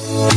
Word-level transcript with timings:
The 0.00 0.32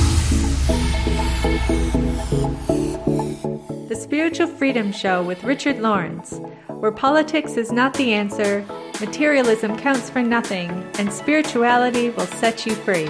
Spiritual 3.98 4.48
Freedom 4.48 4.92
Show 4.92 5.24
with 5.24 5.42
Richard 5.46 5.80
Lawrence, 5.80 6.42
where 6.68 6.92
politics 6.92 7.56
is 7.56 7.72
not 7.72 7.94
the 7.94 8.12
answer, 8.12 8.66
materialism 9.00 9.78
counts 9.78 10.10
for 10.10 10.22
nothing, 10.22 10.70
and 11.00 11.14
spirituality 11.14 12.10
will 12.10 12.28
set 12.28 12.66
you 12.66 12.76
free. 12.76 13.10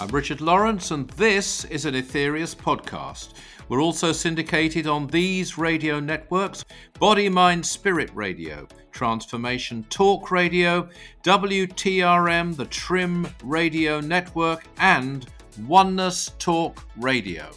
I'm 0.00 0.08
Richard 0.08 0.40
Lawrence, 0.40 0.90
and 0.90 1.08
this 1.10 1.64
is 1.66 1.84
an 1.84 1.94
Aetherius 1.94 2.56
podcast. 2.56 3.28
We're 3.68 3.82
also 3.82 4.12
syndicated 4.12 4.86
on 4.86 5.06
these 5.08 5.58
radio 5.58 6.00
networks 6.00 6.64
Body, 6.98 7.28
Mind, 7.28 7.64
Spirit 7.64 8.10
Radio, 8.14 8.66
Transformation 8.92 9.84
Talk 9.90 10.30
Radio, 10.30 10.88
WTRM, 11.22 12.56
the 12.56 12.64
Trim 12.64 13.28
Radio 13.44 14.00
Network, 14.00 14.64
and 14.78 15.26
Oneness 15.66 16.30
Talk 16.38 16.82
Radio. 16.96 17.50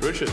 Richard. 0.00 0.32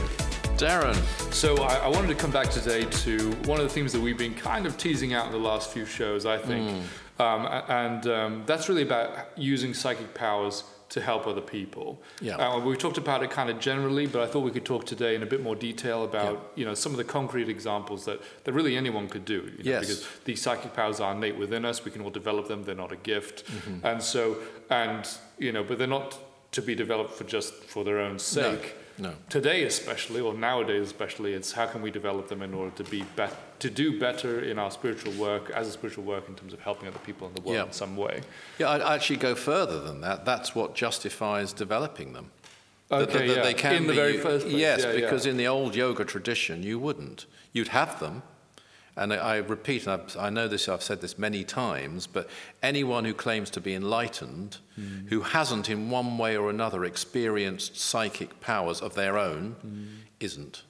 Darren. 0.58 0.96
So 1.34 1.58
I, 1.58 1.76
I, 1.80 1.88
wanted 1.90 2.08
to 2.08 2.16
come 2.16 2.32
back 2.32 2.50
today 2.50 2.86
to 2.86 3.32
one 3.44 3.60
of 3.60 3.66
the 3.66 3.70
themes 3.70 3.92
that 3.92 4.00
we've 4.00 4.18
been 4.18 4.34
kind 4.34 4.66
of 4.66 4.78
teasing 4.78 5.14
out 5.14 5.26
in 5.26 5.34
the 5.34 5.38
last 5.38 5.70
few 5.70 5.86
shows, 5.86 6.26
I 6.26 6.38
think. 6.38 6.72
Mm. 6.72 7.22
Um, 7.22 7.64
and 7.68 8.08
um, 8.08 8.44
that's 8.46 8.70
really 8.70 8.84
about 8.84 9.38
using 9.38 9.74
psychic 9.74 10.14
powers 10.14 10.64
to 10.96 11.02
help 11.02 11.28
other 11.28 11.42
people. 11.42 12.02
Yeah. 12.22 12.38
Uh, 12.38 12.58
we 12.58 12.78
talked 12.78 12.98
about 12.98 13.22
it 13.22 13.30
kind 13.30 13.50
of 13.50 13.60
generally, 13.60 14.08
but 14.08 14.22
I 14.22 14.28
thought 14.28 14.46
we 14.46 14.52
could 14.52 14.64
talk 14.64 14.86
today 14.86 15.14
in 15.14 15.24
a 15.24 15.26
bit 15.26 15.44
more 15.44 15.54
detail 15.54 16.06
about 16.06 16.34
yeah. 16.34 16.60
you 16.60 16.66
know 16.66 16.74
some 16.74 16.94
of 16.94 16.98
the 16.98 17.04
concrete 17.04 17.50
examples 17.50 18.06
that, 18.06 18.22
that 18.46 18.54
really 18.54 18.78
anyone 18.78 19.10
could 19.10 19.26
do. 19.26 19.52
You 19.58 19.64
know, 19.66 19.72
yes. 19.72 19.82
Because 19.82 20.08
these 20.24 20.42
psychic 20.42 20.74
powers 20.74 21.02
are 21.02 21.14
innate 21.14 21.38
within 21.38 21.66
us. 21.66 21.84
We 21.84 21.92
can 21.92 22.02
all 22.02 22.12
develop 22.12 22.48
them. 22.48 22.64
They're 22.64 22.76
not 22.76 22.94
a 22.94 22.96
gift. 22.96 23.46
Mm-hmm. 23.46 23.86
And 23.86 24.02
so 24.02 24.38
and 24.70 25.06
you 25.38 25.52
know, 25.52 25.66
but 25.66 25.80
they're 25.80 25.96
not 26.00 26.18
to 26.54 26.62
be 26.62 26.76
developed 26.76 27.12
for 27.12 27.26
just 27.26 27.54
for 27.66 27.84
their 27.84 28.00
own 28.00 28.18
sake. 28.18 28.64
No. 28.64 28.84
No. 28.98 29.14
Today, 29.30 29.64
especially, 29.64 30.22
or 30.22 30.34
nowadays, 30.34 30.88
especially, 30.88 31.34
it's 31.34 31.52
how 31.52 31.68
can 31.68 31.82
we 31.82 31.92
develop 31.92 32.30
them 32.30 32.42
in 32.42 32.54
order 32.54 32.76
to 32.78 32.84
be, 32.86 33.04
be- 33.16 33.26
to 33.60 33.70
do 33.70 34.00
better 34.00 34.40
in 34.40 34.58
our 34.58 34.72
spiritual 34.72 35.12
work, 35.14 35.50
as 35.50 35.68
a 35.68 35.72
spiritual 35.72 36.06
work, 36.06 36.30
in 36.30 36.36
terms 36.36 36.54
of 36.54 36.62
helping 36.62 36.88
other 36.88 37.00
people 37.00 37.28
in 37.28 37.34
the 37.34 37.42
world 37.42 37.56
yeah. 37.56 37.66
in 37.66 37.74
some 37.74 37.98
way. 37.98 38.22
Yeah, 38.58 38.70
I'd 38.70 38.82
actually 38.82 39.18
go 39.18 39.36
further 39.36 39.82
than 39.82 40.02
that. 40.02 40.24
That's 40.24 40.56
what 40.56 40.76
justifies 40.76 41.52
developing 41.52 42.14
them. 42.14 42.32
Okay, 42.92 43.06
that, 43.06 43.14
that, 43.14 43.28
yeah. 43.28 43.44
They 43.44 43.54
can 43.54 43.76
in 43.76 43.82
be, 43.84 43.88
the 43.88 43.94
very 43.94 44.18
first 44.18 44.46
place. 44.46 44.58
Yes, 44.58 44.84
yeah, 44.84 44.94
because 44.94 45.26
in 45.26 45.38
the 45.38 45.48
old 45.48 45.76
yoga 45.76 46.06
tradition, 46.06 46.64
you 46.64 46.80
wouldn't. 46.80 47.26
You'd 47.52 47.70
have 47.70 48.00
them, 48.00 48.24
and 48.98 49.14
I 49.14 49.38
repeat, 49.38 49.88
and 49.88 50.02
i 50.18 50.30
know 50.30 50.48
this, 50.48 50.70
I've 50.70 50.84
said 50.84 51.02
this 51.02 51.18
many 51.18 51.44
times, 51.44 52.08
but 52.08 52.30
anyone 52.64 53.06
who 53.06 53.14
claims 53.14 53.50
to 53.52 53.62
be 53.62 53.74
enlightened, 53.76 54.58
mm. 54.80 55.10
who 55.10 55.22
hasn't 55.22 55.70
in 55.70 55.90
one 55.90 56.18
way 56.18 56.38
or 56.38 56.50
another 56.50 56.86
experienced 56.86 57.78
psychic 57.78 58.40
powers 58.40 58.82
of 58.82 58.96
their 58.96 59.18
own, 59.18 59.56
mm. 59.66 59.88
isn't. 60.20 60.64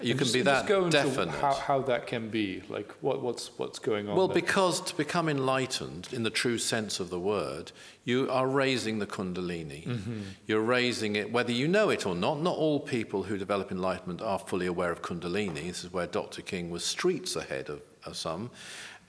You 0.00 0.10
and 0.10 0.18
can 0.18 0.24
just, 0.26 0.34
be 0.34 0.42
that 0.42 0.66
go 0.66 0.88
definite. 0.90 1.30
How, 1.40 1.54
how, 1.54 1.82
that 1.82 2.06
can 2.06 2.28
be, 2.28 2.62
like 2.68 2.92
what, 3.00 3.22
what's 3.22 3.50
what's 3.58 3.78
going 3.78 4.08
on. 4.08 4.16
Well, 4.16 4.28
there? 4.28 4.34
because 4.34 4.80
to 4.82 4.96
become 4.96 5.28
enlightened 5.28 6.08
in 6.12 6.22
the 6.22 6.30
true 6.30 6.58
sense 6.58 7.00
of 7.00 7.10
the 7.10 7.20
word, 7.20 7.72
you 8.04 8.28
are 8.30 8.46
raising 8.46 8.98
the 8.98 9.06
kundalini. 9.06 9.86
Mm-hmm. 9.86 10.20
You're 10.46 10.60
raising 10.60 11.16
it, 11.16 11.32
whether 11.32 11.52
you 11.52 11.68
know 11.68 11.90
it 11.90 12.06
or 12.06 12.14
not. 12.14 12.40
Not 12.40 12.56
all 12.56 12.80
people 12.80 13.24
who 13.24 13.38
develop 13.38 13.70
enlightenment 13.70 14.22
are 14.22 14.38
fully 14.38 14.66
aware 14.66 14.92
of 14.92 15.02
kundalini. 15.02 15.66
This 15.66 15.84
is 15.84 15.92
where 15.92 16.06
Dr. 16.06 16.42
King 16.42 16.70
was 16.70 16.84
streets 16.84 17.36
ahead 17.36 17.68
of, 17.68 17.82
of 18.04 18.16
some. 18.16 18.50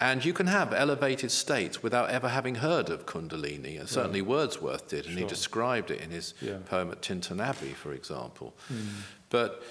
And 0.02 0.26
you 0.26 0.34
can 0.34 0.48
have 0.48 0.74
elevated 0.74 1.30
states 1.30 1.84
without 1.84 2.10
ever 2.10 2.28
having 2.28 2.56
heard 2.56 2.90
of 2.90 3.06
Kundalini. 3.06 3.80
And 3.80 3.88
certainly 3.88 4.24
right. 4.24 4.32
Wordsworth 4.32 4.88
did, 4.88 5.06
and 5.06 5.14
sure. 5.14 5.22
he 5.22 5.28
described 5.28 5.92
it 5.92 6.02
in 6.02 6.10
his 6.10 6.34
yeah. 6.42 6.58
poem 6.66 6.90
at 6.90 7.04
Tintern 7.04 7.40
Abbey, 7.40 7.74
for 7.74 7.94
example. 7.94 8.56
Mm. 8.74 8.88
But 9.30 9.64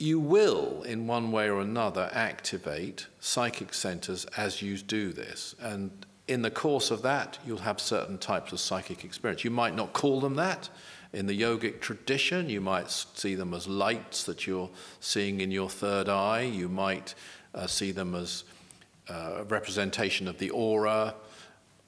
you 0.00 0.18
will, 0.18 0.82
in 0.82 1.06
one 1.06 1.30
way 1.30 1.50
or 1.50 1.60
another, 1.60 2.08
activate 2.12 3.06
psychic 3.20 3.74
centers 3.74 4.24
as 4.36 4.62
you 4.62 4.78
do 4.78 5.12
this. 5.12 5.54
And 5.60 5.90
in 6.26 6.40
the 6.40 6.50
course 6.50 6.90
of 6.90 7.02
that, 7.02 7.38
you'll 7.46 7.58
have 7.58 7.78
certain 7.78 8.16
types 8.16 8.50
of 8.52 8.60
psychic 8.60 9.04
experience. 9.04 9.44
You 9.44 9.50
might 9.50 9.74
not 9.76 9.92
call 9.92 10.20
them 10.20 10.36
that. 10.36 10.70
In 11.12 11.26
the 11.26 11.38
yogic 11.38 11.80
tradition, 11.80 12.48
you 12.48 12.62
might 12.62 12.88
see 12.90 13.34
them 13.34 13.52
as 13.52 13.68
lights 13.68 14.24
that 14.24 14.46
you're 14.46 14.70
seeing 15.00 15.42
in 15.42 15.50
your 15.50 15.68
third 15.68 16.08
eye. 16.08 16.42
You 16.42 16.68
might 16.68 17.14
uh, 17.54 17.66
see 17.66 17.90
them 17.90 18.14
as 18.14 18.44
uh, 19.10 19.34
a 19.38 19.44
representation 19.44 20.28
of 20.28 20.38
the 20.38 20.48
aura, 20.50 21.14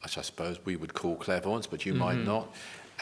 which 0.02 0.18
I 0.18 0.22
suppose 0.22 0.58
we 0.66 0.76
would 0.76 0.92
call 0.92 1.16
clairvoyance, 1.16 1.66
but 1.66 1.86
you 1.86 1.92
mm-hmm. 1.92 2.02
might 2.02 2.18
not. 2.18 2.52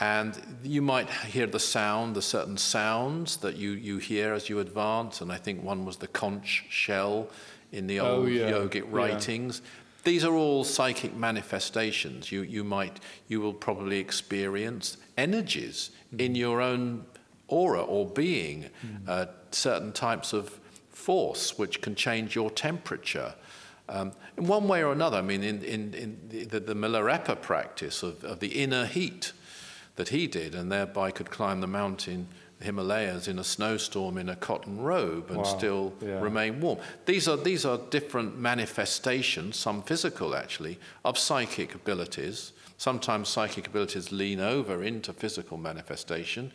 And 0.01 0.59
you 0.63 0.81
might 0.81 1.11
hear 1.11 1.47
the 1.47 1.61
sound, 1.61 2.17
the 2.17 2.23
certain 2.23 2.57
sounds 2.57 3.37
that 3.39 3.57
you, 3.57 3.73
you 3.73 3.99
hear 3.99 4.33
as 4.33 4.49
you 4.49 4.59
advance. 4.59 5.21
And 5.21 5.31
I 5.31 5.37
think 5.37 5.63
one 5.63 5.85
was 5.85 5.99
the 5.99 6.09
conch 6.09 6.65
shell 6.71 7.29
in 7.71 7.87
the 7.87 8.01
oh, 8.01 8.17
old 8.17 8.25
oh, 8.25 8.29
yeah. 8.29 8.51
yogic 8.51 8.85
writings. 8.91 9.61
Yeah. 9.63 9.71
These 10.05 10.25
are 10.25 10.35
all 10.35 10.65
psychic 10.65 11.15
manifestations. 11.15 12.33
You, 12.33 12.43
you 12.43 12.65
might, 12.65 12.99
you 13.29 13.43
will 13.43 13.53
probably 13.53 13.99
experience 13.99 14.97
energies 15.19 15.91
mm. 16.15 16.21
in 16.21 16.35
your 16.35 16.63
own 16.63 17.05
aura 17.49 17.83
or 17.83 18.07
being, 18.07 18.71
mm. 18.85 19.07
uh, 19.07 19.27
certain 19.51 19.93
types 19.93 20.33
of 20.33 20.59
force 20.89 21.59
which 21.59 21.83
can 21.83 21.95
change 21.95 22.35
your 22.35 22.51
temperature. 22.51 23.35
Um, 23.91 24.13
in 24.39 24.47
one 24.47 24.67
way 24.67 24.83
or 24.83 24.93
another, 24.93 25.19
I 25.19 25.23
mean, 25.23 25.43
in, 25.43 25.63
in, 25.63 25.93
in 25.93 26.49
the, 26.49 26.61
the 26.61 26.75
Milarepa 26.75 27.43
practice 27.43 28.03
of, 28.03 28.25
of 28.25 28.41
the 28.41 28.63
inner 28.63 28.87
heat, 28.87 29.33
that 29.97 30.09
he 30.09 30.27
did, 30.27 30.55
and 30.55 30.71
thereby 30.71 31.11
could 31.11 31.31
climb 31.31 31.61
the 31.61 31.67
mountain, 31.67 32.29
the 32.59 32.65
Himalayas, 32.65 33.29
in 33.29 33.39
a 33.39 33.45
snowstorm 33.45 34.19
in 34.19 34.29
a 34.29 34.37
cotton 34.37 34.81
robe 34.81 35.29
and 35.29 35.39
wow. 35.39 35.45
still 35.45 35.93
yeah. 36.01 36.21
remain 36.21 36.61
warm. 36.61 36.79
These 37.07 37.29
are, 37.29 37.37
these 37.37 37.65
are 37.65 37.79
different 37.91 38.39
manifestations, 38.39 39.57
some 39.57 39.83
physical 39.83 40.35
actually, 40.35 40.79
of 41.05 41.19
psychic 41.19 41.75
abilities. 41.75 42.53
Sometimes 42.79 43.29
psychic 43.29 43.67
abilities 43.67 44.11
lean 44.11 44.41
over 44.41 44.83
into 44.83 45.13
physical 45.13 45.59
manifestation, 45.59 46.51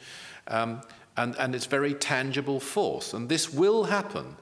um, 0.47 0.81
and, 1.17 1.35
and 1.37 1.53
it's 1.53 1.67
very 1.67 1.93
tangible 1.93 2.59
force. 2.59 3.13
And 3.13 3.29
this 3.29 3.53
will 3.53 3.83
happen 3.85 4.35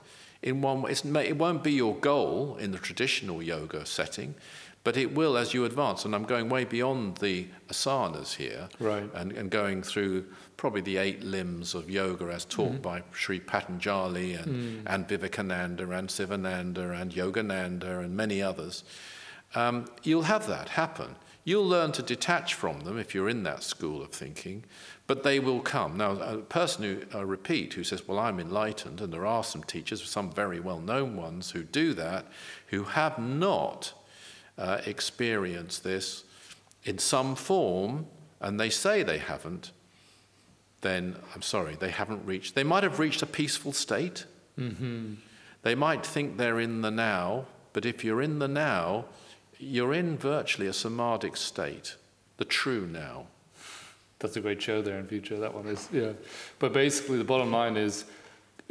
in 0.44 0.62
one 0.62 0.82
way. 0.82 0.92
it 0.92 1.38
won't 1.38 1.64
be 1.64 1.72
your 1.72 1.96
goal 1.96 2.58
in 2.58 2.72
the 2.72 2.78
traditional 2.78 3.42
yoga 3.42 3.86
setting, 3.86 4.36
but 4.84 4.98
it 4.98 5.16
will 5.16 5.38
as 5.38 5.54
you 5.54 5.66
advance. 5.66 6.06
And 6.06 6.14
I'm 6.14 6.24
going 6.24 6.50
way 6.50 6.66
beyond 6.66 7.18
the 7.18 7.48
asanas 7.70 8.36
here 8.36 8.68
right. 8.80 9.10
and, 9.14 9.32
and 9.32 9.50
going 9.50 9.82
through 9.82 10.26
probably 10.58 10.82
the 10.82 10.98
eight 10.98 11.24
limbs 11.24 11.74
of 11.74 11.90
yoga 11.90 12.26
as 12.26 12.46
taught 12.46 12.74
mm-hmm. 12.74 12.82
by 12.82 13.04
Sri 13.12 13.40
Patanjali 13.40 14.34
and, 14.34 14.48
mm. 14.48 14.84
and 14.86 15.08
Vivekananda 15.08 15.90
and 15.90 16.10
Sivananda 16.10 17.00
and 17.00 17.12
Yogananda 17.12 18.04
and 18.04 18.16
many 18.16 18.42
others. 18.42 18.84
Um, 19.56 19.86
you'll 20.04 20.24
have 20.24 20.48
that 20.48 20.70
happen. 20.70 21.16
You'll 21.46 21.68
learn 21.68 21.92
to 21.94 22.02
detach 22.02 22.54
from 22.54 22.82
them 22.82 22.98
if 22.98 23.14
you're 23.14 23.28
in 23.28 23.44
that 23.44 23.64
school 23.64 24.02
of 24.02 24.12
thinking, 24.12 24.64
but 25.08 25.24
they 25.24 25.40
will 25.40 25.60
come. 25.60 25.98
Now, 25.98 26.12
a 26.12 26.38
person 26.38 26.84
who, 26.84 27.18
I 27.18 27.22
repeat, 27.22 27.74
who 27.74 27.84
says, 27.84 28.08
Well, 28.08 28.18
I'm 28.18 28.40
enlightened, 28.40 29.02
and 29.02 29.12
there 29.12 29.26
are 29.26 29.44
some 29.44 29.62
teachers, 29.64 30.02
some 30.10 30.32
very 30.32 30.62
well 30.62 30.80
known 30.80 31.18
ones, 31.18 31.52
who 31.52 31.64
do 31.64 31.94
that, 31.96 32.28
who 32.68 32.84
have 32.86 33.20
not 33.20 33.94
uh, 34.58 34.80
experience 34.86 35.80
this 35.80 36.24
in 36.84 36.98
some 36.98 37.36
form, 37.36 38.08
and 38.42 38.60
they 38.60 38.70
say 38.70 39.04
they 39.04 39.18
haven't, 39.18 39.72
then 40.82 41.16
I'm 41.34 41.42
sorry, 41.42 41.76
they 41.76 41.92
haven't 41.92 42.26
reached. 42.26 42.56
They 42.56 42.64
might 42.64 42.84
have 42.84 43.00
reached 43.00 43.22
a 43.22 43.26
peaceful 43.26 43.72
state. 43.72 44.26
Mm-hmm. 44.60 45.16
They 45.62 45.76
might 45.76 46.06
think 46.06 46.38
they're 46.38 46.60
in 46.60 46.82
the 46.82 46.92
now, 46.92 47.46
but 47.72 47.86
if 47.86 48.04
you're 48.04 48.22
in 48.22 48.40
the 48.40 48.48
now, 48.48 49.06
you're 49.58 49.94
in 49.94 50.18
virtually 50.18 50.68
a 50.68 50.74
samadhic 50.74 51.38
state, 51.38 51.96
the 52.38 52.46
true 52.46 52.86
now. 52.86 53.28
That's 54.20 54.36
a 54.36 54.42
great 54.42 54.62
show 54.62 54.82
there 54.82 55.00
in 55.00 55.08
future. 55.08 55.38
That 55.38 55.54
one 55.54 55.68
is, 55.68 55.90
yeah. 55.92 56.12
But 56.60 56.74
basically, 56.74 57.18
the 57.18 57.24
bottom 57.24 57.52
line 57.52 57.78
is 57.78 58.06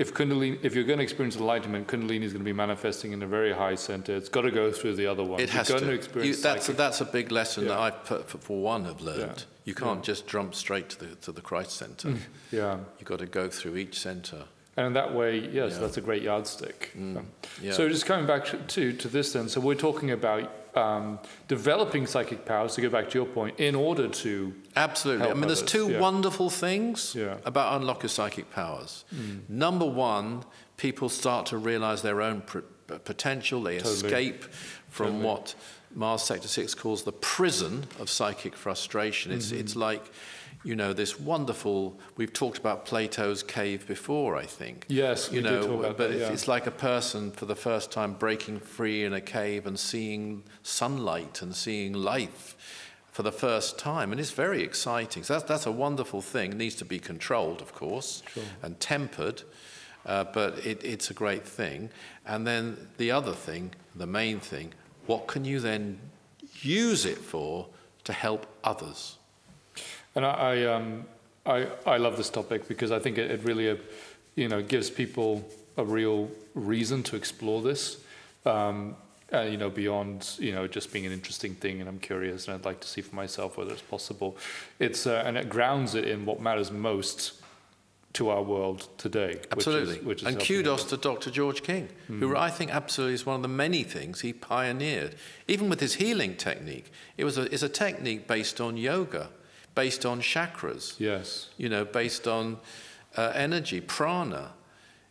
if 0.02 0.12
Kundalini, 0.12 0.58
if 0.64 0.74
you're 0.74 0.82
going 0.82 0.98
to 0.98 1.04
experience 1.04 1.36
enlightenment, 1.36 1.86
Kundalini 1.86 2.24
is 2.24 2.32
going 2.32 2.44
to 2.44 2.50
be 2.52 2.52
manifesting 2.52 3.12
in 3.12 3.22
a 3.22 3.26
very 3.26 3.52
high 3.52 3.76
center. 3.76 4.16
It's 4.16 4.28
got 4.28 4.42
to 4.42 4.50
go 4.50 4.72
through 4.72 4.96
the 4.96 5.06
other 5.06 5.22
one. 5.22 5.38
It 5.38 5.50
has 5.50 5.68
to. 5.68 5.78
to. 5.78 6.26
you, 6.26 6.34
that's, 6.34 6.68
a, 6.68 6.72
that's 6.72 7.00
a 7.00 7.04
big 7.04 7.30
lesson 7.30 7.64
yeah. 7.64 7.68
that 7.68 7.78
I, 8.10 8.22
for 8.22 8.60
one, 8.60 8.84
have 8.84 9.00
learned. 9.00 9.38
Yeah. 9.38 9.44
You 9.64 9.74
can't 9.74 10.00
yeah. 10.00 10.12
just 10.12 10.26
jump 10.26 10.56
straight 10.56 10.90
to 10.90 10.98
the, 10.98 11.14
to 11.26 11.30
the 11.30 11.40
Christ 11.40 11.76
center. 11.76 12.08
Mm. 12.08 12.18
yeah. 12.50 12.78
You've 12.98 13.08
got 13.08 13.20
to 13.20 13.26
go 13.26 13.48
through 13.48 13.76
each 13.76 14.00
center. 14.00 14.42
And 14.76 14.88
in 14.88 14.92
that 14.94 15.14
way, 15.14 15.38
yes, 15.38 15.78
that's 15.78 15.98
a 15.98 16.00
great 16.00 16.22
yardstick. 16.22 16.90
Mm. 16.98 17.24
So 17.70 17.88
just 17.88 18.04
coming 18.04 18.26
back 18.26 18.44
to, 18.68 18.92
to 18.92 19.08
this 19.08 19.34
then, 19.34 19.48
so 19.48 19.60
we're 19.60 19.76
talking 19.76 20.10
about 20.10 20.50
um, 20.74 21.18
developing 21.48 22.06
psychic 22.06 22.44
powers, 22.44 22.74
to 22.74 22.80
go 22.80 22.88
back 22.88 23.10
to 23.10 23.18
your 23.18 23.26
point, 23.26 23.58
in 23.60 23.74
order 23.74 24.08
to. 24.08 24.54
Absolutely. 24.76 25.26
I 25.26 25.34
mean, 25.34 25.44
others. 25.44 25.60
there's 25.60 25.70
two 25.70 25.90
yeah. 25.90 26.00
wonderful 26.00 26.50
things 26.50 27.14
yeah. 27.14 27.36
about 27.44 27.80
unlock 27.80 28.02
your 28.02 28.10
psychic 28.10 28.50
powers. 28.50 29.04
Mm. 29.14 29.48
Number 29.48 29.86
one, 29.86 30.44
people 30.76 31.08
start 31.08 31.46
to 31.46 31.58
realize 31.58 32.02
their 32.02 32.22
own 32.22 32.40
pr- 32.42 32.60
potential, 33.04 33.62
they 33.62 33.78
totally. 33.78 33.94
escape 33.94 34.44
from 34.88 35.06
totally. 35.06 35.24
what 35.24 35.54
Mars 35.94 36.22
Sector 36.22 36.48
6 36.48 36.74
calls 36.74 37.02
the 37.04 37.12
prison 37.12 37.84
of 38.00 38.08
psychic 38.08 38.56
frustration. 38.56 39.32
It's, 39.32 39.48
mm-hmm. 39.48 39.60
it's 39.60 39.76
like, 39.76 40.10
you 40.64 40.76
know, 40.76 40.92
this 40.92 41.18
wonderful, 41.18 41.98
we've 42.16 42.32
talked 42.32 42.58
about 42.58 42.86
Plato's 42.86 43.42
cave 43.42 43.86
before, 43.86 44.36
I 44.36 44.46
think. 44.46 44.86
Yes, 44.88 45.30
you 45.32 45.42
know, 45.42 45.78
but 45.78 45.98
that, 45.98 46.12
yeah. 46.12 46.32
it's 46.32 46.46
like 46.46 46.66
a 46.66 46.72
person 46.72 47.32
for 47.32 47.46
the 47.46 47.56
first 47.56 47.90
time 47.90 48.14
breaking 48.14 48.60
free 48.60 49.04
in 49.04 49.12
a 49.12 49.20
cave 49.20 49.66
and 49.66 49.78
seeing 49.78 50.44
sunlight 50.62 51.42
and 51.42 51.54
seeing 51.54 51.92
life 51.92 52.56
for 53.10 53.22
the 53.22 53.32
first 53.32 53.78
time, 53.78 54.10
and 54.10 54.20
it's 54.20 54.30
very 54.30 54.62
exciting. 54.62 55.22
So 55.22 55.34
that's, 55.34 55.44
that's 55.44 55.66
a 55.66 55.72
wonderful 55.72 56.22
thing. 56.22 56.52
It 56.52 56.56
needs 56.56 56.76
to 56.76 56.86
be 56.86 56.98
controlled, 56.98 57.60
of 57.60 57.74
course, 57.74 58.22
sure. 58.32 58.42
and 58.62 58.80
tempered, 58.80 59.42
uh, 60.06 60.24
but 60.24 60.64
it, 60.64 60.82
it's 60.82 61.10
a 61.10 61.14
great 61.14 61.46
thing. 61.46 61.90
And 62.24 62.46
then 62.46 62.88
the 62.96 63.10
other 63.10 63.34
thing, 63.34 63.74
the 63.94 64.06
main 64.06 64.40
thing, 64.40 64.72
what 65.06 65.26
can 65.26 65.44
you 65.44 65.60
then 65.60 65.98
use 66.60 67.04
it 67.04 67.18
for 67.18 67.68
to 68.04 68.12
help 68.12 68.46
others? 68.64 69.18
And 70.14 70.24
I, 70.24 70.30
I, 70.30 70.64
um, 70.64 71.04
I, 71.46 71.66
I 71.86 71.96
love 71.96 72.16
this 72.16 72.30
topic 72.30 72.68
because 72.68 72.92
I 72.92 72.98
think 72.98 73.18
it, 73.18 73.30
it 73.30 73.44
really, 73.44 73.70
uh, 73.70 73.76
you 74.34 74.48
know, 74.48 74.62
gives 74.62 74.90
people 74.90 75.48
a 75.76 75.84
real 75.84 76.30
reason 76.54 77.02
to 77.04 77.16
explore 77.16 77.62
this. 77.62 78.02
Um, 78.44 78.96
uh, 79.32 79.42
you 79.42 79.56
know, 79.56 79.70
beyond 79.70 80.36
you 80.38 80.52
know 80.52 80.66
just 80.66 80.92
being 80.92 81.06
an 81.06 81.12
interesting 81.12 81.54
thing, 81.54 81.80
and 81.80 81.88
I'm 81.88 81.98
curious, 81.98 82.48
and 82.48 82.54
I'd 82.54 82.66
like 82.66 82.80
to 82.80 82.88
see 82.88 83.00
for 83.00 83.16
myself 83.16 83.56
whether 83.56 83.72
it's 83.72 83.80
possible. 83.80 84.36
It's 84.78 85.06
uh, 85.06 85.22
and 85.24 85.38
it 85.38 85.48
grounds 85.48 85.94
it 85.94 86.06
in 86.06 86.26
what 86.26 86.40
matters 86.40 86.70
most 86.70 87.40
to 88.14 88.28
our 88.28 88.42
world 88.42 88.88
today. 88.98 89.40
Absolutely. 89.50 89.94
Which 89.94 89.98
is, 89.98 90.04
which 90.04 90.22
is 90.22 90.28
and 90.28 90.40
kudos 90.40 90.84
to 90.84 90.96
Dr. 90.96 91.30
George 91.30 91.62
King, 91.62 91.88
mm. 92.10 92.18
who 92.18 92.36
I 92.36 92.50
think 92.50 92.70
absolutely 92.70 93.14
is 93.14 93.24
one 93.24 93.36
of 93.36 93.42
the 93.42 93.48
many 93.48 93.84
things 93.84 94.20
he 94.20 94.32
pioneered. 94.32 95.14
Even 95.48 95.70
with 95.70 95.80
his 95.80 95.94
healing 95.94 96.36
technique, 96.36 96.92
it 97.16 97.24
was 97.24 97.38
a, 97.38 97.42
it's 97.52 97.62
a 97.62 97.68
technique 97.68 98.26
based 98.26 98.60
on 98.60 98.76
yoga, 98.76 99.30
based 99.74 100.04
on 100.06 100.20
chakras. 100.20 100.98
Yes. 100.98 101.48
You 101.56 101.68
know, 101.68 101.84
based 101.84 102.26
on 102.28 102.58
uh, 103.16 103.32
energy, 103.34 103.80
prana. 103.80 104.52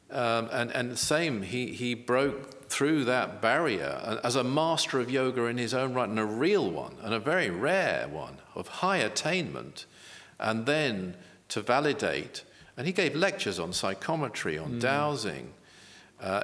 Um, 0.09 0.49
and, 0.51 0.71
and 0.71 0.97
same, 0.97 1.41
he, 1.41 1.67
he 1.67 1.93
broke 1.93 2.69
through 2.69 3.05
that 3.05 3.41
barrier 3.41 4.19
as 4.23 4.35
a 4.35 4.43
master 4.43 4.99
of 4.99 5.09
yoga 5.09 5.45
in 5.45 5.57
his 5.57 5.73
own 5.73 5.93
right, 5.93 6.09
and 6.09 6.19
a 6.19 6.25
real 6.25 6.69
one, 6.69 6.97
and 7.01 7.13
a 7.13 7.19
very 7.19 7.49
rare 7.49 8.07
one 8.09 8.39
of 8.55 8.67
high 8.67 8.97
attainment. 8.97 9.85
And 10.37 10.65
then 10.65 11.15
to 11.49 11.61
validate 11.61 12.43
and 12.77 12.87
he 12.87 12.93
gave 12.93 13.15
lectures 13.15 13.59
on 13.59 13.73
psychometry, 13.73 14.57
on 14.57 14.73
mm. 14.73 14.79
dowsing, 14.79 15.53
uh, 16.19 16.43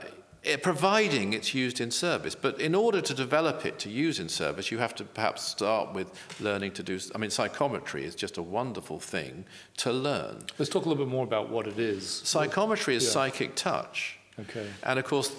providing 0.56 1.34
it's 1.34 1.54
used 1.54 1.82
in 1.82 1.92
service. 1.92 2.36
But 2.36 2.62
in 2.62 2.74
order 2.76 3.02
to 3.02 3.14
develop 3.14 3.66
it 3.66 3.80
to 3.80 3.90
use 3.90 4.20
in 4.20 4.30
service, 4.30 4.72
you 4.72 4.78
have 4.78 4.96
to 4.96 5.04
perhaps 5.04 5.44
start 5.44 5.94
with 5.94 6.12
learning 6.40 6.72
to 6.74 6.84
do. 6.84 7.00
I 7.14 7.18
mean, 7.18 7.30
psychometry 7.30 8.06
is 8.06 8.16
just 8.16 8.38
a 8.38 8.42
wonderful 8.42 9.00
thing 9.00 9.46
to 9.78 9.92
learn. 9.92 10.44
Let's 10.58 10.70
talk 10.70 10.86
a 10.86 10.90
little 10.90 11.04
bit 11.04 11.12
more 11.12 11.24
about 11.24 11.50
what 11.50 11.68
it 11.68 11.80
is. 11.80 12.08
Psychometry 12.24 12.96
is 12.96 13.04
yeah. 13.04 13.10
psychic 13.10 13.56
touch. 13.56 14.20
Okay. 14.40 14.68
And 14.84 15.00
of 15.00 15.06
course, 15.06 15.36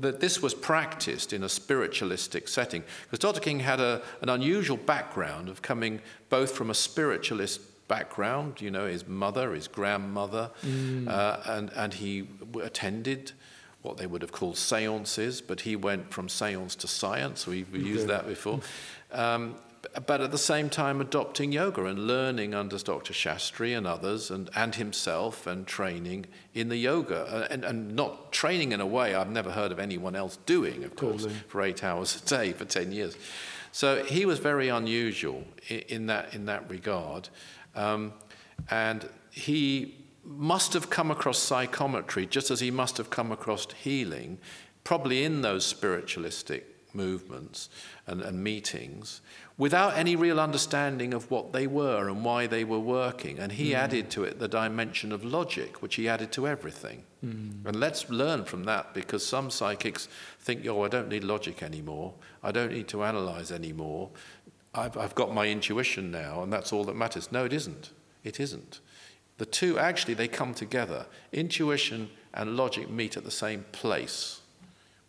that 0.00 0.20
this 0.20 0.40
was 0.40 0.54
practiced 0.54 1.34
in 1.34 1.44
a 1.44 1.48
spiritualistic 1.48 2.48
setting 2.48 2.82
because 3.02 3.18
Dr. 3.18 3.40
King 3.40 3.60
had 3.60 3.78
a, 3.78 4.00
an 4.22 4.30
unusual 4.30 4.78
background 4.78 5.50
of 5.50 5.60
coming 5.60 6.00
both 6.30 6.52
from 6.52 6.70
a 6.70 6.74
spiritualist 6.74 7.60
background, 7.88 8.60
you 8.60 8.70
know, 8.70 8.86
his 8.86 9.06
mother, 9.06 9.52
his 9.52 9.68
grandmother, 9.68 10.50
mm. 10.64 11.08
uh, 11.08 11.38
and, 11.46 11.70
and 11.74 11.92
he 11.92 12.26
attended 12.62 13.32
what 13.82 13.96
they 13.96 14.06
would 14.06 14.22
have 14.22 14.32
called 14.32 14.56
seances, 14.56 15.40
but 15.40 15.62
he 15.62 15.76
went 15.76 16.12
from 16.12 16.28
seance 16.28 16.76
to 16.76 16.86
science, 16.86 17.46
we've 17.46 17.72
okay. 17.74 17.82
used 17.82 18.08
that 18.08 18.26
before. 18.26 18.60
Um, 19.12 19.56
but 20.06 20.20
at 20.20 20.30
the 20.30 20.38
same 20.38 20.68
time, 20.68 21.00
adopting 21.00 21.52
yoga 21.52 21.86
and 21.86 22.06
learning 22.06 22.54
under 22.54 22.76
Dr. 22.78 23.14
Shastri 23.14 23.76
and 23.76 23.86
others, 23.86 24.30
and, 24.30 24.50
and 24.54 24.74
himself, 24.74 25.46
and 25.46 25.66
training 25.66 26.26
in 26.54 26.68
the 26.68 26.76
yoga, 26.76 27.22
uh, 27.22 27.48
and, 27.50 27.64
and 27.64 27.96
not 27.96 28.30
training 28.30 28.72
in 28.72 28.80
a 28.80 28.86
way 28.86 29.14
I've 29.14 29.30
never 29.30 29.50
heard 29.50 29.72
of 29.72 29.78
anyone 29.78 30.14
else 30.14 30.38
doing, 30.44 30.84
of 30.84 30.96
course, 30.96 31.22
totally. 31.22 31.40
for 31.48 31.62
eight 31.62 31.82
hours 31.84 32.22
a 32.22 32.26
day 32.26 32.52
for 32.52 32.66
10 32.66 32.92
years. 32.92 33.16
So 33.72 34.04
he 34.04 34.26
was 34.26 34.38
very 34.38 34.68
unusual 34.68 35.44
in, 35.68 35.80
in 35.88 36.06
that, 36.06 36.34
in 36.34 36.44
that 36.46 36.68
regard. 36.68 37.30
Um, 37.74 38.12
and 38.70 39.08
he 39.30 39.99
must 40.30 40.72
have 40.72 40.90
come 40.90 41.10
across 41.10 41.38
psychometry 41.38 42.24
just 42.24 42.50
as 42.50 42.60
he 42.60 42.70
must 42.70 42.96
have 42.96 43.10
come 43.10 43.32
across 43.32 43.66
healing, 43.72 44.38
probably 44.84 45.24
in 45.24 45.42
those 45.42 45.66
spiritualistic 45.66 46.66
movements 46.94 47.68
and, 48.06 48.20
and, 48.20 48.42
meetings, 48.42 49.20
without 49.56 49.96
any 49.96 50.16
real 50.16 50.40
understanding 50.40 51.14
of 51.14 51.30
what 51.30 51.52
they 51.52 51.66
were 51.66 52.08
and 52.08 52.24
why 52.24 52.46
they 52.46 52.64
were 52.64 52.80
working. 52.80 53.38
And 53.38 53.52
he 53.52 53.70
mm. 53.70 53.74
added 53.74 54.10
to 54.12 54.24
it 54.24 54.38
the 54.38 54.48
dimension 54.48 55.12
of 55.12 55.24
logic, 55.24 55.82
which 55.82 55.96
he 55.96 56.08
added 56.08 56.32
to 56.32 56.48
everything. 56.48 57.04
Mm. 57.24 57.66
And 57.66 57.76
let's 57.76 58.08
learn 58.08 58.44
from 58.44 58.64
that 58.64 58.94
because 58.94 59.24
some 59.24 59.50
psychics 59.50 60.08
think, 60.40 60.66
oh, 60.66 60.84
I 60.84 60.88
don't 60.88 61.08
need 61.08 61.24
logic 61.24 61.62
anymore. 61.62 62.14
I 62.42 62.52
don't 62.52 62.72
need 62.72 62.88
to 62.88 63.04
analyze 63.04 63.52
anymore. 63.52 64.10
I've, 64.74 64.96
I've 64.96 65.14
got 65.14 65.34
my 65.34 65.48
intuition 65.48 66.10
now, 66.10 66.42
and 66.42 66.52
that's 66.52 66.72
all 66.72 66.84
that 66.84 66.96
matters. 66.96 67.32
No, 67.32 67.44
it 67.44 67.52
isn't. 67.52 67.90
It 68.22 68.38
isn't. 68.38 68.80
The 69.40 69.46
two 69.46 69.78
actually 69.78 70.12
they 70.12 70.28
come 70.28 70.52
together. 70.52 71.06
Intuition 71.32 72.10
and 72.34 72.58
logic 72.58 72.90
meet 72.90 73.16
at 73.16 73.24
the 73.24 73.30
same 73.30 73.64
place, 73.72 74.42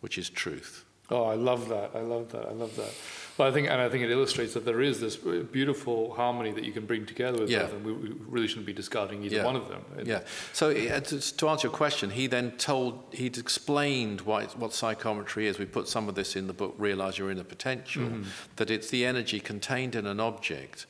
which 0.00 0.16
is 0.16 0.30
truth. 0.30 0.86
Oh, 1.10 1.24
I 1.24 1.34
love 1.34 1.68
that. 1.68 1.90
I 1.94 2.00
love 2.00 2.32
that. 2.32 2.46
I 2.46 2.52
love 2.52 2.74
that. 2.76 2.94
Well, 3.36 3.46
I 3.46 3.50
think, 3.50 3.68
and 3.68 3.78
I 3.78 3.90
think 3.90 4.04
it 4.04 4.10
illustrates 4.10 4.54
that 4.54 4.64
there 4.64 4.80
is 4.80 5.00
this 5.00 5.16
beautiful 5.16 6.14
harmony 6.14 6.50
that 6.52 6.64
you 6.64 6.72
can 6.72 6.86
bring 6.86 7.04
together 7.04 7.40
with 7.40 7.50
yeah. 7.50 7.64
both, 7.64 7.74
and 7.74 7.84
we, 7.84 7.92
we, 7.92 8.14
really 8.26 8.48
shouldn't 8.48 8.64
be 8.64 8.72
discarding 8.72 9.22
either 9.22 9.36
yeah. 9.36 9.44
one 9.44 9.56
of 9.56 9.68
them. 9.68 9.84
yeah. 10.02 10.20
So 10.54 10.70
uh, 10.70 11.00
to 11.00 11.48
answer 11.50 11.68
your 11.68 11.76
question, 11.76 12.08
he 12.08 12.26
then 12.26 12.52
told, 12.52 13.02
he'd 13.12 13.36
explained 13.36 14.22
why, 14.22 14.46
what 14.46 14.72
psychometry 14.72 15.46
is. 15.46 15.58
We 15.58 15.66
put 15.66 15.88
some 15.88 16.08
of 16.08 16.14
this 16.14 16.36
in 16.36 16.46
the 16.46 16.54
book, 16.54 16.74
Realize 16.78 17.18
Your 17.18 17.30
Inner 17.30 17.44
Potential, 17.44 18.04
mm-hmm. 18.04 18.22
that 18.56 18.70
it's 18.70 18.88
the 18.88 19.04
energy 19.04 19.40
contained 19.40 19.94
in 19.94 20.06
an 20.06 20.20
object. 20.20 20.86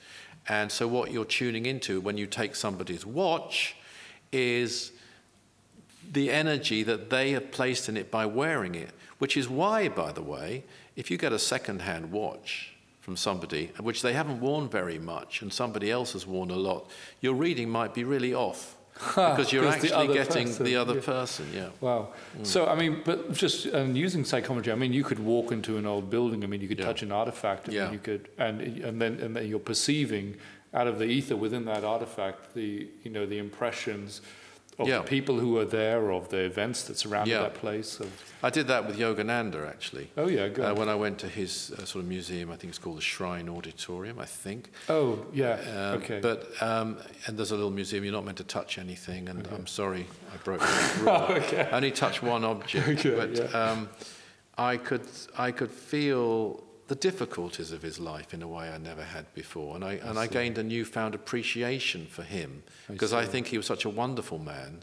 And 0.48 0.72
so 0.72 0.88
what 0.88 1.12
you're 1.12 1.24
tuning 1.24 1.66
into 1.66 2.00
when 2.00 2.18
you 2.18 2.26
take 2.26 2.54
somebody's 2.56 3.06
watch 3.06 3.76
is 4.32 4.92
the 6.10 6.30
energy 6.30 6.82
that 6.82 7.10
they 7.10 7.30
have 7.30 7.52
placed 7.52 7.88
in 7.88 7.96
it 7.96 8.10
by 8.10 8.26
wearing 8.26 8.74
it. 8.74 8.90
Which 9.18 9.36
is 9.36 9.48
why, 9.48 9.88
by 9.88 10.10
the 10.10 10.22
way, 10.22 10.64
if 10.96 11.10
you 11.10 11.16
get 11.16 11.32
a 11.32 11.38
second-hand 11.38 12.10
watch 12.10 12.74
from 13.00 13.16
somebody, 13.16 13.70
which 13.80 14.02
they 14.02 14.12
haven't 14.12 14.40
worn 14.40 14.68
very 14.68 14.98
much, 14.98 15.42
and 15.42 15.52
somebody 15.52 15.90
else 15.90 16.14
has 16.14 16.26
worn 16.26 16.50
a 16.50 16.56
lot, 16.56 16.90
your 17.20 17.34
reading 17.34 17.70
might 17.70 17.94
be 17.94 18.02
really 18.02 18.34
off. 18.34 18.76
Because 18.94 19.52
you're 19.52 19.66
actually 19.66 20.06
the 20.06 20.12
getting 20.12 20.46
person. 20.46 20.64
the 20.64 20.76
other 20.76 20.94
yeah. 20.94 21.00
person, 21.00 21.46
yeah. 21.52 21.68
Wow. 21.80 22.12
Mm. 22.38 22.46
So, 22.46 22.66
I 22.66 22.74
mean, 22.74 23.02
but 23.04 23.32
just 23.32 23.66
um, 23.74 23.96
using 23.96 24.24
psychometry, 24.24 24.72
I 24.72 24.76
mean, 24.76 24.92
you 24.92 25.04
could 25.04 25.18
walk 25.18 25.50
into 25.50 25.76
an 25.78 25.86
old 25.86 26.10
building. 26.10 26.44
I 26.44 26.46
mean, 26.46 26.60
you 26.60 26.68
could 26.68 26.78
yeah. 26.78 26.86
touch 26.86 27.02
an 27.02 27.12
artifact. 27.12 27.68
I 27.68 27.72
yeah. 27.72 27.84
Mean, 27.84 27.92
you 27.94 27.98
could, 27.98 28.28
and 28.38 28.60
and 28.60 29.00
then 29.00 29.18
and 29.20 29.36
then 29.36 29.46
you're 29.46 29.58
perceiving 29.58 30.36
out 30.74 30.86
of 30.86 30.98
the 30.98 31.04
ether 31.04 31.36
within 31.36 31.64
that 31.66 31.84
artifact 31.84 32.54
the 32.54 32.88
you 33.02 33.10
know 33.10 33.26
the 33.26 33.38
impressions 33.38 34.22
of 34.78 34.88
yeah. 34.88 34.98
the 34.98 35.04
people 35.04 35.38
who 35.38 35.58
are 35.58 35.64
there, 35.64 36.10
of 36.10 36.30
the 36.30 36.38
events 36.38 36.84
that 36.84 36.96
surrounded 36.96 37.32
yeah. 37.32 37.40
that 37.40 37.54
place. 37.54 38.00
Of... 38.00 38.10
I 38.42 38.50
did 38.50 38.66
that 38.68 38.86
with 38.86 38.98
Yogananda 38.98 39.68
actually. 39.68 40.10
Oh 40.16 40.28
yeah, 40.28 40.48
good. 40.48 40.64
Uh, 40.64 40.74
when 40.74 40.88
I 40.88 40.94
went 40.94 41.18
to 41.20 41.28
his 41.28 41.72
uh, 41.72 41.84
sort 41.84 42.02
of 42.02 42.08
museum, 42.08 42.50
I 42.50 42.56
think 42.56 42.70
it's 42.70 42.78
called 42.78 42.96
the 42.96 43.02
Shrine 43.02 43.48
Auditorium, 43.48 44.18
I 44.18 44.24
think. 44.24 44.70
Oh 44.88 45.26
yeah, 45.32 45.54
um, 45.54 46.02
okay. 46.02 46.20
But 46.20 46.50
um, 46.62 46.98
and 47.26 47.38
there's 47.38 47.50
a 47.50 47.56
little 47.56 47.70
museum. 47.70 48.04
You're 48.04 48.12
not 48.12 48.24
meant 48.24 48.38
to 48.38 48.44
touch 48.44 48.78
anything, 48.78 49.28
and 49.28 49.46
okay. 49.46 49.54
I'm 49.54 49.66
sorry, 49.66 50.06
I 50.32 50.36
broke 50.38 50.60
the 50.60 51.00
rule. 51.00 51.08
oh, 51.10 51.34
okay. 51.34 51.68
I 51.70 51.76
only 51.76 51.90
touched 51.90 52.22
one 52.22 52.44
object, 52.44 52.88
okay, 53.06 53.14
but 53.14 53.36
yeah. 53.36 53.44
um, 53.58 53.88
I 54.56 54.78
could 54.78 55.06
I 55.36 55.52
could 55.52 55.70
feel 55.70 56.64
the 56.92 56.96
difficulties 56.96 57.72
of 57.72 57.80
his 57.80 57.98
life 57.98 58.34
in 58.34 58.42
a 58.42 58.46
way 58.46 58.68
I 58.68 58.76
never 58.76 59.02
had 59.02 59.32
before. 59.32 59.76
And 59.76 59.82
I, 59.82 59.92
and 59.94 60.18
I, 60.18 60.24
I 60.24 60.26
gained 60.26 60.58
a 60.58 60.62
newfound 60.62 61.14
appreciation 61.14 62.04
for 62.04 62.22
him 62.22 62.62
because 62.86 63.14
I, 63.14 63.22
I, 63.22 63.24
think 63.24 63.46
he 63.46 63.56
was 63.56 63.64
such 63.64 63.86
a 63.86 63.88
wonderful 63.88 64.38
man 64.38 64.82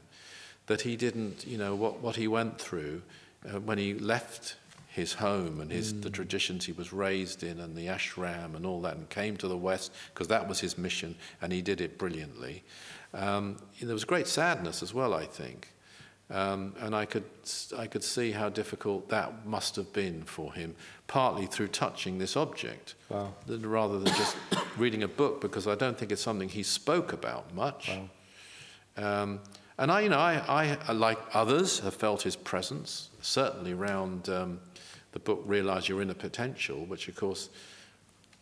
that 0.66 0.82
he 0.82 0.96
didn't, 0.96 1.46
you 1.46 1.60
know, 1.60 1.75
what, 1.75 2.00
what 2.00 2.16
he 2.16 2.28
went 2.28 2.60
through 2.60 3.04
uh, 3.46 3.60
when 3.60 3.78
he 3.78 3.94
left 3.94 4.56
his 4.88 5.13
home 5.13 5.62
and 5.62 5.72
his, 5.72 5.94
mm. 5.94 6.01
the 6.01 6.10
traditions 6.10 6.66
he 6.66 6.72
was 6.72 6.92
raised 6.92 7.44
in 7.44 7.60
and 7.60 7.75
the 7.75 7.86
ashram 7.86 8.56
and 8.56 8.66
all 8.66 8.82
that 8.82 8.96
and 8.96 9.08
came 9.12 9.38
to 9.38 9.48
the 9.48 9.56
West 9.56 9.92
because 10.12 10.28
that 10.30 10.48
was 10.48 10.60
his 10.60 10.80
mission 10.80 11.16
and 11.44 11.54
he 11.54 11.62
did 11.62 11.80
it 11.80 12.00
brilliantly. 12.00 12.63
Um, 13.13 13.58
there 13.80 13.94
was 13.94 14.04
great 14.04 14.25
sadness 14.25 14.82
as 14.82 14.96
well, 14.96 15.13
I 15.13 15.28
think. 15.28 15.68
Um, 16.32 16.75
and 16.80 16.96
I 16.96 17.06
could, 17.06 17.24
I 17.75 17.88
could 17.88 18.04
see 18.04 18.32
how 18.32 18.50
difficult 18.50 19.10
that 19.10 19.48
must 19.48 19.75
have 19.78 19.92
been 19.94 20.24
for 20.24 20.54
him, 20.54 20.75
partly 21.10 21.48
through 21.48 21.68
touching 21.68 22.20
this 22.20 22.38
object, 22.38 22.94
wow. 23.10 23.34
rather 23.48 24.00
than 24.00 24.13
just 24.13 24.38
reading 24.78 25.04
a 25.04 25.08
book, 25.08 25.42
because 25.42 25.68
I 25.68 25.75
don't 25.75 25.98
think 25.98 26.12
it's 26.12 26.22
something 26.22 26.48
he 26.48 26.63
spoke 26.63 27.12
about 27.12 27.54
much. 27.54 27.89
Wow. 27.89 29.24
Um, 29.24 29.39
and 29.80 29.92
I, 29.92 30.01
you 30.01 30.10
know, 30.10 30.20
I, 30.20 30.78
I, 30.88 30.92
like 30.92 31.18
others, 31.34 31.80
have 31.80 31.96
felt 31.96 32.22
his 32.22 32.36
presence, 32.36 33.10
certainly 33.22 33.74
around 33.74 34.30
um, 34.30 34.60
the 35.12 35.20
book 35.20 35.42
Realize 35.46 35.89
Your 35.89 36.01
Inner 36.01 36.13
Potential, 36.13 36.86
which 36.86 37.08
of 37.08 37.16
course 37.16 37.50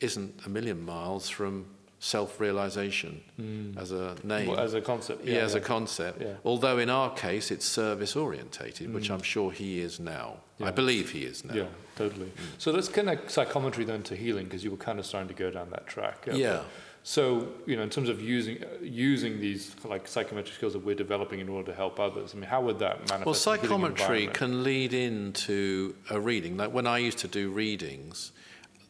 isn't 0.02 0.34
a 0.46 0.50
million 0.50 0.84
miles 0.84 1.30
from 1.30 1.66
self-realization 2.00 3.22
mm. 3.40 3.78
as 3.78 3.92
a 3.92 4.16
name. 4.24 4.50
Well, 4.50 4.60
as 4.60 4.74
a 4.74 4.82
concept. 4.82 5.26
Yeah, 5.26 5.36
yeah 5.36 5.42
as 5.42 5.54
yeah. 5.54 5.60
a 5.60 5.64
concept. 5.64 6.22
Yeah. 6.22 6.34
Although 6.46 6.78
in 6.78 6.90
our 6.90 7.14
case 7.14 7.50
it's 7.52 7.66
service 7.66 8.16
orientated, 8.16 8.90
mm. 8.90 8.94
which 8.94 9.10
I'm 9.10 9.24
sure 9.24 9.52
he 9.52 9.80
is 9.80 10.00
now. 10.00 10.38
I 10.60 10.72
believe 10.72 11.12
he 11.12 11.24
is 11.24 11.46
now. 11.46 11.54
Yeah, 11.54 11.68
totally. 11.96 12.28
Mm. 12.28 12.32
So 12.58 12.72
let's 12.72 12.90
connect 12.90 13.30
psychometry 13.30 13.86
then 13.86 14.02
to 14.04 14.16
healing 14.16 14.46
because 14.46 14.64
you 14.64 14.72
were 14.72 14.78
kind 14.78 14.98
of 14.98 15.06
starting 15.06 15.28
to 15.28 15.36
go 15.36 15.52
down 15.52 15.70
that 15.70 15.86
track. 15.86 16.28
Yeah. 16.32 16.62
So, 17.04 17.48
you 17.66 17.78
know, 17.78 17.84
in 17.84 17.90
terms 17.90 18.10
of 18.10 18.22
using 18.22 18.64
uh, 18.64 18.68
using 18.82 19.40
these 19.40 19.76
like 19.86 20.08
psychometric 20.08 20.54
skills 20.54 20.74
that 20.74 20.84
we're 20.84 20.96
developing 20.96 21.40
in 21.40 21.48
order 21.48 21.72
to 21.72 21.76
help 21.76 22.02
others, 22.02 22.34
I 22.34 22.38
mean, 22.38 22.50
how 22.50 22.62
would 22.62 22.80
that 22.80 22.98
manifest? 23.10 23.26
Well, 23.26 23.34
psychometry 23.34 24.28
can 24.28 24.64
lead 24.64 24.94
into 24.94 25.96
a 26.10 26.20
reading. 26.20 26.58
Like 26.58 26.74
when 26.74 26.86
I 26.86 26.98
used 26.98 27.20
to 27.20 27.28
do 27.28 27.50
readings, 27.50 28.34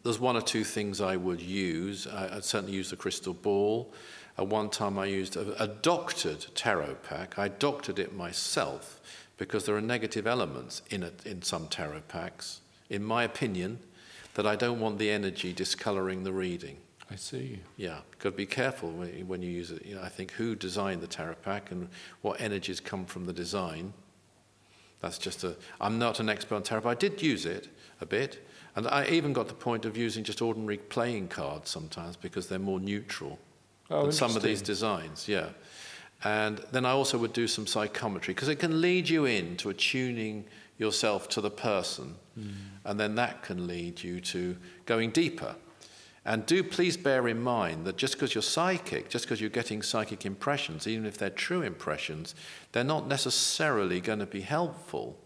there's 0.07 0.19
one 0.19 0.37
or 0.37 0.41
two 0.41 0.63
things 0.63 1.01
I 1.01 1.17
would 1.17 1.41
use. 1.41 2.07
I, 2.07 2.35
would 2.35 2.45
certainly 2.45 2.73
use 2.73 2.89
the 2.91 2.95
crystal 2.95 3.33
ball. 3.33 3.93
At 4.37 4.47
one 4.47 4.69
time, 4.69 4.97
I 4.97 5.05
used 5.05 5.35
a, 5.35 5.61
a 5.61 5.67
doctored 5.67 6.45
tarot 6.55 6.95
pack. 7.03 7.37
I 7.37 7.49
doctored 7.49 7.99
it 7.99 8.15
myself 8.15 9.01
because 9.37 9.65
there 9.65 9.75
are 9.75 9.81
negative 9.81 10.25
elements 10.25 10.81
in 10.89 11.03
it 11.03 11.25
in 11.25 11.41
some 11.41 11.67
tarot 11.67 12.03
packs, 12.07 12.61
in 12.89 13.03
my 13.03 13.23
opinion, 13.23 13.79
that 14.35 14.47
I 14.47 14.55
don't 14.55 14.79
want 14.79 14.97
the 14.97 15.09
energy 15.09 15.51
discoloring 15.51 16.23
the 16.23 16.31
reading. 16.31 16.77
I 17.11 17.15
see. 17.15 17.59
Yeah, 17.75 17.99
got 18.19 18.29
to 18.29 18.35
be 18.37 18.45
careful 18.45 18.91
when, 18.91 19.27
when 19.27 19.41
you 19.41 19.49
use 19.49 19.71
it. 19.71 19.85
You 19.85 19.95
know, 19.95 20.03
I 20.03 20.09
think 20.09 20.31
who 20.31 20.55
designed 20.55 21.01
the 21.01 21.07
tarot 21.07 21.35
pack 21.43 21.71
and 21.71 21.89
what 22.21 22.39
energies 22.39 22.79
come 22.79 23.05
from 23.05 23.25
the 23.25 23.33
design. 23.33 23.91
That's 25.01 25.17
just 25.17 25.43
a. 25.43 25.57
I'm 25.81 25.99
not 25.99 26.21
an 26.21 26.29
expert 26.29 26.55
on 26.55 26.63
tarot, 26.63 26.89
I 26.89 26.95
did 26.95 27.21
use 27.21 27.45
it 27.45 27.67
a 27.99 28.05
bit, 28.05 28.46
and 28.77 28.87
I 28.87 29.05
even 29.07 29.33
got 29.33 29.49
the 29.49 29.53
point 29.53 29.83
of 29.83 29.97
using 29.97 30.23
just 30.23 30.41
ordinary 30.41 30.77
playing 30.77 31.27
cards 31.27 31.69
sometimes 31.69 32.15
because 32.15 32.47
they're 32.47 32.59
more 32.59 32.79
neutral 32.79 33.37
oh, 33.89 34.03
than 34.03 34.11
some 34.13 34.37
of 34.37 34.41
these 34.43 34.61
designs. 34.61 35.27
Yeah, 35.27 35.49
and 36.23 36.59
then 36.71 36.85
I 36.85 36.91
also 36.91 37.17
would 37.17 37.33
do 37.33 37.47
some 37.47 37.67
psychometry 37.67 38.33
because 38.33 38.47
it 38.47 38.59
can 38.59 38.79
lead 38.79 39.09
you 39.09 39.25
into 39.25 39.69
attuning 39.69 40.45
yourself 40.77 41.27
to 41.29 41.41
the 41.41 41.51
person, 41.51 42.15
mm. 42.39 42.53
and 42.85 42.99
then 42.99 43.15
that 43.15 43.43
can 43.43 43.67
lead 43.67 44.01
you 44.01 44.21
to 44.21 44.55
going 44.85 45.11
deeper 45.11 45.55
and 46.27 46.45
do 46.45 46.61
please 46.61 46.97
bear 46.97 47.29
in 47.29 47.41
mind 47.41 47.85
that 47.85 47.95
just 47.95 48.13
because 48.13 48.35
you're 48.35 48.41
psychic, 48.41 49.07
just 49.07 49.23
because 49.23 49.39
you're 49.39 49.49
getting 49.49 49.81
psychic 49.81 50.25
impressions, 50.25 50.85
even 50.85 51.05
if 51.05 51.17
they're 51.17 51.29
true 51.29 51.61
impressions, 51.61 52.35
they're 52.73 52.83
not 52.83 53.07
necessarily 53.07 54.01
going 54.01 54.19
to 54.19 54.25
be 54.25 54.41
helpful. 54.41 55.17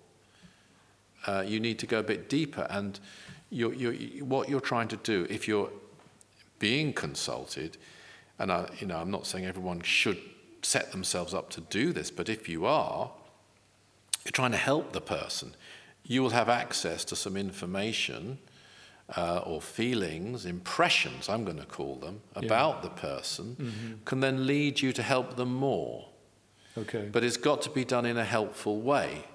Uh, 1.25 1.43
you 1.45 1.59
need 1.59 1.79
to 1.79 1.87
go 1.87 1.97
a 1.97 2.03
bit 2.03 2.29
deeper. 2.29 2.67
And 2.69 2.99
you're, 3.51 3.73
you're, 3.73 4.25
what 4.25 4.49
you're 4.49 4.61
trying 4.61 4.87
to 4.87 4.97
do, 4.97 5.27
if 5.29 5.47
you're 5.47 5.69
being 6.57 6.93
consulted, 6.93 7.77
and 8.39 8.51
I, 8.51 8.69
you 8.79 8.87
know, 8.87 8.97
I'm 8.97 9.11
not 9.11 9.27
saying 9.27 9.45
everyone 9.45 9.81
should 9.81 10.19
set 10.63 10.91
themselves 10.91 11.33
up 11.33 11.49
to 11.51 11.61
do 11.61 11.93
this, 11.93 12.09
but 12.09 12.29
if 12.29 12.47
you 12.49 12.65
are, 12.65 13.11
you're 14.23 14.31
trying 14.31 14.51
to 14.51 14.57
help 14.57 14.93
the 14.93 15.01
person. 15.01 15.53
You 16.03 16.23
will 16.23 16.29
have 16.31 16.49
access 16.49 17.03
to 17.05 17.15
some 17.15 17.35
information 17.35 18.39
uh, 19.15 19.39
or 19.39 19.61
feelings, 19.61 20.45
impressions, 20.45 21.27
I'm 21.27 21.43
going 21.43 21.59
to 21.59 21.65
call 21.65 21.95
them, 21.95 22.21
about 22.35 22.77
yeah. 22.77 22.81
the 22.81 22.89
person, 22.89 23.55
mm-hmm. 23.59 23.93
can 24.05 24.21
then 24.21 24.47
lead 24.47 24.81
you 24.81 24.93
to 24.93 25.03
help 25.03 25.35
them 25.35 25.53
more. 25.53 26.07
Okay. 26.77 27.09
But 27.11 27.23
it's 27.23 27.37
got 27.37 27.61
to 27.63 27.69
be 27.69 27.83
done 27.83 28.05
in 28.05 28.17
a 28.17 28.23
helpful 28.23 28.81
way. 28.81 29.25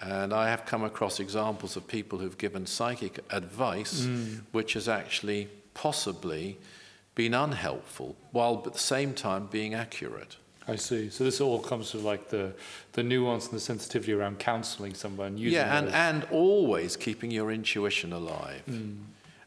And 0.00 0.32
I 0.32 0.48
have 0.48 0.64
come 0.64 0.82
across 0.82 1.20
examples 1.20 1.76
of 1.76 1.86
people 1.86 2.18
who've 2.18 2.38
given 2.38 2.66
psychic 2.66 3.20
advice 3.30 4.02
mm. 4.02 4.40
which 4.50 4.72
has 4.72 4.88
actually 4.88 5.48
possibly 5.74 6.58
been 7.14 7.34
unhelpful, 7.34 8.16
while 8.32 8.62
at 8.66 8.72
the 8.72 8.78
same 8.78 9.12
time 9.12 9.46
being 9.46 9.74
accurate. 9.74 10.36
I 10.66 10.76
see. 10.76 11.10
So 11.10 11.24
this 11.24 11.40
all 11.40 11.58
comes 11.58 11.90
to 11.90 11.98
like 11.98 12.28
the, 12.28 12.54
the 12.92 13.02
nuance 13.02 13.46
and 13.46 13.54
the 13.54 13.60
sensitivity 13.60 14.12
around 14.12 14.38
counselling 14.38 14.94
someone. 14.94 15.36
Using 15.36 15.56
yeah, 15.56 15.78
and, 15.78 15.88
and 15.88 16.26
always 16.30 16.96
keeping 16.96 17.30
your 17.30 17.50
intuition 17.50 18.12
alive. 18.12 18.62
Mm. 18.68 18.98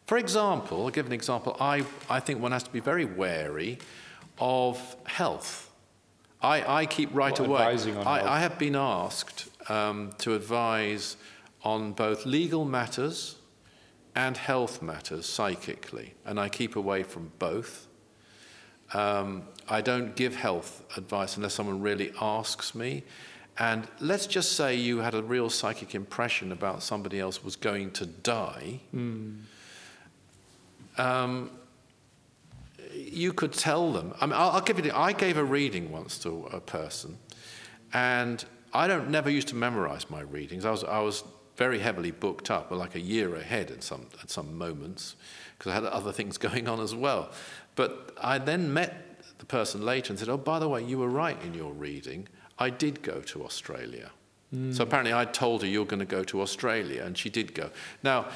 For 0.06 0.18
example, 0.18 0.84
I'll 0.84 0.90
give 0.90 1.06
an 1.06 1.14
example. 1.14 1.56
I, 1.60 1.86
I 2.10 2.20
think 2.20 2.42
one 2.42 2.52
has 2.52 2.64
to 2.64 2.72
be 2.72 2.82
very 2.82 3.06
wary 3.06 3.80
of 4.38 4.96
health. 5.06 5.72
I, 6.42 6.82
I 6.82 6.86
keep 6.86 7.10
right 7.14 7.40
what, 7.40 7.48
away. 7.48 7.96
I, 8.06 8.36
I, 8.36 8.40
have 8.42 8.60
been 8.60 8.76
asked 8.76 9.48
um, 9.70 10.12
to 10.20 10.34
advise 10.34 11.18
on 11.64 11.94
both 11.94 12.26
legal 12.26 12.66
matters 12.66 13.38
and 14.16 14.38
health 14.38 14.82
matters 14.82 15.26
psychically, 15.26 16.14
and 16.26 16.40
I 16.40 16.50
keep 16.50 16.76
away 16.76 17.04
from 17.04 17.32
both. 17.40 17.88
Um, 18.94 19.44
I 19.68 19.82
don't 19.82 20.16
give 20.16 20.36
health 20.36 20.84
advice 20.98 21.36
unless 21.36 21.54
someone 21.54 21.82
really 21.82 22.12
asks 22.22 22.76
me. 22.76 23.04
And 23.58 23.88
let's 24.00 24.28
just 24.28 24.54
say 24.54 24.76
you 24.76 25.00
had 25.00 25.14
a 25.14 25.22
real 25.22 25.50
psychic 25.50 25.94
impression 25.94 26.52
about 26.52 26.82
somebody 26.82 27.20
else 27.20 27.44
was 27.44 27.56
going 27.56 27.92
to 27.92 28.06
die. 28.06 28.80
Mm. 28.94 29.42
Um, 30.98 31.52
you 32.94 33.34
could 33.34 33.54
tell 33.54 33.92
them. 33.92 34.14
I 34.20 34.26
mean, 34.26 34.34
I'll, 34.34 34.52
I'll 34.52 34.62
give 34.62 34.84
you. 34.84 34.92
I 34.94 35.14
gave 35.14 35.38
a 35.38 35.44
reading 35.44 35.92
once 35.92 36.18
to 36.20 36.48
a 36.52 36.60
person, 36.60 37.18
and 37.94 38.44
I 38.74 38.88
don't 38.88 39.10
never 39.10 39.30
used 39.30 39.48
to 39.50 39.56
memorize 39.56 40.10
my 40.10 40.22
readings. 40.22 40.66
I 40.66 40.72
was 40.72 40.84
I 40.84 41.00
was 41.00 41.24
very 41.56 41.80
heavily 41.80 42.12
booked 42.12 42.50
up, 42.50 42.72
like 42.72 42.96
a 42.96 43.00
year 43.00 43.36
ahead 43.36 43.72
at 43.72 43.84
some 43.84 44.08
at 44.22 44.30
some 44.30 44.58
moments, 44.58 45.16
because 45.58 45.72
I 45.72 45.76
had 45.76 45.86
other 45.86 46.12
things 46.12 46.38
going 46.48 46.68
on 46.68 46.80
as 46.80 46.96
well. 46.96 47.32
But 47.76 48.16
I 48.22 48.38
then 48.38 48.74
met 48.74 49.14
the 49.40 49.46
person 49.46 49.84
later 49.84 50.12
and 50.12 50.20
said, 50.20 50.30
Oh, 50.30 50.38
by 50.38 50.60
the 50.60 50.70
way, 50.70 50.84
you 50.84 51.00
were 51.00 51.10
right 51.10 51.42
in 51.44 51.54
your 51.54 51.74
reading. 51.74 52.28
I 52.60 52.70
did 52.70 53.02
go 53.02 53.22
to 53.22 53.44
Australia. 53.44 54.12
Mm. 54.56 54.76
So 54.76 54.84
apparently 54.84 55.14
I 55.14 55.26
told 55.26 55.64
her 55.64 55.68
you're 55.68 55.86
going 55.86 56.00
to 56.00 56.06
go 56.06 56.24
to 56.26 56.42
Australia, 56.42 57.04
and 57.04 57.18
she 57.18 57.30
did 57.30 57.54
go. 57.56 57.72
Now, 58.04 58.28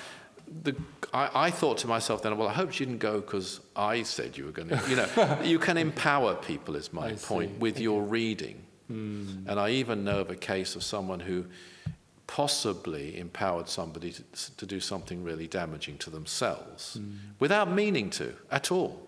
the, 0.64 0.76
I, 1.14 1.30
I, 1.48 1.52
thought 1.52 1.78
to 1.80 1.88
myself 1.88 2.24
then, 2.24 2.38
well, 2.38 2.48
I 2.48 2.54
hope 2.54 2.72
she 2.72 2.86
didn't 2.86 3.00
go 3.00 3.20
because 3.22 3.60
I 3.76 4.04
said 4.04 4.38
you 4.38 4.46
were 4.46 4.52
going 4.52 4.70
to. 4.70 4.82
You 4.90 4.96
know, 4.96 5.40
you 5.44 5.60
can 5.60 5.78
empower 5.78 6.36
people, 6.36 6.76
is 6.76 6.92
my 6.92 7.10
I 7.10 7.14
point, 7.14 7.52
see. 7.52 7.58
with 7.60 7.76
okay. 7.76 7.84
your 7.84 8.02
reading. 8.02 8.64
Mm. 8.92 9.48
And 9.48 9.60
I 9.60 9.70
even 9.72 10.04
know 10.04 10.20
of 10.20 10.30
a 10.30 10.36
case 10.36 10.76
of 10.76 10.84
someone 10.84 11.20
who 11.20 11.46
possibly 12.28 13.18
empowered 13.18 13.70
somebody 13.70 14.12
to, 14.12 14.56
to 14.58 14.66
do 14.66 14.80
something 14.80 15.24
really 15.24 15.48
damaging 15.48 15.98
to 15.98 16.10
themselves 16.10 16.98
mm. 17.00 17.16
without 17.40 17.72
meaning 17.72 18.10
to 18.12 18.34
at 18.52 18.72
all. 18.72 19.02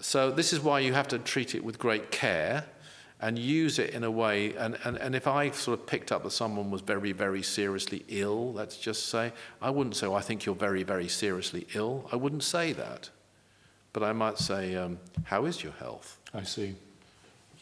So 0.00 0.30
this 0.30 0.52
is 0.52 0.60
why 0.60 0.78
you 0.78 0.92
have 0.92 1.08
to 1.08 1.18
treat 1.18 1.56
it 1.56 1.64
with 1.64 1.78
great 1.78 2.12
care 2.12 2.64
and 3.20 3.36
use 3.36 3.80
it 3.80 3.90
in 3.90 4.04
a 4.04 4.10
way. 4.10 4.54
And, 4.54 4.78
and, 4.84 4.96
and 4.96 5.16
if 5.16 5.26
I 5.26 5.50
sort 5.50 5.80
of 5.80 5.86
picked 5.86 6.12
up 6.12 6.22
that 6.22 6.30
someone 6.30 6.70
was 6.70 6.82
very, 6.82 7.10
very 7.10 7.42
seriously 7.42 8.04
ill, 8.08 8.52
let's 8.52 8.76
just 8.76 9.06
say, 9.06 9.32
I 9.60 9.70
wouldn't 9.70 9.96
say, 9.96 10.06
oh, 10.06 10.14
I 10.14 10.20
think 10.20 10.46
you're 10.46 10.54
very, 10.54 10.84
very 10.84 11.08
seriously 11.08 11.66
ill. 11.74 12.08
I 12.12 12.16
wouldn't 12.16 12.44
say 12.44 12.72
that. 12.74 13.10
But 13.92 14.04
I 14.04 14.12
might 14.12 14.38
say, 14.38 14.76
um, 14.76 15.00
how 15.24 15.46
is 15.46 15.64
your 15.64 15.72
health? 15.72 16.18
I 16.32 16.44
see. 16.44 16.76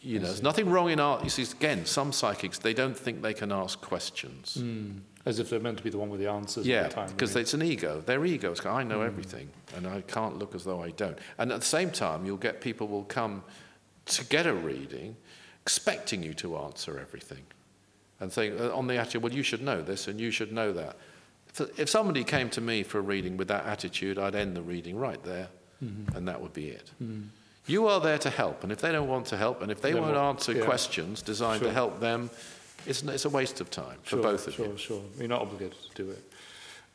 You 0.07 0.19
know, 0.19 0.25
there's 0.27 0.41
nothing 0.41 0.69
wrong 0.69 0.89
in 0.89 0.99
art. 0.99 1.23
You 1.23 1.29
see, 1.29 1.43
again, 1.43 1.85
some 1.85 2.13
psychics, 2.13 2.59
they 2.59 2.73
don't 2.73 2.97
think 2.97 3.21
they 3.21 3.33
can 3.33 3.51
ask 3.51 3.81
questions. 3.81 4.57
Mm. 4.59 5.01
As 5.25 5.39
if 5.39 5.49
they're 5.49 5.59
meant 5.59 5.77
to 5.77 5.83
be 5.83 5.89
the 5.89 5.97
one 5.97 6.09
with 6.09 6.21
the 6.21 6.27
answers 6.27 6.65
yeah, 6.65 6.87
because 7.07 7.35
it's 7.35 7.53
an 7.53 7.61
ego. 7.61 7.99
Their 7.99 8.25
ego 8.25 8.53
is, 8.53 8.65
I 8.65 8.83
know 8.83 8.99
mm. 8.99 9.07
everything, 9.07 9.49
and 9.75 9.85
I 9.85 9.99
can't 10.01 10.39
look 10.39 10.55
as 10.55 10.63
though 10.63 10.81
I 10.81 10.91
don't. 10.91 11.19
And 11.37 11.51
at 11.51 11.59
the 11.59 11.65
same 11.65 11.91
time, 11.91 12.25
you'll 12.25 12.37
get 12.37 12.61
people 12.61 12.87
will 12.87 13.03
come 13.03 13.43
to 14.05 14.23
get 14.25 14.47
a 14.47 14.53
reading 14.53 15.17
expecting 15.67 16.23
you 16.23 16.33
to 16.33 16.55
answer 16.57 16.97
everything. 16.97 17.43
And 18.21 18.31
saying, 18.31 18.57
uh, 18.57 18.73
on 18.73 18.87
the 18.87 18.95
attitude, 18.95 19.21
well, 19.21 19.33
you 19.33 19.43
should 19.43 19.61
know 19.61 19.81
this 19.81 20.07
and 20.07 20.17
you 20.17 20.31
should 20.31 20.53
know 20.53 20.71
that. 20.71 20.95
If 21.75 21.89
somebody 21.89 22.23
came 22.23 22.49
to 22.51 22.61
me 22.61 22.83
for 22.83 22.99
a 22.99 23.01
reading 23.01 23.35
with 23.35 23.49
that 23.49 23.65
attitude, 23.65 24.17
I'd 24.17 24.33
end 24.33 24.55
the 24.55 24.61
reading 24.61 24.95
right 24.95 25.21
there, 25.23 25.49
mm-hmm. 25.83 26.15
and 26.15 26.25
that 26.29 26.41
would 26.41 26.53
be 26.53 26.69
it. 26.69 26.91
Mm. 27.03 27.27
You 27.67 27.87
are 27.87 27.99
there 27.99 28.17
to 28.19 28.29
help, 28.29 28.63
and 28.63 28.71
if 28.71 28.79
they 28.79 28.91
don't 28.91 29.07
want 29.07 29.27
to 29.27 29.37
help, 29.37 29.61
and 29.61 29.71
if 29.71 29.81
they 29.81 29.93
won't 29.93 30.15
answer 30.15 30.53
yeah. 30.53 30.63
questions 30.63 31.21
designed 31.21 31.59
sure. 31.59 31.67
to 31.67 31.73
help 31.73 31.99
them, 31.99 32.29
it's, 32.85 33.03
it's 33.03 33.25
a 33.25 33.29
waste 33.29 33.61
of 33.61 33.69
time 33.69 33.97
sure, 34.03 34.19
for 34.19 34.23
both 34.23 34.47
of 34.47 34.53
sure, 34.53 34.65
you. 34.67 34.77
Sure, 34.77 34.97
sure. 34.97 35.03
You're 35.19 35.27
not 35.27 35.41
obligated 35.41 35.77
to 35.93 36.03
do 36.03 36.11
it. 36.11 36.23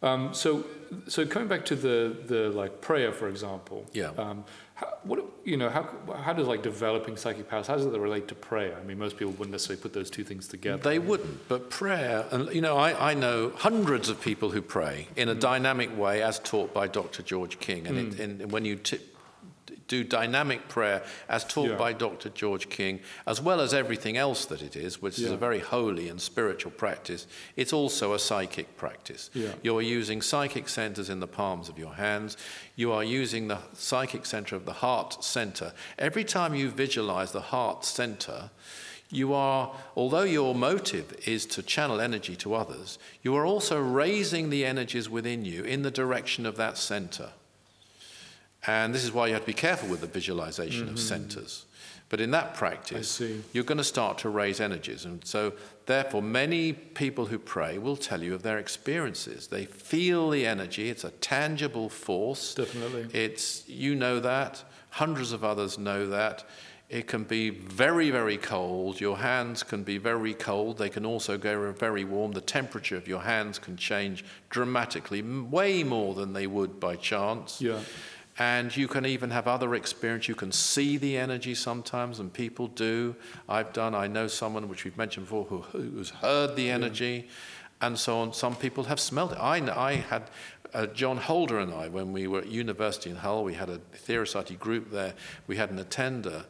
Um, 0.03 0.35
so, 0.35 0.65
so 1.07 1.25
coming 1.27 1.49
back 1.49 1.65
to 1.67 1.77
the, 1.77 2.17
the 2.27 2.51
like 2.51 2.81
prayer, 2.81 3.13
for 3.13 3.29
example. 3.29 3.87
Yeah. 3.93 4.11
Um, 4.19 4.45
how, 4.75 4.95
what 5.05 5.21
you 5.45 5.57
know, 5.57 5.69
how 5.69 5.89
how 6.17 6.33
does 6.33 6.49
like 6.49 6.63
developing 6.63 7.17
psychic 7.17 7.49
powers? 7.49 7.69
How 7.69 7.77
does 7.77 7.87
it 7.87 7.93
relate 7.93 8.27
to 8.29 8.35
prayer? 8.35 8.77
I 8.81 8.85
mean, 8.85 8.99
most 8.99 9.17
people 9.17 9.33
wouldn't 9.33 9.53
necessarily 9.53 9.81
put 9.81 9.93
those 9.93 10.11
two 10.11 10.25
things 10.25 10.49
together. 10.49 10.83
They 10.83 10.99
wouldn't, 10.99 11.49
but 11.49 11.71
prayer, 11.71 12.27
and 12.33 12.53
you 12.53 12.61
know, 12.61 12.77
I, 12.77 13.11
I 13.11 13.15
know 13.15 13.51
hundreds 13.51 14.09
of 14.09 14.21
people 14.21 14.51
who 14.51 14.63
pray 14.63 15.07
in 15.15 15.29
a 15.29 15.35
mm. 15.37 15.41
dynamic 15.41 15.97
way, 15.97 16.23
as 16.23 16.41
taught 16.41 16.75
by 16.75 16.89
Dr. 16.89 17.23
George 17.23 17.61
King, 17.61 17.87
and, 17.87 17.97
mm. 17.97 18.19
it, 18.19 18.43
and 18.43 18.51
when 18.51 18.65
you 18.65 18.77
t- 18.77 18.99
do 19.93 20.03
dynamic 20.03 20.69
prayer 20.69 21.03
as 21.29 21.45
taught 21.45 21.71
Yeah. 21.71 21.77
by 21.85 21.93
Dr. 21.93 22.31
George 22.31 22.67
King, 22.71 23.01
as 23.27 23.41
well 23.43 23.61
as 23.61 23.75
everything 23.75 24.17
else 24.17 24.47
that 24.47 24.63
it 24.63 24.75
is, 24.75 25.03
which 25.03 25.19
is 25.19 25.31
a 25.31 25.37
very 25.37 25.59
holy 25.61 26.09
and 26.09 26.19
spiritual 26.21 26.73
practice, 26.73 27.27
it's 27.57 27.73
also 27.75 28.15
a 28.15 28.19
psychic 28.19 28.69
practice. 28.77 29.29
Yeah. 29.35 29.53
You're 29.63 29.83
using 30.01 30.23
psychic 30.23 30.69
centers 30.69 31.11
in 31.11 31.21
the 31.21 31.27
palms 31.27 31.69
of 31.69 31.79
your 31.79 31.95
hands. 31.95 32.37
You 32.75 32.91
are 32.93 33.05
using 33.05 33.49
the 33.49 33.59
psychic 33.75 34.25
center 34.25 34.57
of 34.57 34.65
the 34.65 34.79
heart 34.85 35.23
center. 35.23 35.73
Every 35.99 36.25
time 36.25 36.55
you 36.55 36.71
visualize 36.71 37.33
the 37.33 37.49
heart 37.55 37.85
center, 37.85 38.51
you 39.11 39.35
are, 39.35 39.71
although 39.95 40.23
your 40.39 40.55
motive 40.55 41.13
is 41.27 41.45
to 41.55 41.63
channel 41.63 42.01
energy 42.01 42.35
to 42.37 42.55
others, 42.55 42.99
you 43.23 43.35
are 43.37 43.45
also 43.45 43.79
raising 43.79 44.49
the 44.49 44.65
energies 44.65 45.11
within 45.11 45.45
you 45.45 45.65
in 45.65 45.83
the 45.83 45.91
direction 45.91 46.47
of 46.47 46.57
that 46.57 46.79
center. 46.79 47.29
And 48.67 48.95
this 48.95 49.05
is 49.05 49.13
why 49.13 49.27
you 49.27 49.33
have 49.35 49.43
to 49.43 49.47
be 49.47 49.53
careful 49.53 49.89
with 49.89 50.01
the 50.01 50.07
visualization 50.07 50.89
of 50.89 50.99
centers. 50.99 51.67
But 52.09 52.21
in 52.21 52.31
that 52.33 52.55
practice, 52.55 53.21
Mm-hmm. 53.21 53.41
You're 53.53 53.65
going 53.65 53.79
to 53.79 53.85
start 53.85 54.19
to 54.19 54.29
raise 54.29 54.61
energies. 54.61 55.07
And 55.07 55.25
so, 55.25 55.55
therefore, 55.87 56.23
many 56.23 56.73
people 56.75 57.27
who 57.27 57.39
pray 57.39 57.79
will 57.79 57.97
tell 57.97 58.23
you 58.23 58.35
of 58.35 58.43
their 58.43 58.59
experiences. 58.59 59.47
They 59.47 59.65
feel 59.65 60.29
the 60.31 60.47
energy, 60.47 60.91
it's 60.91 61.05
a 61.05 61.11
tangible 61.11 61.89
force. 61.89 62.55
Definitely. 62.55 63.09
It's, 63.19 63.67
you 63.69 63.95
know 63.95 64.21
that, 64.21 64.63
hundreds 64.91 65.33
of 65.33 65.43
others 65.43 65.79
know 65.79 66.09
that. 66.09 66.45
It 66.91 67.07
can 67.07 67.25
be 67.25 67.49
very, 67.49 68.11
very 68.11 68.37
cold. 68.37 69.01
Your 69.01 69.17
hands 69.17 69.63
can 69.63 69.83
be 69.83 69.97
very 69.97 70.35
cold. 70.35 70.77
They 70.77 70.91
can 70.91 71.07
also 71.07 71.39
go 71.39 71.73
very 71.73 72.05
warm. 72.05 72.33
The 72.33 72.43
temperature 72.43 72.99
of 72.99 73.09
your 73.09 73.23
hands 73.23 73.59
can 73.59 73.79
change 73.79 74.23
dramatically, 74.51 75.23
way 75.23 75.85
more 75.85 76.15
than 76.15 76.35
they 76.35 76.47
would 76.47 76.79
by 76.79 76.97
chance. 76.97 77.63
Yeah. 77.63 77.81
And 78.39 78.75
you 78.75 78.89
can 78.89 79.05
even 79.05 79.31
have 79.31 79.47
other 79.47 79.75
experience. 79.75 80.27
You 80.27 80.35
can 80.35 80.53
see 80.53 80.97
the 80.97 81.19
energy 81.19 81.55
sometimes, 81.55 82.19
and 82.19 82.33
people 82.33 82.69
do. 82.69 83.15
I've 83.49 83.73
done, 83.73 83.95
I 83.95 84.07
know 84.07 84.27
someone, 84.27 84.69
which 84.69 84.85
we've 84.85 84.97
mentioned 84.97 85.27
before, 85.27 85.45
who, 85.45 85.59
who's 85.61 86.11
heard 86.11 86.57
the 86.57 86.71
energy 86.71 87.29
and 87.83 87.99
so 87.99 88.21
on. 88.21 88.33
Some 88.33 88.57
people 88.57 88.85
have 88.85 89.01
smelled 89.01 89.33
it. 89.33 89.39
I, 89.39 89.57
I 89.77 89.95
had 89.97 90.31
uh, 90.73 90.87
John 90.87 91.19
Holder 91.19 91.59
and 91.59 91.75
I, 91.75 91.89
when 91.89 92.13
we 92.13 92.27
were 92.27 92.39
at 92.39 92.49
university 92.49 93.11
in 93.11 93.17
Hull, 93.17 93.45
we 93.45 93.55
had 93.55 93.69
a 93.69 93.79
Theosophy 93.93 94.55
group 94.55 94.91
there. 94.91 95.15
We 95.47 95.57
had 95.57 95.71
an 95.71 95.79
attender. 95.79 96.47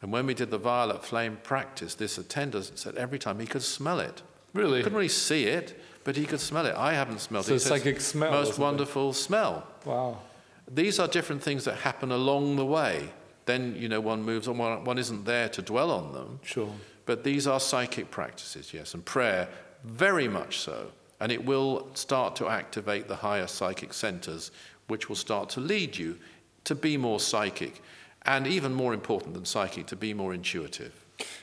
And 0.00 0.12
when 0.12 0.26
we 0.26 0.34
did 0.34 0.50
the 0.50 0.58
violet 0.58 1.04
flame 1.04 1.38
practice, 1.42 1.94
this 1.94 2.16
attender 2.16 2.62
said 2.62 2.94
every 2.96 3.18
time 3.18 3.40
he 3.40 3.46
could 3.46 3.62
smell 3.62 4.00
it. 4.00 4.22
Really? 4.54 4.78
He 4.78 4.82
couldn't 4.84 4.96
really 4.96 5.08
see 5.08 5.44
it, 5.44 5.78
but 6.04 6.16
he 6.16 6.24
could 6.24 6.40
smell 6.40 6.64
it. 6.64 6.74
I 6.76 6.94
haven't 6.94 7.20
smelled 7.20 7.44
So 7.44 7.50
it. 7.50 7.52
He 7.52 7.56
it's 7.56 7.64
says, 7.64 7.82
psychic 7.82 8.00
smell 8.00 8.30
Most 8.30 8.58
wonderful 8.58 9.12
smell. 9.12 9.66
Wow. 9.84 10.18
These 10.68 10.98
are 10.98 11.08
different 11.08 11.42
things 11.42 11.64
that 11.64 11.76
happen 11.76 12.10
along 12.10 12.56
the 12.56 12.66
way. 12.66 13.10
Then, 13.44 13.76
you 13.78 13.88
know, 13.88 14.00
one 14.00 14.22
moves 14.22 14.48
on, 14.48 14.58
one, 14.58 14.84
one 14.84 14.98
isn't 14.98 15.24
there 15.24 15.48
to 15.50 15.62
dwell 15.62 15.90
on 15.90 16.12
them. 16.12 16.40
Sure. 16.42 16.72
But 17.04 17.22
these 17.22 17.46
are 17.46 17.60
psychic 17.60 18.10
practices, 18.10 18.74
yes, 18.74 18.94
and 18.94 19.04
prayer, 19.04 19.48
very 19.84 20.26
much 20.26 20.58
so. 20.58 20.90
And 21.20 21.30
it 21.30 21.44
will 21.44 21.88
start 21.94 22.34
to 22.36 22.48
activate 22.48 23.06
the 23.06 23.16
higher 23.16 23.46
psychic 23.46 23.94
centers, 23.94 24.50
which 24.88 25.08
will 25.08 25.16
start 25.16 25.48
to 25.50 25.60
lead 25.60 25.96
you 25.96 26.18
to 26.64 26.74
be 26.74 26.96
more 26.96 27.20
psychic, 27.20 27.80
and 28.22 28.46
even 28.46 28.74
more 28.74 28.92
important 28.92 29.34
than 29.34 29.44
psychic, 29.44 29.86
to 29.86 29.96
be 29.96 30.12
more 30.12 30.34
intuitive. 30.34 30.92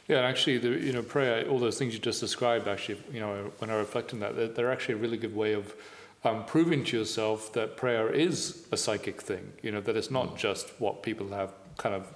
Yeah, 0.08 0.20
actually, 0.20 0.58
the, 0.58 0.70
you 0.70 0.92
know, 0.92 1.02
prayer, 1.02 1.48
all 1.48 1.60
those 1.60 1.78
things 1.78 1.94
you 1.94 2.00
just 2.00 2.20
described, 2.20 2.68
actually, 2.68 3.02
you 3.12 3.22
know, 3.22 3.52
when 3.60 3.70
I 3.70 3.76
reflect 3.76 4.14
on 4.14 4.20
that, 4.20 4.36
they're, 4.36 4.50
they're 4.50 4.72
actually 4.72 4.96
a 4.96 4.98
really 4.98 5.18
good 5.18 5.34
way 5.34 5.54
of 5.54 5.74
um, 6.24 6.46
proving 6.46 6.84
to 6.86 6.98
yourself 6.98 7.52
that 7.54 7.78
prayer 7.78 8.10
is 8.10 8.66
a 8.72 8.78
psychic 8.78 9.22
thing. 9.22 9.54
You 9.62 9.72
know, 9.72 9.82
that 9.82 9.96
it's 9.96 10.12
not 10.12 10.38
just 10.38 10.70
what 10.80 11.04
people 11.04 11.30
have 11.30 11.54
kind 11.78 11.96
of 11.96 12.08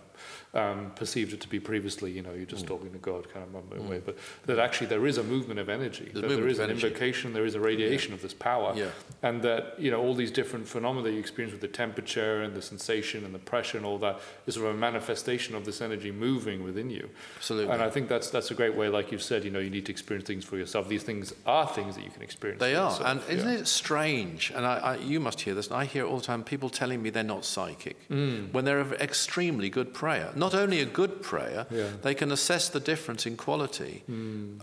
um, 0.54 0.92
perceived 0.96 1.34
it 1.34 1.42
to 1.42 1.48
be 1.50 1.60
previously. 1.60 2.12
You 2.12 2.22
know, 2.22 2.32
you're 2.34 2.46
Mm. 2.46 2.50
just 2.50 2.66
talking 2.68 2.92
to 2.92 2.98
God 2.98 3.28
kind 3.34 3.46
of 3.46 3.88
way, 3.90 4.02
but 4.04 4.18
that 4.46 4.60
actually 4.60 4.88
there 4.88 5.06
is 5.06 5.18
a 5.18 5.24
movement 5.24 5.60
of 5.60 5.70
energy. 5.70 6.06
There's 6.14 6.22
that 6.22 6.28
there 6.36 6.48
is 6.48 6.60
an 6.60 6.70
energy. 6.70 6.88
invocation, 6.88 7.34
there 7.34 7.46
is 7.46 7.56
a 7.56 7.60
radiation 7.60 8.14
of 8.14 8.22
this 8.22 8.34
power, 8.34 8.74
Yeah. 8.76 8.88
and 9.22 9.42
that 9.44 9.76
you 9.80 9.92
know 9.92 10.02
all 10.02 10.16
these 10.16 10.32
different 10.32 10.68
phenomena 10.68 11.04
that 11.04 11.12
you 11.14 11.20
experience 11.20 11.52
with 11.52 11.62
the 11.62 11.68
temperature 11.68 12.42
and 12.42 12.56
the 12.56 12.62
sensation 12.62 13.24
and 13.26 13.34
the 13.36 13.40
pressure 13.40 13.78
and 13.78 13.86
all 13.86 13.98
that 14.00 14.20
is 14.48 14.56
sort 14.56 14.68
of 14.70 14.76
a 14.76 14.78
manifestation 14.78 15.54
of 15.56 15.66
this 15.66 15.82
energy 15.82 16.12
moving 16.12 16.64
within 16.64 16.90
you. 16.90 17.10
Absolutely. 17.38 17.74
And 17.74 17.84
I 17.84 17.90
think 17.90 18.08
that's 18.08 18.30
that's 18.30 18.50
a 18.50 18.56
great 18.56 18.76
way, 18.76 18.88
like 18.90 19.12
you 19.12 19.20
said, 19.20 19.44
you 19.44 19.52
know, 19.52 19.60
you 19.60 19.70
need 19.70 19.86
to 19.88 19.92
experience 19.92 20.28
things 20.28 20.46
for 20.46 20.58
yourself. 20.58 20.88
These 20.88 21.04
things 21.04 21.34
are 21.46 21.68
things 21.68 21.96
that 21.96 22.04
you 22.04 22.10
can 22.12 22.22
experience. 22.24 22.60
They 22.62 22.76
are, 22.76 22.90
yourself. 22.92 23.08
and 23.10 23.22
isn't 23.30 23.50
it 23.50 23.68
strange? 23.68 24.52
And 24.56 24.66
I, 24.66 24.78
I, 24.78 24.96
you 24.98 25.20
must 25.20 25.42
hear 25.42 25.54
this, 25.54 25.68
and 25.68 25.76
I 25.76 25.86
hear 25.86 26.06
all 26.06 26.18
the 26.18 26.24
time 26.24 26.44
people 26.44 26.70
telling 26.70 27.02
me 27.02 27.10
they're 27.10 27.24
not 27.24 27.46
psychic 27.46 27.98
Mm. 28.10 28.52
when 28.54 28.64
they're 28.66 28.80
an 28.80 28.94
extremely 28.94 29.70
good 29.70 29.94
prayer. 29.94 30.32
Not 30.38 30.54
only 30.54 30.80
a 30.82 30.86
good 30.86 31.22
prayer, 31.22 31.66
Yeah. 31.70 31.84
Mm. 31.84 32.02
they 32.02 32.14
can 32.14 32.32
assess 32.32 32.70
the 32.70 32.80
difference 32.80 33.26
in 33.26 33.36
quality 33.38 34.04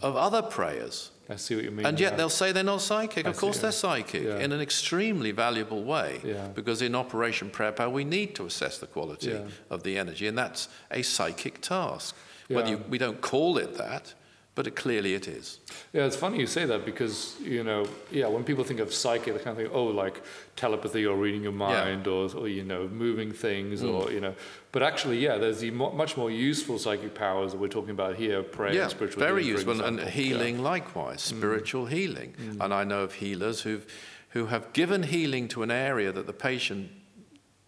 of 0.02 0.16
other 0.16 0.42
prayers. 0.42 1.10
I 1.28 1.37
see 1.37 1.54
what 1.56 1.64
you 1.64 1.70
mean. 1.70 1.87
And 1.87 1.98
yet 1.98 2.12
yeah. 2.12 2.16
they'll 2.16 2.28
say 2.28 2.52
they're 2.52 2.62
not 2.62 2.82
psychic. 2.82 3.26
I 3.26 3.30
Of 3.30 3.38
course 3.38 3.58
they're 3.58 3.72
psychic 3.72 4.22
Yeah. 4.24 4.38
in 4.44 4.52
an 4.52 4.60
extremely 4.60 5.32
valuable 5.32 5.82
way. 5.84 6.20
Because 6.54 6.82
in 6.82 6.94
Operation 6.94 7.50
Prayer 7.50 7.72
Power, 7.72 7.88
we 7.90 8.04
need 8.04 8.34
to 8.37 8.44
assess 8.46 8.78
the 8.78 8.87
quality 8.87 9.38
of 9.70 9.82
the 9.82 9.98
energy, 9.98 10.26
and 10.28 10.37
that's 10.38 10.68
a 10.90 11.02
psychic 11.02 11.60
task. 11.60 12.14
Whether 12.48 12.70
you, 12.70 12.78
we 12.88 12.98
don't 12.98 13.20
call 13.20 13.56
it 13.58 13.76
that, 13.78 14.14
but 14.54 14.66
it, 14.66 14.76
clearly 14.76 15.14
it 15.14 15.26
is. 15.26 15.58
Yeah, 15.92 16.04
it's 16.06 16.16
funny 16.16 16.38
you 16.38 16.46
say 16.46 16.64
that 16.66 16.84
because 16.84 17.36
you 17.42 17.64
know, 17.64 17.86
yeah, 18.10 18.26
when 18.28 18.44
people 18.44 18.64
think 18.64 18.80
of 18.80 18.92
psychic, 18.94 19.34
they 19.34 19.40
kind 19.40 19.56
of 19.56 19.56
think, 19.56 19.70
oh, 19.72 19.84
like 19.84 20.22
telepathy 20.56 21.04
or 21.06 21.16
reading 21.16 21.42
your 21.42 21.52
mind 21.52 22.06
or, 22.06 22.28
or 22.36 22.48
you 22.48 22.62
know, 22.64 22.86
moving 22.88 23.32
things 23.32 23.82
Mm. 23.82 23.92
or 23.94 24.12
you 24.12 24.20
know. 24.20 24.34
But 24.72 24.82
actually, 24.82 25.18
yeah, 25.18 25.38
there's 25.38 25.60
the 25.60 25.70
mo- 25.70 25.92
much 25.92 26.16
more 26.16 26.30
useful 26.30 26.78
psychic 26.78 27.14
powers 27.14 27.52
that 27.52 27.58
we're 27.60 27.68
talking 27.68 27.90
about 27.90 28.16
here, 28.16 28.42
prayer, 28.42 28.74
yeah, 28.74 28.88
spiritual 28.88 29.20
very 29.20 29.42
healing, 29.42 29.66
useful, 29.66 29.84
and 29.84 30.00
healing 30.00 30.62
likewise, 30.62 31.20
spiritual 31.22 31.86
healing. 31.86 32.34
And 32.60 32.72
I 32.74 32.84
know 32.84 33.02
of 33.02 33.14
healers 33.14 33.62
who've 33.62 33.86
who 34.30 34.46
have 34.46 34.72
given 34.72 35.04
healing 35.04 35.46
to 35.48 35.62
an 35.62 35.70
area 35.70 36.10
that 36.10 36.26
the 36.26 36.32
patient, 36.32 36.90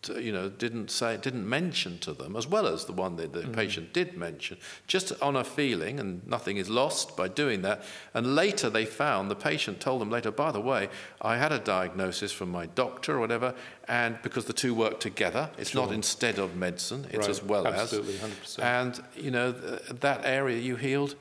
you 0.09 0.33
know, 0.33 0.49
didn't 0.49 0.91
say, 0.91 1.17
didn't 1.17 1.49
mention 1.49 1.99
to 1.99 2.13
them, 2.13 2.37
as 2.37 2.47
well 2.47 2.67
as 2.67 2.85
the 2.85 2.93
one 2.93 3.17
that 3.17 3.33
the 3.33 3.43
patient 3.49 3.93
did 3.93 4.17
mention, 4.17 4.57
just 4.87 5.13
on 5.21 5.37
a 5.37 5.45
feeling, 5.45 5.99
and 6.01 6.27
nothing 6.27 6.57
is 6.57 6.69
lost 6.69 7.17
by 7.17 7.29
doing 7.29 7.63
that. 7.63 7.83
And 8.15 8.35
later 8.35 8.71
they 8.71 8.85
found 8.85 9.31
the 9.31 9.37
patient 9.37 9.81
told 9.81 10.01
them 10.01 10.11
later, 10.11 10.31
by 10.31 10.53
the 10.53 10.61
way, 10.61 10.89
I 11.21 11.37
had 11.37 11.53
a 11.53 11.59
diagnosis 11.59 12.33
from 12.33 12.51
my 12.51 12.67
doctor 12.67 13.17
or 13.17 13.21
whatever, 13.21 13.55
and 13.89 14.19
because 14.23 14.45
the 14.47 14.53
two 14.53 14.75
work 14.75 15.01
together, 15.01 15.51
it's 15.59 15.75
not 15.75 15.93
instead 15.93 16.39
of 16.39 16.57
medicine, 16.57 17.07
it's 17.11 17.19
Right, 17.19 17.29
as 17.29 17.43
well 17.43 17.67
as. 17.67 17.81
absolutely, 17.93 18.15
100%. 18.15 18.63
And, 18.63 19.01
you 19.17 19.31
know, 19.31 19.53
th- 19.53 20.01
that 20.01 20.21
area 20.25 20.59
you 20.59 20.77
healed 20.77 21.15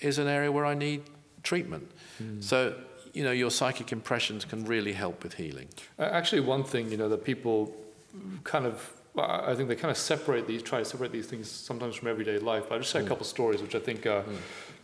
is 0.00 0.18
an 0.18 0.26
area 0.28 0.50
where 0.52 0.64
I 0.66 0.74
need 0.74 1.02
treatment. 1.42 1.90
Hmm. 2.18 2.40
So, 2.40 2.74
you 3.12 3.24
know, 3.24 3.32
your 3.32 3.50
psychic 3.50 3.92
impressions 3.92 4.44
can 4.44 4.64
really 4.66 4.92
help 4.92 5.22
with 5.22 5.34
healing. 5.34 5.68
Uh, 5.98 6.02
Actually, 6.02 6.40
one 6.40 6.64
thing 6.64 6.90
you 6.90 6.98
know 6.98 7.08
that 7.08 7.24
people 7.24 7.74
kind 8.44 8.66
of, 8.66 8.92
I 9.18 9.54
think 9.54 9.68
they 9.68 9.76
kind 9.76 9.90
of 9.90 9.96
separate 9.96 10.46
these, 10.46 10.62
try 10.62 10.78
to 10.80 10.84
separate 10.84 11.10
these 11.12 11.26
things 11.26 11.50
sometimes 11.50 11.94
from 11.96 12.08
everyday 12.08 12.38
life. 12.38 12.64
But 12.68 12.74
I'll 12.74 12.80
just 12.80 12.92
say 12.92 13.00
a 13.00 13.02
couple 13.02 13.22
of 13.22 13.26
stories 13.26 13.62
which 13.62 13.74
I 13.74 13.78
think 13.78 14.06
uh, 14.06 14.22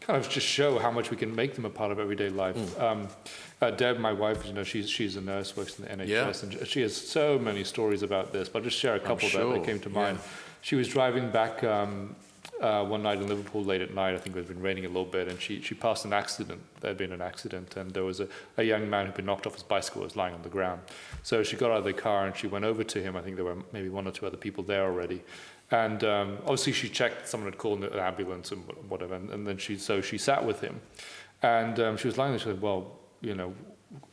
kind 0.01 0.19
of 0.19 0.29
just 0.29 0.47
show 0.47 0.79
how 0.79 0.91
much 0.91 1.11
we 1.11 1.17
can 1.17 1.35
make 1.35 1.55
them 1.55 1.65
a 1.65 1.71
part 1.71 1.93
of 1.93 1.99
everyday 1.99 2.31
life. 2.31 2.81
Um, 2.81 3.09
uh, 3.61 3.71
Deb, 3.71 3.99
my 3.99 4.13
wife, 4.13 4.47
you 4.47 4.53
know, 4.53 4.65
she's 4.65 4.89
she's 4.91 5.17
a 5.17 5.21
nurse, 5.21 5.57
works 5.57 5.79
in 5.79 5.85
the 5.85 5.91
NHS, 6.05 6.09
Yeah. 6.09 6.59
and 6.59 6.67
she 6.67 6.81
has 6.81 6.97
so 6.97 7.39
many 7.39 7.63
stories 7.63 8.03
about 8.03 8.33
this. 8.33 8.49
But 8.49 8.61
I'll 8.61 8.65
just 8.65 8.79
share 8.79 8.95
a 8.95 9.01
couple 9.01 9.29
that, 9.29 9.33
sure, 9.33 9.53
that 9.53 9.65
came 9.65 9.79
to 9.81 9.89
yeah. 9.91 9.95
mind. 9.95 10.19
She 10.63 10.77
was 10.77 10.89
driving 10.89 11.31
back. 11.31 11.63
Um, 11.63 12.17
uh, 12.63 12.85
one 12.85 13.03
night 13.03 13.21
in 13.21 13.27
Liverpool 13.27 13.65
late 13.65 13.81
at 13.81 13.93
night, 13.93 14.15
I 14.15 14.19
think 14.19 14.37
it 14.37 14.39
had 14.39 14.49
been 14.49 14.63
raining 14.63 14.85
a 14.85 14.89
little 14.89 15.05
bit, 15.05 15.29
and 15.29 15.41
she, 15.41 15.61
she 15.61 15.75
passed 15.75 16.05
an 16.05 16.13
accident. 16.13 16.61
There 16.81 16.91
had 16.91 16.97
been 16.97 17.13
an 17.13 17.21
accident, 17.21 17.77
and 17.77 17.91
there 17.91 18.05
was 18.05 18.21
a, 18.21 18.29
a 18.57 18.63
young 18.63 18.89
man 18.89 19.07
who'd 19.07 19.17
been 19.17 19.27
knocked 19.27 19.47
off 19.47 19.55
his 19.55 19.63
bicycle, 19.63 20.03
was 20.03 20.17
lying 20.17 20.35
on 20.35 20.43
the 20.43 20.49
ground. 20.49 20.81
So 21.23 21.43
she 21.43 21.57
got 21.57 21.71
out 21.71 21.79
of 21.79 21.85
the 21.85 21.93
car 21.93 22.27
and 22.27 22.37
she 22.37 22.47
went 22.47 22.65
over 22.65 22.85
to 22.85 23.03
him. 23.03 23.17
I 23.17 23.23
think 23.23 23.37
there 23.37 23.45
were 23.45 23.59
maybe 23.73 23.89
one 23.89 24.07
or 24.07 24.13
two 24.13 24.27
other 24.27 24.37
people 24.37 24.63
there 24.65 24.85
already. 24.85 25.23
And 25.71 26.05
um, 26.05 26.39
obviously 26.43 26.73
she 26.73 26.89
checked, 26.89 27.29
someone 27.29 27.51
had 27.51 27.59
called 27.59 27.83
an 27.83 27.99
ambulance 27.99 28.53
and 28.53 28.63
whatever, 28.89 29.15
and, 29.15 29.31
and 29.31 29.47
then 29.47 29.57
she, 29.57 29.77
so 29.77 30.01
she 30.01 30.19
sat 30.19 30.45
with 30.45 30.61
him. 30.61 30.81
And 31.43 31.81
um, 31.81 31.97
she 31.97 32.07
was 32.07 32.19
lying 32.19 32.33
there, 32.33 32.39
she 32.39 32.45
said, 32.45 32.61
well, 32.61 32.99
you 33.21 33.35
know, 33.35 33.55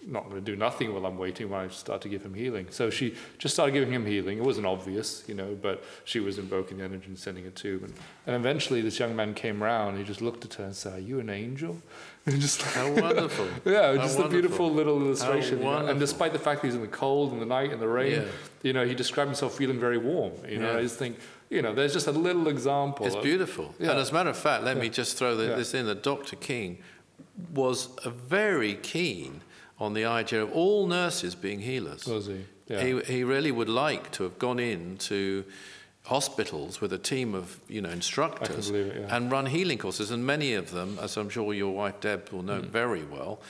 not 0.06 0.24
going 0.30 0.36
to 0.36 0.42
do 0.52 0.56
nothing 0.56 0.94
while 0.94 1.06
I'm 1.06 1.18
waiting 1.18 1.50
when 1.50 1.62
I 1.62 1.68
start 1.70 2.02
to 2.02 2.10
give 2.10 2.24
him 2.24 2.34
healing. 2.34 2.68
So 2.70 2.90
she 2.90 3.16
just 3.38 3.54
started 3.54 3.72
giving 3.74 3.94
him 3.94 4.06
healing. 4.06 4.38
It 4.38 4.44
wasn't 4.44 4.66
obvious, 4.66 5.24
you 5.28 5.36
know, 5.36 5.58
but 5.62 5.84
she 6.04 6.20
was 6.20 6.38
invoking 6.38 6.78
the 6.80 6.84
energy 6.84 7.08
and 7.08 7.18
sending 7.18 7.46
it 7.46 7.56
to 7.58 7.78
him. 7.78 7.84
And, 7.86 7.94
and 8.28 8.36
eventually 8.36 8.82
this 8.82 9.00
young 9.00 9.16
man 9.16 9.34
came 9.34 9.62
round, 9.62 9.98
he 9.98 10.04
just 10.04 10.22
looked 10.22 10.44
at 10.46 10.56
her 10.56 10.66
and 10.66 10.76
said, 10.76 10.94
Are 10.94 11.00
you 11.00 11.20
an 11.20 11.30
angel? 11.30 11.82
And 12.26 12.40
just 12.42 12.62
How 12.62 12.92
wonderful. 12.92 13.48
yeah, 13.66 13.96
How 13.96 14.04
just 14.04 14.20
a 14.20 14.28
beautiful 14.28 14.70
little 14.72 15.02
illustration. 15.02 15.60
you 15.60 15.64
know. 15.64 15.88
And 15.88 16.00
despite 16.00 16.34
the 16.34 16.38
fact 16.38 16.62
that 16.62 16.68
he's 16.68 16.76
in 16.76 16.82
the 16.82 16.88
cold 16.88 17.32
and 17.32 17.42
the 17.42 17.46
night 17.46 17.72
and 17.72 17.82
the 17.82 17.88
rain, 17.88 18.12
Yeah. 18.12 18.26
you 18.62 18.74
know, 18.74 18.86
he 18.86 18.94
described 18.94 19.30
himself 19.30 19.56
feeling 19.56 19.80
very 19.80 19.98
warm. 19.98 20.34
You 20.48 20.60
know, 20.60 20.72
Yeah. 20.74 20.78
I 20.78 20.82
just 20.82 21.00
think, 21.00 21.18
you 21.50 21.62
know, 21.62 21.74
there's 21.74 21.94
just 21.94 22.08
a 22.08 22.12
little 22.12 22.48
example. 22.50 23.06
It's 23.06 23.16
of- 23.16 23.24
beautiful. 23.24 23.74
Yeah. 23.80 23.92
And 23.92 24.00
as 24.00 24.12
a 24.12 24.14
matter 24.14 24.30
of 24.30 24.38
fact, 24.38 24.64
let 24.64 24.78
me 24.78 24.90
just 24.90 25.18
throw 25.18 25.36
the, 25.38 25.56
this 25.56 25.74
in 25.74 25.86
that 25.88 26.04
Dr. 26.04 26.36
King 26.36 26.80
was 27.54 27.90
a 28.04 28.10
very 28.10 28.76
keen 28.76 29.42
on 29.80 29.94
the 29.94 30.06
idea 30.06 30.44
of 30.44 30.52
all 30.52 30.88
nurses 30.88 31.36
being 31.36 31.60
healers. 31.60 32.06
Was 32.06 32.28
he? 32.28 32.46
Yeah. 32.68 32.84
He, 32.84 33.00
he 33.02 33.24
really 33.24 33.52
would 33.52 33.70
like 33.70 34.12
to 34.12 34.24
have 34.24 34.38
gone 34.38 34.60
into 34.60 35.46
hospitals 36.04 36.82
with 36.82 36.94
a 36.94 36.98
team 36.98 37.36
of 37.36 37.60
you 37.68 37.82
know 37.82 37.90
instructors 37.90 38.70
it, 38.70 38.96
yeah. 38.96 39.16
and 39.16 39.32
run 39.32 39.46
healing 39.46 39.78
courses, 39.78 40.12
and 40.12 40.26
many 40.26 40.54
of 40.54 40.72
them, 40.72 40.98
as 41.02 41.18
I'm 41.18 41.30
sure 41.30 41.54
your 41.54 41.74
wife 41.74 42.00
Deb 42.00 42.30
will 42.30 42.44
know 42.44 42.62
very 42.62 43.04
well, 43.04 43.42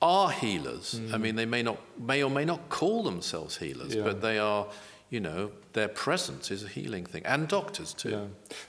are 0.00 0.30
healers. 0.30 1.00
I 1.12 1.18
mean, 1.18 1.36
they 1.36 1.46
may 1.46 1.62
not 1.62 1.78
may 1.98 2.22
or 2.22 2.30
may 2.30 2.44
not 2.44 2.68
call 2.68 3.02
themselves 3.02 3.56
healers, 3.58 3.94
Yeah. 3.94 4.04
but 4.04 4.20
they 4.20 4.38
are. 4.38 4.66
You 5.10 5.20
know, 5.20 5.52
their 5.72 5.88
presence 5.88 6.50
is 6.50 6.64
a 6.64 6.68
healing 6.68 7.06
thing, 7.06 7.24
and 7.24 7.48
doctors 7.48 7.94
too. 7.94 8.10
Yeah. 8.10 8.24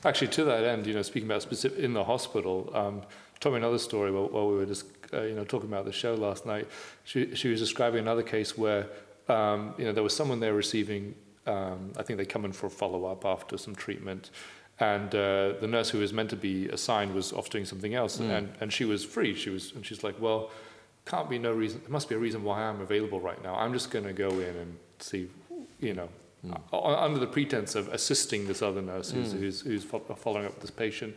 Actually, 0.06 0.30
to 0.30 0.46
that 0.46 0.64
end, 0.64 0.88
you 0.88 0.94
know, 0.94 1.02
speaking 1.02 1.28
about 1.28 1.42
specific 1.42 1.80
in 1.80 1.94
the 1.94 2.06
hospital, 2.06 2.72
um, 2.74 3.02
told 3.42 3.56
me 3.56 3.58
another 3.58 3.78
story 3.78 4.10
while, 4.10 4.30
while 4.30 4.48
we 4.48 4.56
were 4.56 4.66
just, 4.66 4.86
uh, 5.14 5.22
you 5.22 5.36
know, 5.36 5.44
talking 5.44 5.70
about 5.70 5.86
the 5.86 5.92
show 5.92 6.14
last 6.16 6.46
night. 6.46 6.68
She, 7.04 7.36
she 7.36 7.50
was 7.50 7.60
describing 7.60 8.00
another 8.00 8.24
case 8.24 8.58
where, 8.58 8.88
um, 9.28 9.74
you 9.78 9.86
know, 9.86 9.92
there 9.92 10.04
was 10.04 10.16
someone 10.16 10.40
there 10.40 10.54
receiving, 10.54 11.16
um, 11.46 11.92
I 11.98 12.04
think 12.04 12.18
they 12.18 12.26
come 12.26 12.46
in 12.46 12.52
for 12.52 12.68
a 12.68 12.70
follow-up 12.70 13.26
after 13.26 13.58
some 13.58 13.76
treatment, 13.76 14.30
and 14.80 15.14
uh, 15.14 15.54
the 15.60 15.68
nurse 15.68 15.90
who 15.90 16.00
was 16.00 16.14
meant 16.14 16.30
to 16.30 16.36
be 16.38 16.70
assigned 16.70 17.14
was 17.14 17.34
off 17.34 17.50
doing 17.50 17.66
something 17.66 17.94
else, 17.96 18.20
and, 18.20 18.50
and 18.62 18.72
she 18.74 18.86
was 18.86 19.04
free. 19.04 19.36
She 19.36 19.50
was, 19.50 19.74
and 19.74 19.86
she's 19.86 20.04
like, 20.04 20.16
well, 20.20 20.52
can't 21.06 21.30
be 21.30 21.38
no 21.40 21.52
reason. 21.52 21.82
There 21.82 21.90
must 21.92 22.08
be 22.08 22.16
a 22.16 22.20
reason 22.20 22.44
why 22.44 22.62
I'm 22.62 22.80
available 22.82 23.20
right 23.20 23.42
now. 23.44 23.56
I'm 23.56 23.74
just 23.74 23.90
going 23.92 24.06
to 24.06 24.14
go 24.14 24.30
in 24.30 24.56
and 24.56 24.78
see, 25.00 25.28
you 25.80 25.94
know, 25.96 26.10
u- 26.44 26.54
under 26.80 27.20
the 27.20 27.28
pretense 27.28 27.76
of 27.76 27.88
assisting 27.90 28.48
this 28.48 28.62
other 28.62 28.82
nurse 28.82 29.12
who's, 29.12 29.34
who's, 29.34 29.62
who's 29.62 29.84
fo- 29.84 30.00
following 30.16 30.46
up 30.46 30.54
with 30.54 30.62
this 30.62 30.72
patient. 30.72 31.16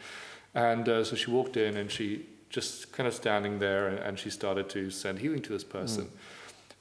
And 0.54 0.88
uh, 0.88 1.04
so 1.04 1.14
she 1.14 1.30
walked 1.30 1.56
in 1.56 1.76
and 1.76 1.90
she 1.90 2.26
just 2.52 2.92
kind 2.92 3.06
of 3.06 3.14
standing 3.14 3.58
there 3.58 3.88
and, 3.88 3.98
and 3.98 4.18
she 4.18 4.30
started 4.30 4.68
to 4.68 4.90
send 4.90 5.18
healing 5.18 5.42
to 5.42 5.52
this 5.52 5.64
person. 5.64 6.08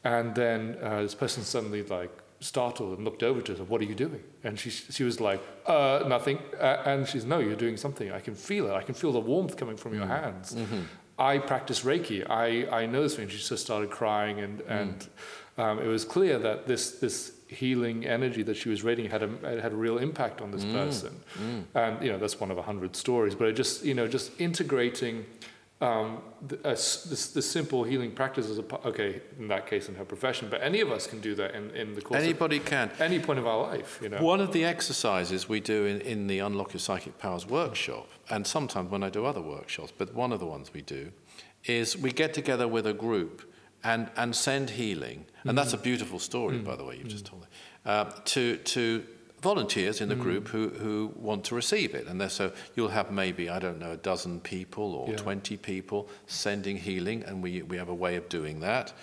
And 0.03 0.35
then 0.35 0.77
uh, 0.81 1.01
this 1.01 1.15
person 1.15 1.43
suddenly 1.43 1.83
like 1.83 2.11
startled 2.39 2.97
and 2.97 3.05
looked 3.05 3.23
over 3.23 3.39
to 3.39 3.55
her 3.55 3.63
what 3.63 3.81
are 3.81 3.85
you 3.85 3.95
doing? 3.95 4.21
And 4.43 4.59
she, 4.59 4.69
she 4.69 5.03
was 5.03 5.19
like, 5.19 5.41
uh, 5.67 6.03
nothing. 6.07 6.39
Uh, 6.59 6.83
and 6.85 7.07
she's, 7.07 7.23
no, 7.23 7.39
you're 7.39 7.55
doing 7.55 7.77
something. 7.77 8.11
I 8.11 8.19
can 8.19 8.35
feel 8.35 8.67
it. 8.67 8.73
I 8.73 8.83
can 8.83 8.95
feel 8.95 9.11
the 9.11 9.19
warmth 9.19 9.57
coming 9.57 9.77
from 9.77 9.93
your 9.93 10.07
hands. 10.07 10.55
I 11.19 11.37
practice 11.37 11.81
Reiki. 11.81 12.27
I, 12.27 12.67
I 12.81 12.85
know 12.87 13.03
this 13.03 13.15
thing. 13.15 13.29
She 13.29 13.37
just 13.37 13.63
started 13.63 13.91
crying, 13.91 14.39
and, 14.39 14.61
and 14.61 15.07
um, 15.59 15.77
it 15.77 15.85
was 15.85 16.03
clear 16.03 16.39
that 16.39 16.65
this, 16.65 16.93
this 16.93 17.33
healing 17.47 18.07
energy 18.07 18.41
that 18.41 18.57
she 18.57 18.69
was 18.69 18.81
radiating 18.81 19.11
had 19.11 19.21
a, 19.21 19.61
had 19.61 19.71
a 19.71 19.75
real 19.75 19.99
impact 19.99 20.41
on 20.41 20.49
this 20.49 20.65
person. 20.65 21.13
And, 21.75 22.01
you 22.03 22.11
know, 22.11 22.17
that's 22.17 22.39
one 22.39 22.49
of 22.49 22.57
a 22.57 22.63
hundred 22.63 22.95
stories, 22.95 23.35
but 23.35 23.49
it 23.49 23.53
just, 23.53 23.85
you 23.85 23.93
know, 23.93 24.07
just 24.07 24.31
integrating 24.41 25.25
um, 25.81 26.21
the, 26.47 26.59
s 26.67 27.03
this, 27.03 27.29
this 27.29 27.49
simple 27.49 27.83
healing 27.83 28.11
practice 28.11 28.49
as 28.49 28.59
okay, 28.85 29.21
in 29.39 29.47
that 29.47 29.65
case 29.65 29.89
in 29.89 29.95
her 29.95 30.05
profession, 30.05 30.47
but 30.49 30.61
any 30.61 30.79
of 30.79 30.91
us 30.91 31.07
can 31.07 31.19
do 31.19 31.33
that 31.35 31.55
in, 31.55 31.71
in 31.71 31.95
the 31.95 32.01
course 32.01 32.21
Anybody 32.21 32.59
can. 32.59 32.91
any 32.99 33.19
point 33.19 33.39
of 33.39 33.47
our 33.47 33.61
life, 33.63 33.99
you 34.01 34.09
know. 34.09 34.21
One 34.21 34.39
of 34.39 34.53
the 34.53 34.63
exercises 34.63 35.49
we 35.49 35.59
do 35.59 35.85
in, 35.85 36.01
in 36.01 36.27
the 36.27 36.39
Unlock 36.39 36.73
Your 36.73 36.79
Psychic 36.79 37.17
Powers 37.17 37.47
workshop, 37.47 38.07
and 38.29 38.45
sometimes 38.45 38.91
when 38.91 39.03
I 39.03 39.09
do 39.09 39.25
other 39.25 39.41
workshops, 39.41 39.91
but 39.97 40.13
one 40.13 40.31
of 40.31 40.39
the 40.39 40.45
ones 40.45 40.71
we 40.73 40.81
do, 40.81 41.11
is 41.65 41.97
we 41.97 42.11
get 42.11 42.33
together 42.33 42.67
with 42.67 42.85
a 42.85 42.93
group 42.93 43.51
and, 43.83 44.09
and 44.15 44.35
send 44.35 44.71
healing, 44.71 45.25
and 45.43 45.57
that's 45.57 45.73
a 45.73 45.77
beautiful 45.77 46.19
story, 46.19 46.59
by 46.59 46.75
the 46.75 46.83
way, 46.83 46.97
you've 46.97 47.07
just 47.07 47.25
told 47.25 47.43
it, 47.43 47.49
uh, 47.89 48.11
to, 48.25 48.57
to 48.57 49.03
volunteers 49.41 50.01
in 50.01 50.09
the 50.09 50.15
group 50.15 50.47
who, 50.49 50.69
who 50.69 51.11
want 51.15 51.43
to 51.45 51.55
receive 51.55 51.95
it. 51.95 52.07
And 52.07 52.31
so 52.31 52.51
you'll 52.75 52.89
have 52.89 53.11
maybe, 53.11 53.49
I 53.49 53.59
don't 53.59 53.79
know, 53.79 53.91
a 53.91 53.97
dozen 53.97 54.39
people 54.39 54.93
or 54.93 55.09
Yeah. 55.09 55.17
20 55.17 55.57
people 55.57 56.07
sending 56.27 56.77
healing, 56.77 57.23
and 57.23 57.41
we, 57.41 57.63
we 57.63 57.77
have 57.77 57.89
a 57.89 57.95
way 57.95 58.15
of 58.17 58.29
doing 58.29 58.59
that, 58.59 58.93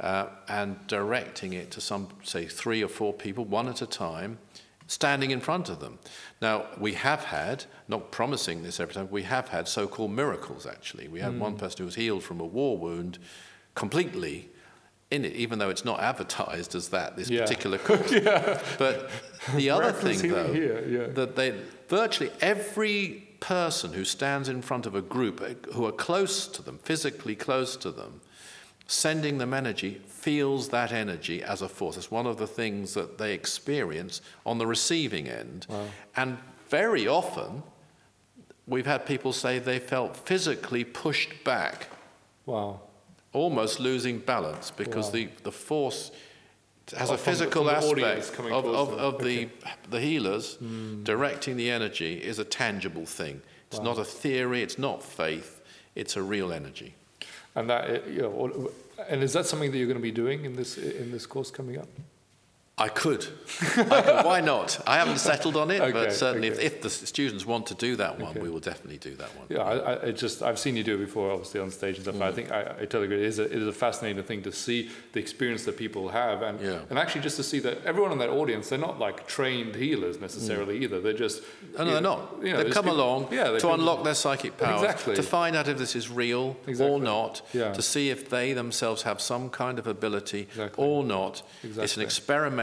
uh, 0.00 0.26
and 0.48 0.86
directing 0.86 1.52
it 1.52 1.70
to 1.72 1.80
some, 1.80 2.08
say, 2.22 2.46
three 2.46 2.82
or 2.82 2.88
four 2.88 3.12
people, 3.12 3.44
one 3.44 3.68
at 3.68 3.82
a 3.82 3.86
time, 3.86 4.38
standing 4.86 5.32
in 5.32 5.40
front 5.40 5.68
of 5.68 5.80
them. 5.80 5.98
Now, 6.40 6.66
we 6.78 6.94
have 6.94 7.24
had, 7.24 7.64
not 7.88 8.10
promising 8.12 8.62
this 8.62 8.78
every 8.80 8.94
time, 8.94 9.08
we 9.10 9.24
have 9.24 9.48
had 9.48 9.68
so 9.68 9.86
called 9.86 10.12
miracles 10.12 10.64
actually. 10.64 11.08
We 11.08 11.20
had 11.20 11.38
one 11.38 11.56
person 11.58 11.78
who 11.78 11.84
was 11.84 11.96
healed 11.96 12.22
from 12.22 12.40
a 12.40 12.46
war 12.46 12.78
wound 12.78 13.18
completely 13.74 14.48
in 15.10 15.24
it, 15.24 15.32
even 15.34 15.58
though 15.58 15.70
it's 15.70 15.84
not 15.84 16.00
advertised 16.00 16.74
as 16.74 16.88
that, 16.90 17.16
this 17.16 17.30
Yeah. 17.30 17.40
particular 17.42 17.78
course. 17.88 18.10
But 18.78 19.10
the 19.54 19.70
other 19.76 19.92
thing, 19.92 20.30
though, 20.30 20.52
here, 20.52 20.84
yeah. 20.86 21.06
that 21.14 21.34
they 21.36 21.54
virtually 21.88 22.30
every 22.40 23.24
person 23.40 23.92
who 23.92 24.04
stands 24.04 24.48
in 24.48 24.60
front 24.62 24.84
of 24.86 24.94
a 24.94 25.00
group 25.02 25.40
uh, 25.40 25.70
who 25.72 25.86
are 25.86 25.92
close 25.92 26.46
to 26.48 26.62
them, 26.62 26.78
physically 26.82 27.34
close 27.34 27.76
to 27.76 27.90
them, 27.90 28.20
sending 28.86 29.38
them 29.38 29.54
energy, 29.54 30.00
feels 30.06 30.68
that 30.70 30.92
energy 30.92 31.42
as 31.42 31.62
a 31.62 31.68
force. 31.68 31.96
It's 31.96 32.10
one 32.10 32.26
of 32.26 32.36
the 32.38 32.46
things 32.46 32.94
that 32.94 33.16
they 33.18 33.32
experience 33.32 34.20
on 34.44 34.58
the 34.58 34.66
receiving 34.66 35.28
end. 35.28 35.66
And 36.16 36.38
very 36.68 37.06
often, 37.06 37.62
we've 38.66 38.86
had 38.86 39.06
people 39.06 39.32
say 39.32 39.58
they 39.58 39.78
felt 39.78 40.16
physically 40.16 40.84
pushed 40.84 41.44
back, 41.44 41.86
Wow. 42.44 42.80
Almost 43.32 43.78
losing 43.80 44.18
balance, 44.18 44.70
because 44.70 45.06
Wow. 45.06 45.12
the, 45.12 45.28
the 45.44 45.52
force 45.52 46.10
has 46.96 47.10
Oh, 47.10 47.14
a 47.14 47.16
the- 47.16 47.22
physical 47.22 47.64
the 47.64 47.76
aspect 47.76 48.40
of, 48.40 48.64
of, 48.64 48.92
of 48.94 49.18
the, 49.22 49.44
Okay. 49.44 49.44
Hmm. 49.44 49.90
the 49.90 50.00
healers 50.00 50.56
directing 51.02 51.56
the 51.56 51.70
energy 51.70 52.14
is 52.22 52.38
a 52.38 52.44
tangible 52.44 53.04
thing. 53.06 53.42
It's 53.70 53.80
not 53.80 53.98
a 53.98 54.04
theory, 54.04 54.62
it's 54.62 54.78
not 54.78 55.02
faith, 55.02 55.60
it's 55.94 56.16
a 56.16 56.22
real 56.22 56.52
energy. 56.52 56.94
And 57.54 57.68
that, 57.68 58.06
you 58.08 58.22
know, 58.22 58.70
and 59.08 59.22
is 59.22 59.32
that 59.34 59.44
something 59.46 59.70
that 59.72 59.76
you're 59.78 59.86
going 59.86 59.98
to 59.98 60.02
be 60.02 60.10
doing 60.10 60.44
in 60.44 60.56
this 60.56 60.78
in 60.78 61.10
this 61.12 61.26
course 61.26 61.50
coming 61.50 61.76
up? 61.78 61.88
I 62.78 62.88
could. 62.88 63.26
I 63.60 63.64
could. 63.66 64.24
Why 64.24 64.40
not? 64.40 64.80
I 64.86 64.96
haven't 64.98 65.18
settled 65.18 65.56
on 65.56 65.70
it, 65.70 65.80
Okay, 65.88 65.92
but 65.92 66.12
certainly 66.12 66.50
okay. 66.50 66.64
if, 66.66 66.74
if 66.74 66.82
the 66.82 66.90
students 66.90 67.44
want 67.44 67.66
to 67.66 67.74
do 67.74 67.96
that 67.96 68.18
one, 68.20 68.30
Okay. 68.30 68.40
we 68.40 68.50
will 68.50 68.60
definitely 68.60 68.98
do 68.98 69.14
that 69.16 69.34
one. 69.36 69.46
Yeah, 69.48 69.62
I, 69.62 69.74
I 69.76 69.92
it 70.08 70.12
just 70.16 70.42
I've 70.42 70.58
seen 70.58 70.76
you 70.76 70.84
do 70.84 70.94
it 70.94 70.98
before, 70.98 71.30
obviously 71.32 71.60
on 71.60 71.70
stage 71.70 71.96
and 71.96 72.04
stuff. 72.04 72.14
Mm. 72.14 72.18
But 72.20 72.28
I 72.28 72.32
think 72.32 72.52
I, 72.52 72.60
I 72.60 72.84
totally 72.84 73.06
agree. 73.06 73.16
It 73.18 73.26
is, 73.26 73.38
a, 73.40 73.44
it 73.44 73.52
is 73.62 73.66
a 73.66 73.72
fascinating 73.72 74.22
thing 74.22 74.42
to 74.42 74.52
see 74.52 74.90
the 75.12 75.20
experience 75.20 75.64
that 75.64 75.76
people 75.76 76.08
have, 76.08 76.42
and 76.42 76.60
Yeah. 76.60 76.78
and 76.90 76.98
actually 76.98 77.22
just 77.22 77.36
to 77.36 77.42
see 77.42 77.58
that 77.60 77.84
everyone 77.84 78.12
in 78.12 78.18
that 78.18 78.30
audience, 78.30 78.68
they're 78.68 78.78
not 78.78 78.98
like 78.98 79.26
trained 79.26 79.74
healers 79.74 80.20
necessarily 80.20 80.78
either. 80.84 81.00
They're 81.00 81.12
just 81.12 81.42
Oh, 81.78 81.84
no, 81.84 81.90
they're 81.92 82.00
not. 82.00 82.34
you 82.42 82.52
know, 82.52 82.62
They've 82.62 82.72
come 82.72 82.84
people- 82.84 83.00
along 83.00 83.28
yeah, 83.32 83.50
they 83.50 83.58
to 83.58 83.72
unlock 83.72 84.04
their 84.04 84.14
psychic 84.14 84.56
powers, 84.56 84.82
Exactly. 84.82 85.14
to 85.16 85.22
find 85.22 85.56
out 85.56 85.66
if 85.68 85.78
this 85.78 85.96
is 85.96 86.10
real 86.10 86.56
Exactly. 86.66 86.94
or 86.94 87.00
not, 87.00 87.42
Yeah. 87.52 87.72
to 87.72 87.82
see 87.82 88.10
if 88.10 88.28
they 88.30 88.52
themselves 88.52 89.02
have 89.02 89.20
some 89.20 89.50
kind 89.50 89.78
of 89.78 89.86
ability 89.86 90.42
Exactly. 90.50 90.84
or 90.84 91.02
not. 91.04 91.42
It's 91.62 91.76
an 91.76 91.82
Exactly. 91.82 92.04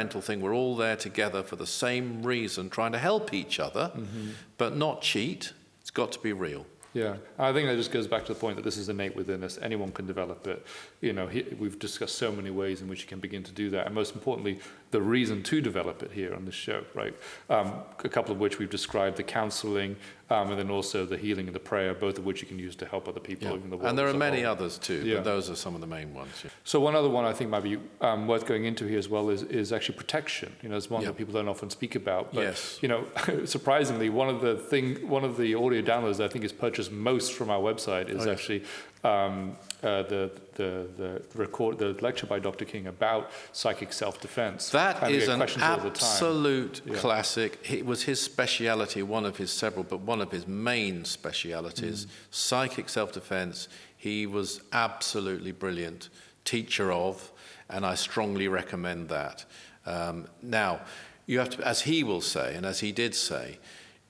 Thing. 0.09 0.41
We're 0.41 0.55
all 0.55 0.75
there 0.75 0.95
together 0.95 1.43
for 1.43 1.55
the 1.55 1.67
same 1.67 2.23
reason, 2.23 2.69
trying 2.69 2.91
to 2.93 2.99
help 2.99 3.33
each 3.33 3.59
other, 3.59 3.91
Mm-hmm. 3.95 4.29
but 4.57 4.75
not 4.75 5.01
cheat. 5.01 5.53
It's 5.81 5.91
got 5.91 6.11
to 6.13 6.19
be 6.19 6.33
real. 6.33 6.65
Yeah, 6.93 7.17
I 7.37 7.51
think 7.51 7.67
that 7.67 7.75
just 7.75 7.91
goes 7.91 8.07
back 8.07 8.25
to 8.25 8.33
the 8.33 8.39
point 8.39 8.55
that 8.55 8.63
this 8.63 8.77
is 8.77 8.87
innate 8.87 9.15
within 9.17 9.43
us. 9.43 9.59
Anyone 9.61 9.91
can 9.91 10.05
develop 10.07 10.47
it. 10.47 10.65
You 11.05 11.13
know, 11.13 11.27
he, 11.27 11.43
we've 11.59 11.77
discussed 11.77 12.15
so 12.17 12.31
many 12.31 12.49
ways 12.49 12.81
in 12.81 12.87
which 12.87 13.01
you 13.03 13.07
can 13.07 13.19
begin 13.19 13.43
to 13.43 13.51
do 13.51 13.69
that, 13.69 13.85
and 13.85 13.93
most 13.93 14.15
importantly, 14.15 14.59
the 14.89 15.01
reason 15.01 15.43
to 15.43 15.61
develop 15.61 16.01
it 16.01 16.11
here 16.11 16.33
on 16.33 16.45
this 16.45 16.55
show, 16.55 16.83
right? 16.95 17.13
Um, 17.49 17.73
a 18.03 18.09
couple 18.09 18.31
of 18.31 18.39
which 18.39 18.57
we've 18.57 18.71
described: 18.71 19.17
the 19.17 19.23
counselling, 19.23 19.97
um, 20.31 20.49
and 20.49 20.57
then 20.59 20.71
also 20.71 21.05
the 21.05 21.17
healing 21.17 21.45
and 21.45 21.55
the 21.55 21.59
prayer, 21.59 21.93
both 21.93 22.17
of 22.17 22.25
which 22.25 22.41
you 22.41 22.47
can 22.47 22.57
use 22.57 22.75
to 22.77 22.87
help 22.87 23.07
other 23.07 23.19
people 23.19 23.49
Yeah. 23.49 23.53
in 23.63 23.69
the 23.69 23.77
world. 23.77 23.87
And 23.89 23.97
there 23.99 24.07
are 24.07 24.15
many 24.15 24.41
whole. 24.41 24.53
others 24.53 24.79
too, 24.79 25.03
Yeah. 25.05 25.15
but 25.17 25.25
those 25.25 25.47
are 25.51 25.55
some 25.55 25.75
of 25.75 25.81
the 25.81 25.87
main 25.87 26.11
ones. 26.15 26.41
yeah. 26.43 26.49
So 26.63 26.79
one 26.79 26.95
other 26.95 27.09
one 27.09 27.23
I 27.25 27.33
think 27.33 27.51
might 27.51 27.63
be 27.63 27.77
um, 28.01 28.25
worth 28.27 28.47
going 28.47 28.65
into 28.65 28.85
here 28.87 28.97
as 28.97 29.07
well 29.07 29.29
is, 29.29 29.43
is 29.43 29.71
actually 29.71 29.97
protection. 29.99 30.55
You 30.63 30.69
know, 30.69 30.75
it's 30.77 30.89
one 30.89 31.03
that 31.03 31.15
people 31.17 31.35
don't 31.35 31.47
often 31.47 31.69
speak 31.69 31.93
about. 31.95 32.33
But 32.33 32.41
Yes. 32.41 32.79
you 32.81 32.87
know, 32.87 33.05
surprisingly, 33.45 34.09
one 34.09 34.29
of 34.29 34.41
the 34.41 34.55
thing, 34.55 35.07
one 35.07 35.23
of 35.23 35.37
the 35.37 35.53
audio 35.53 35.83
downloads 35.83 36.19
I 36.19 36.27
think 36.29 36.43
is 36.43 36.53
purchased 36.53 36.91
most 36.91 37.33
from 37.33 37.51
our 37.51 37.59
website 37.61 38.09
is 38.09 38.25
Oh, 38.25 38.31
actually 38.31 38.63
um, 39.03 39.55
uh, 39.85 40.01
the, 40.03 40.31
the 40.55 40.87
the 40.97 41.21
record 41.35 41.77
the 41.77 41.93
lecture 42.01 42.25
by 42.25 42.39
Dr. 42.39 42.65
King 42.65 42.87
about 42.87 43.29
psychic 43.53 43.93
self-defense. 43.93 44.69
That 44.69 45.03
And 45.03 45.13
is 45.13 45.27
an 45.27 45.41
absolute 45.41 46.81
Yeah. 46.85 46.95
classic. 46.95 47.59
It 47.69 47.85
was 47.85 48.03
his 48.03 48.19
speciality, 48.19 49.03
one 49.03 49.25
of 49.25 49.37
his 49.37 49.51
several, 49.51 49.83
but 49.83 49.99
one 50.01 50.21
of 50.21 50.31
his 50.31 50.47
main 50.47 51.05
specialities, 51.05 52.05
Mm. 52.05 52.09
psychic 52.31 52.89
self-defense. 52.89 53.67
He 53.95 54.25
was 54.25 54.61
absolutely 54.73 55.51
brilliant, 55.51 56.09
teacher 56.43 56.91
of, 56.91 57.31
and 57.69 57.85
I 57.85 57.95
strongly 57.95 58.47
recommend 58.47 59.09
that. 59.09 59.45
Um, 59.85 60.27
now, 60.41 60.81
you 61.27 61.39
have 61.39 61.49
to, 61.51 61.67
as 61.67 61.81
he 61.81 62.03
will 62.03 62.21
say, 62.21 62.55
and 62.55 62.65
as 62.65 62.79
he 62.79 62.91
did 62.91 63.13
say, 63.15 63.59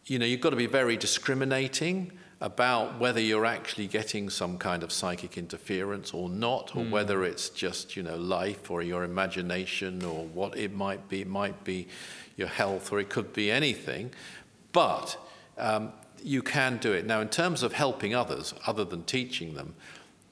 you 0.06 0.20
know, 0.20 0.26
you've 0.26 0.42
got 0.42 0.52
to 0.52 0.56
be 0.56 0.68
very 0.68 0.98
discriminating 0.98 2.12
about 2.46 3.00
whether 3.00 3.20
you're 3.20 3.48
actually 3.58 3.88
getting 3.88 4.30
some 4.30 4.58
kind 4.60 4.84
of 4.84 4.92
psychic 4.92 5.36
interference 5.36 6.14
or 6.14 6.30
not, 6.30 6.76
or 6.76 6.84
whether 6.92 7.24
it's 7.24 7.50
just, 7.50 7.96
you 7.96 8.04
know, 8.04 8.18
life 8.18 8.70
or 8.70 8.84
your 8.84 9.04
imagination 9.04 10.04
or 10.06 10.26
what 10.26 10.56
it 10.56 10.72
might 10.72 11.10
be. 11.10 11.22
It 11.22 11.28
might 11.28 11.64
be 11.64 11.88
your 12.38 12.48
health 12.48 12.92
or 12.92 13.00
it 13.00 13.10
could 13.10 13.34
be 13.34 13.50
anything. 13.50 14.12
But 14.72 15.18
um, 15.58 15.92
you 16.24 16.44
can 16.44 16.78
do 16.78 16.94
it. 16.94 17.06
Now, 17.08 17.20
in 17.22 17.30
terms 17.30 17.64
of 17.64 17.74
helping 17.74 18.14
others, 18.14 18.54
other 18.68 18.86
than 18.86 19.04
teaching 19.06 19.56
them, 19.56 19.74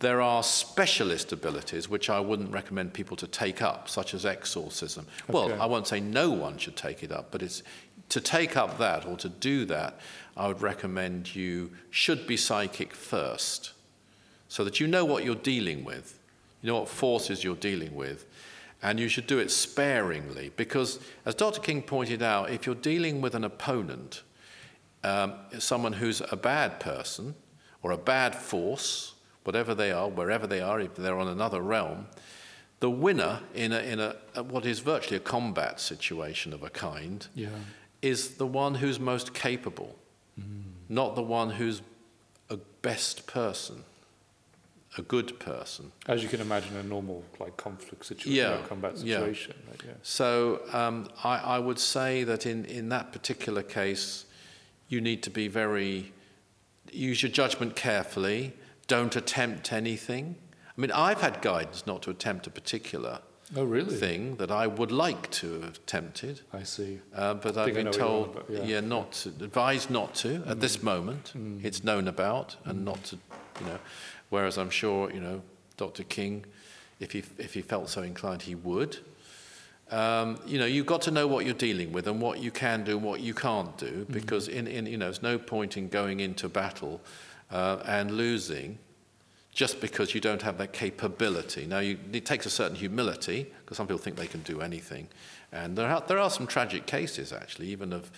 There 0.03 0.21
are 0.21 0.43
specialist 0.43 1.31
abilities 1.31 1.87
which 1.87 2.09
I 2.09 2.19
wouldn't 2.19 2.51
recommend 2.51 2.91
people 2.93 3.15
to 3.15 3.25
take 3.25 3.61
up, 3.61 3.87
such 3.87 4.13
as 4.13 4.25
exorcism. 4.25 5.07
Well, 5.29 5.53
I 5.61 5.65
won't 5.65 5.87
say 5.87 6.01
no 6.01 6.29
one 6.29 6.57
should 6.57 6.75
take 6.75 7.03
it 7.03 7.11
up, 7.13 7.31
but 7.31 7.41
it's 7.41 7.63
to 8.09 8.21
take 8.21 8.55
up 8.55 8.77
that 8.77 9.05
or 9.05 9.17
to 9.17 9.29
do 9.29 9.65
that, 9.65 9.99
I 10.35 10.47
would 10.47 10.61
recommend 10.61 11.35
you 11.35 11.71
should 11.89 12.25
be 12.25 12.37
psychic 12.37 12.93
first, 12.93 13.73
so 14.47 14.63
that 14.63 14.79
you 14.79 14.87
know 14.87 15.05
what 15.05 15.23
you're 15.23 15.35
dealing 15.35 15.83
with, 15.83 16.19
you 16.61 16.67
know 16.67 16.79
what 16.79 16.89
forces 16.89 17.43
you're 17.43 17.55
dealing 17.55 17.95
with, 17.95 18.25
and 18.81 18.99
you 18.99 19.07
should 19.07 19.27
do 19.27 19.39
it 19.39 19.49
sparingly 19.49 20.51
because, 20.55 20.99
as 21.25 21.35
Dr. 21.35 21.61
King 21.61 21.81
pointed 21.81 22.21
out, 22.21 22.49
if 22.49 22.65
you're 22.65 22.75
dealing 22.75 23.21
with 23.21 23.33
an 23.33 23.43
opponent, 23.43 24.23
um, 25.03 25.33
someone 25.59 25.93
who's 25.93 26.21
a 26.31 26.35
bad 26.35 26.79
person 26.79 27.35
or 27.81 27.91
a 27.91 27.97
bad 27.97 28.35
force, 28.35 29.13
whatever 29.43 29.73
they 29.73 29.91
are, 29.91 30.09
wherever 30.09 30.47
they 30.47 30.61
are, 30.61 30.79
if 30.79 30.95
they're 30.95 31.17
on 31.17 31.27
another 31.27 31.61
realm, 31.61 32.07
the 32.79 32.89
winner 32.89 33.39
in, 33.53 33.71
a, 33.71 33.79
in 33.79 33.99
a, 33.99 34.15
what 34.43 34.65
is 34.65 34.79
virtually 34.79 35.15
a 35.15 35.21
combat 35.21 35.79
situation 35.79 36.53
of 36.53 36.63
a 36.63 36.69
kind 36.69 37.27
Yeah. 37.33 37.49
Is 38.03 38.35
the 38.35 38.45
one 38.45 38.75
who's 38.75 38.99
most 38.99 39.33
capable, 39.33 39.95
not 40.89 41.15
the 41.15 41.21
one 41.23 41.49
who's 41.51 41.81
a 42.49 42.57
best 42.81 43.25
person, 43.25 43.83
a 44.97 45.01
good 45.01 45.39
person. 45.39 45.91
As 46.07 46.21
you 46.21 46.27
can 46.29 46.41
imagine, 46.41 46.75
a 46.75 46.83
normal 46.83 47.23
like 47.39 47.55
conflict 47.57 48.05
situation, 48.05 48.33
Yeah, 48.33 48.59
yeah, 48.59 48.67
combat 48.67 48.97
yeah. 48.97 49.19
situation. 49.19 49.55
like, 49.71 49.83
yeah. 49.85 49.93
So 50.03 50.61
um, 50.73 51.07
I, 51.23 51.37
I 51.37 51.59
would 51.59 51.79
say 51.79 52.23
that 52.25 52.45
in, 52.45 52.65
in 52.65 52.89
that 52.89 53.11
particular 53.13 53.63
case, 53.63 54.25
you 54.89 54.99
need 54.99 55.23
to 55.23 55.29
be 55.29 55.47
very, 55.47 56.11
use 56.91 57.23
your 57.23 57.31
judgment 57.31 57.75
carefully, 57.75 58.53
don't 58.87 59.15
attempt 59.15 59.71
anything. 59.71 60.35
I 60.77 60.81
mean, 60.81 60.91
I've 60.91 61.21
had 61.21 61.41
guidance 61.41 61.87
not 61.87 62.01
to 62.03 62.09
attempt 62.11 62.47
a 62.47 62.49
particular 62.49 63.21
Oh, 63.55 63.63
really? 63.63 63.95
thing 63.95 64.35
that 64.37 64.51
I 64.51 64.67
would 64.67 64.91
like 64.91 65.29
to 65.31 65.61
have 65.61 65.75
attempted. 65.75 66.41
I 66.51 66.63
see. 66.63 66.99
Uh, 67.15 67.35
but 67.35 67.57
I've 67.57 67.73
been 67.73 67.91
told, 67.91 68.35
about, 68.35 68.49
yeah. 68.49 68.63
yeah. 68.63 68.79
not 68.79 69.11
to, 69.13 69.29
advised 69.29 69.89
not 69.89 70.15
to 70.15 70.43
at 70.47 70.59
this 70.59 70.81
moment. 70.81 71.33
Mm. 71.37 71.63
It's 71.63 71.83
known 71.83 72.07
about, 72.07 72.55
and 72.65 72.83
not 72.83 73.03
to, 73.05 73.17
you 73.59 73.67
know. 73.67 73.79
Whereas 74.29 74.57
I'm 74.57 74.69
sure, 74.69 75.11
you 75.11 75.19
know, 75.19 75.41
Dr. 75.77 76.03
King, 76.03 76.45
if 76.99 77.11
he 77.11 77.23
if 77.37 77.53
he 77.53 77.61
felt 77.61 77.89
so 77.89 78.01
inclined, 78.01 78.43
he 78.43 78.55
would. 78.55 78.97
Um, 79.91 80.39
you 80.47 80.57
know, 80.57 80.65
you've 80.65 80.87
got 80.87 81.03
to 81.03 81.11
know 81.11 81.27
what 81.27 81.45
you're 81.45 81.53
dealing 81.53 81.91
with 81.91 82.07
and 82.07 82.19
what 82.19 82.39
you 82.39 82.49
can 82.49 82.83
do 82.83 82.97
and 82.97 83.05
what 83.05 83.19
you 83.19 83.33
can't 83.33 83.77
do, 83.77 84.07
because 84.09 84.47
in, 84.47 84.65
in 84.65 84.87
you 84.87 84.97
know, 84.97 85.05
there's 85.05 85.21
no 85.21 85.37
point 85.37 85.77
in 85.77 85.87
going 85.87 86.19
into 86.19 86.49
battle 86.49 86.99
uh, 87.51 87.77
and 87.85 88.09
losing 88.09 88.79
just 89.53 89.79
because 89.79 90.15
you 90.15 90.21
don't 90.21 90.41
have 90.41 90.57
that 90.57 90.73
capability. 90.73 91.65
Now, 91.65 91.79
you, 91.79 91.97
it 92.11 92.25
takes 92.25 92.45
a 92.45 92.49
certain 92.49 92.75
humility, 92.75 93.51
because 93.61 93.77
some 93.77 93.87
people 93.87 93.99
think 93.99 94.15
they 94.15 94.27
can 94.27 94.41
do 94.41 94.61
anything. 94.61 95.07
And 95.51 95.77
there 95.77 95.87
are, 95.87 96.03
there 96.07 96.19
are 96.19 96.29
some 96.29 96.47
tragic 96.47 96.85
cases, 96.85 97.31
actually, 97.31 97.67
even 97.67 97.93
of 97.93 98.11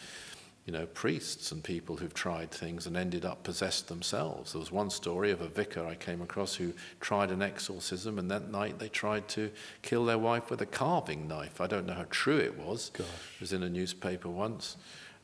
you 0.66 0.74
know, 0.74 0.88
priests 0.88 1.52
and 1.52 1.64
people 1.64 1.96
who've 1.96 2.14
tried 2.14 2.50
things 2.50 2.88
and 2.88 2.98
ended 2.98 3.24
up 3.24 3.44
possessed 3.44 3.88
themselves. 3.88 4.54
There 4.54 4.60
was 4.60 4.72
one 4.72 4.90
story 4.90 5.30
of 5.30 5.42
a 5.42 5.48
vicar 5.48 5.86
I 5.86 5.94
came 5.94 6.22
across 6.22 6.56
who 6.56 6.74
tried 7.00 7.30
an 7.30 7.44
exorcism, 7.44 8.18
and 8.18 8.32
that 8.32 8.50
night 8.50 8.80
they 8.80 8.90
tried 8.90 9.28
to 9.30 9.52
kill 9.84 10.06
their 10.06 10.18
wife 10.18 10.50
with 10.50 10.62
a 10.62 10.66
carving 10.66 11.28
knife. 11.28 11.62
I 11.62 11.68
don't 11.68 11.86
know 11.86 11.94
how 11.94 12.08
true 12.10 12.38
it 12.38 12.58
was. 12.58 12.90
Gosh. 12.94 13.06
It 13.36 13.42
was 13.42 13.54
in 13.54 13.62
a 13.62 13.70
newspaper 13.70 14.28
once. 14.30 14.78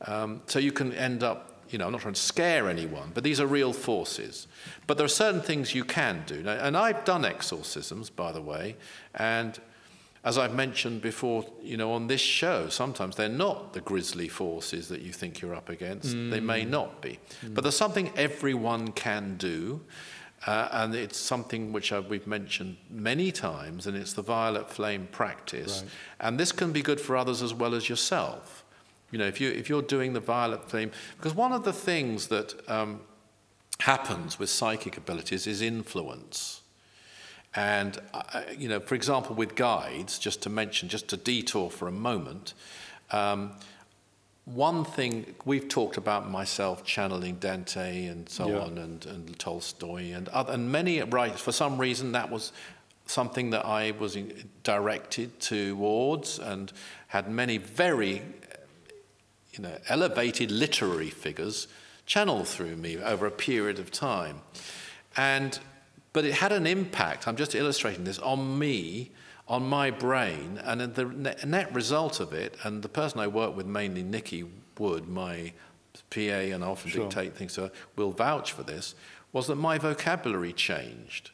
Um, 0.06 0.42
so 0.46 0.60
you 0.60 0.70
can 0.70 0.92
end 0.92 1.24
up, 1.24 1.51
you 1.72 1.78
know, 1.78 1.86
I'm 1.86 1.92
not 1.92 2.02
trying 2.02 2.14
to 2.14 2.20
scare 2.20 2.68
anyone, 2.68 3.10
but 3.14 3.24
these 3.24 3.40
are 3.40 3.46
real 3.46 3.72
forces. 3.72 4.46
But 4.86 4.98
there 4.98 5.06
are 5.06 5.08
certain 5.08 5.40
things 5.40 5.74
you 5.74 5.84
can 5.84 6.22
do. 6.26 6.42
Now, 6.42 6.52
And 6.52 6.76
I've 6.76 7.04
done 7.04 7.24
exorcisms, 7.24 8.10
by 8.10 8.32
the 8.32 8.42
way, 8.42 8.76
and 9.14 9.58
as 10.24 10.38
I've 10.38 10.54
mentioned 10.54 11.02
before, 11.02 11.44
you 11.60 11.76
know, 11.76 11.92
on 11.92 12.06
this 12.06 12.20
show, 12.20 12.68
sometimes 12.68 13.16
they're 13.16 13.28
not 13.28 13.72
the 13.72 13.80
grisly 13.80 14.28
forces 14.28 14.88
that 14.88 15.02
you 15.02 15.12
think 15.12 15.40
you're 15.40 15.54
up 15.54 15.68
against. 15.68 16.12
They 16.12 16.38
may 16.38 16.64
not 16.64 17.02
be. 17.02 17.18
But 17.42 17.62
there's 17.64 17.76
something 17.76 18.12
everyone 18.16 18.92
can 18.92 19.36
do. 19.36 19.80
Uh, 20.46 20.68
and 20.72 20.94
it's 20.94 21.18
something 21.18 21.72
which 21.72 21.92
uh, 21.92 22.02
we've 22.08 22.26
mentioned 22.26 22.76
many 22.90 23.30
times, 23.30 23.86
and 23.86 23.96
it's 23.96 24.12
the 24.12 24.22
violet 24.22 24.68
flame 24.68 25.06
practice. 25.12 25.82
Right. 25.82 25.90
And 26.20 26.38
this 26.40 26.50
can 26.50 26.72
be 26.72 26.82
good 26.82 27.00
for 27.00 27.16
others 27.16 27.42
as 27.42 27.54
well 27.54 27.76
as 27.76 27.88
yourself. 27.88 28.61
You 29.12 29.18
know, 29.18 29.26
if, 29.26 29.40
you, 29.40 29.50
if 29.50 29.68
you're 29.68 29.82
doing 29.82 30.14
the 30.14 30.20
violet 30.20 30.68
theme, 30.68 30.90
because 31.16 31.34
one 31.34 31.52
of 31.52 31.62
the 31.62 31.72
things 31.72 32.26
that 32.28 32.54
um, 32.68 33.00
happens 33.80 34.38
with 34.38 34.50
psychic 34.50 34.96
abilities 34.96 35.46
is 35.46 35.62
influence. 35.62 36.62
And, 37.54 37.98
uh, 38.14 38.42
you 38.58 38.68
know, 38.68 38.80
for 38.80 38.94
example, 38.94 39.36
with 39.36 39.54
guides, 39.54 40.18
just 40.18 40.42
to 40.42 40.50
mention, 40.50 40.88
just 40.88 41.08
to 41.08 41.16
detour 41.18 41.68
for 41.70 41.86
a 41.86 41.92
moment, 41.92 42.54
um, 43.10 43.52
one 44.46 44.84
thing 44.84 45.34
we've 45.44 45.68
talked 45.68 45.96
about 45.96 46.28
myself 46.30 46.82
channeling 46.82 47.36
Dante 47.36 48.06
and 48.06 48.28
so 48.28 48.48
Yeah. 48.48 48.60
on, 48.60 48.78
and, 48.78 49.06
and 49.06 49.38
Tolstoy 49.38 50.12
and 50.12 50.28
other, 50.30 50.54
and 50.54 50.72
many 50.72 51.00
writers. 51.02 51.40
For 51.40 51.52
some 51.52 51.78
reason, 51.78 52.12
that 52.12 52.30
was 52.30 52.52
something 53.06 53.50
that 53.50 53.66
I 53.66 53.90
was 53.92 54.16
in, 54.16 54.48
directed 54.64 55.38
towards, 55.38 56.38
and 56.38 56.72
had 57.08 57.30
many 57.30 57.58
very, 57.58 58.22
you 59.52 59.62
know, 59.62 59.76
elevated 59.88 60.50
literary 60.50 61.10
figures 61.10 61.68
channel 62.06 62.44
through 62.44 62.76
me 62.76 62.98
over 62.98 63.26
a 63.26 63.30
period 63.30 63.78
of 63.78 63.90
time, 63.90 64.40
and 65.16 65.58
but 66.12 66.24
it 66.24 66.34
had 66.34 66.52
an 66.52 66.66
impact. 66.66 67.26
I'm 67.26 67.36
just 67.36 67.54
illustrating 67.54 68.04
this 68.04 68.18
on 68.18 68.58
me, 68.58 69.12
on 69.48 69.66
my 69.66 69.90
brain, 69.90 70.60
and 70.62 70.80
the 70.94 71.04
net, 71.46 71.74
result 71.74 72.20
of 72.20 72.34
it. 72.34 72.56
And 72.64 72.82
the 72.82 72.88
person 72.88 73.18
I 73.18 73.28
work 73.28 73.56
with, 73.56 73.66
mainly 73.66 74.02
Nikki 74.02 74.44
Wood, 74.78 75.08
my 75.08 75.52
PA, 76.10 76.20
and 76.20 76.62
I 76.62 76.66
often 76.66 76.90
Sure. 76.90 77.04
dictate 77.08 77.34
things 77.34 77.54
to 77.54 77.62
her, 77.62 77.72
will 77.96 78.12
vouch 78.12 78.52
for 78.52 78.62
this. 78.62 78.94
Was 79.32 79.46
that 79.46 79.56
my 79.56 79.78
vocabulary 79.78 80.52
changed? 80.52 81.30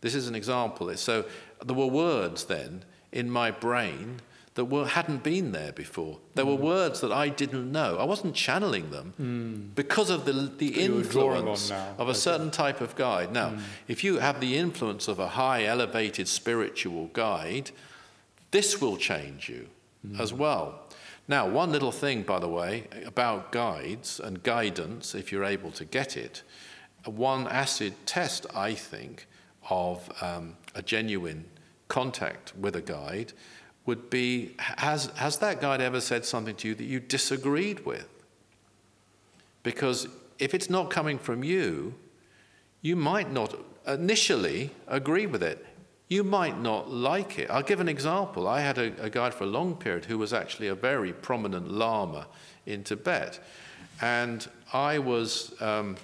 This 0.00 0.16
is 0.16 0.26
an 0.26 0.34
example. 0.34 0.92
So 0.96 1.24
there 1.64 1.76
were 1.76 1.86
words 1.86 2.44
then 2.44 2.84
in 3.12 3.30
my 3.30 3.52
brain 3.52 4.20
that 4.54 4.66
were, 4.66 4.86
hadn't 4.86 5.22
been 5.22 5.52
there 5.52 5.72
before. 5.72 6.18
There 6.34 6.44
were 6.44 6.56
mm. 6.56 6.60
words 6.60 7.00
that 7.00 7.10
I 7.10 7.30
didn't 7.30 7.72
know. 7.72 7.96
I 7.98 8.04
wasn't 8.04 8.34
channeling 8.34 8.90
them 8.90 9.14
mm. 9.20 9.74
because 9.74 10.10
of 10.10 10.26
the, 10.26 10.32
the 10.32 10.66
you 10.66 10.94
were 10.94 11.02
drawing 11.02 11.42
on 11.42 11.48
influence 11.48 11.70
now. 11.70 11.94
of 11.98 12.08
a 12.08 12.14
certain 12.14 12.50
type 12.50 12.80
of 12.80 12.94
guide. 12.94 13.32
Now, 13.32 13.50
mm. 13.50 13.60
if 13.88 14.04
you 14.04 14.18
have 14.18 14.40
the 14.40 14.58
influence 14.58 15.08
of 15.08 15.18
a 15.18 15.28
high, 15.28 15.64
elevated 15.64 16.28
spiritual 16.28 17.06
guide, 17.14 17.70
this 18.50 18.80
will 18.80 18.98
change 18.98 19.48
you 19.48 19.68
as 20.18 20.32
well. 20.32 20.80
Now, 21.28 21.48
one 21.48 21.70
little 21.70 21.92
thing, 21.92 22.22
by 22.22 22.40
the 22.40 22.48
way, 22.48 22.88
about 23.06 23.52
guides 23.52 24.18
and 24.18 24.42
guidance, 24.42 25.14
if 25.14 25.30
you're 25.30 25.44
able 25.44 25.70
to 25.72 25.84
get 25.84 26.16
it, 26.16 26.42
one 27.04 27.46
acid 27.46 27.94
test, 28.04 28.46
I 28.54 28.74
think, 28.74 29.26
of 29.70 30.10
um, 30.20 30.56
a 30.74 30.82
genuine 30.82 31.44
contact 31.88 32.52
with 32.56 32.74
a 32.74 32.82
guide 32.82 33.32
would 33.86 34.10
be 34.10 34.54
has, 34.58 35.06
has 35.16 35.38
that 35.38 35.60
guide 35.60 35.80
ever 35.80 36.00
said 36.00 36.24
something 36.24 36.54
to 36.56 36.68
you 36.68 36.74
that 36.74 36.84
you 36.84 37.00
disagreed 37.00 37.84
with? 37.84 38.08
Because 39.62 40.08
if 40.38 40.54
it's 40.54 40.70
not 40.70 40.90
coming 40.90 41.18
from 41.18 41.44
you, 41.44 41.94
you 42.80 42.96
might 42.96 43.30
not 43.30 43.54
initially 43.86 44.70
agree 44.88 45.26
with 45.26 45.42
it. 45.42 45.64
You 46.08 46.24
might 46.24 46.60
not 46.60 46.90
like 46.90 47.38
it. 47.38 47.50
I'll 47.50 47.62
give 47.62 47.80
an 47.80 47.88
example. 47.88 48.46
I 48.46 48.60
had 48.60 48.78
a, 48.78 48.92
a 49.02 49.08
guide 49.08 49.34
for 49.34 49.44
a 49.44 49.48
long 49.48 49.76
period 49.76 50.04
who 50.04 50.18
was 50.18 50.32
actually 50.32 50.68
a 50.68 50.74
very 50.74 51.12
prominent 51.12 51.70
Lama 51.70 52.26
in 52.66 52.84
Tibet. 52.84 53.40
And 54.00 54.46
I 54.72 54.98
was, 54.98 55.54
um, 55.62 55.96